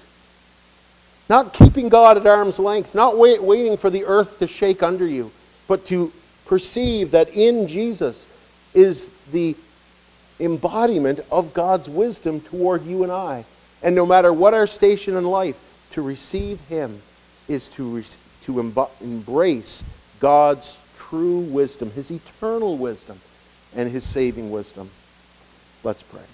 Not 1.28 1.52
keeping 1.52 1.88
God 1.88 2.16
at 2.16 2.26
arm's 2.26 2.58
length, 2.58 2.94
not 2.94 3.16
wait, 3.16 3.42
waiting 3.42 3.76
for 3.76 3.90
the 3.90 4.04
earth 4.04 4.38
to 4.40 4.46
shake 4.46 4.82
under 4.82 5.06
you, 5.06 5.30
but 5.68 5.86
to 5.86 6.12
perceive 6.46 7.12
that 7.12 7.28
in 7.30 7.66
Jesus 7.66 8.28
is 8.74 9.08
the 9.32 9.56
embodiment 10.40 11.20
of 11.30 11.54
God's 11.54 11.88
wisdom 11.88 12.40
toward 12.40 12.84
you 12.84 13.02
and 13.02 13.12
I. 13.12 13.44
And 13.82 13.94
no 13.94 14.04
matter 14.04 14.32
what 14.32 14.54
our 14.54 14.66
station 14.66 15.16
in 15.16 15.24
life, 15.24 15.58
to 15.92 16.02
receive 16.02 16.60
Him 16.68 17.00
is 17.46 17.68
to, 17.70 17.84
re- 17.84 18.04
to 18.44 18.54
emb- 18.54 19.00
embrace 19.00 19.84
God's 20.20 20.78
true 20.98 21.40
wisdom, 21.40 21.90
His 21.90 22.10
eternal 22.10 22.76
wisdom, 22.76 23.20
and 23.74 23.90
His 23.90 24.04
saving 24.04 24.50
wisdom. 24.50 24.90
Let's 25.82 26.02
pray. 26.02 26.24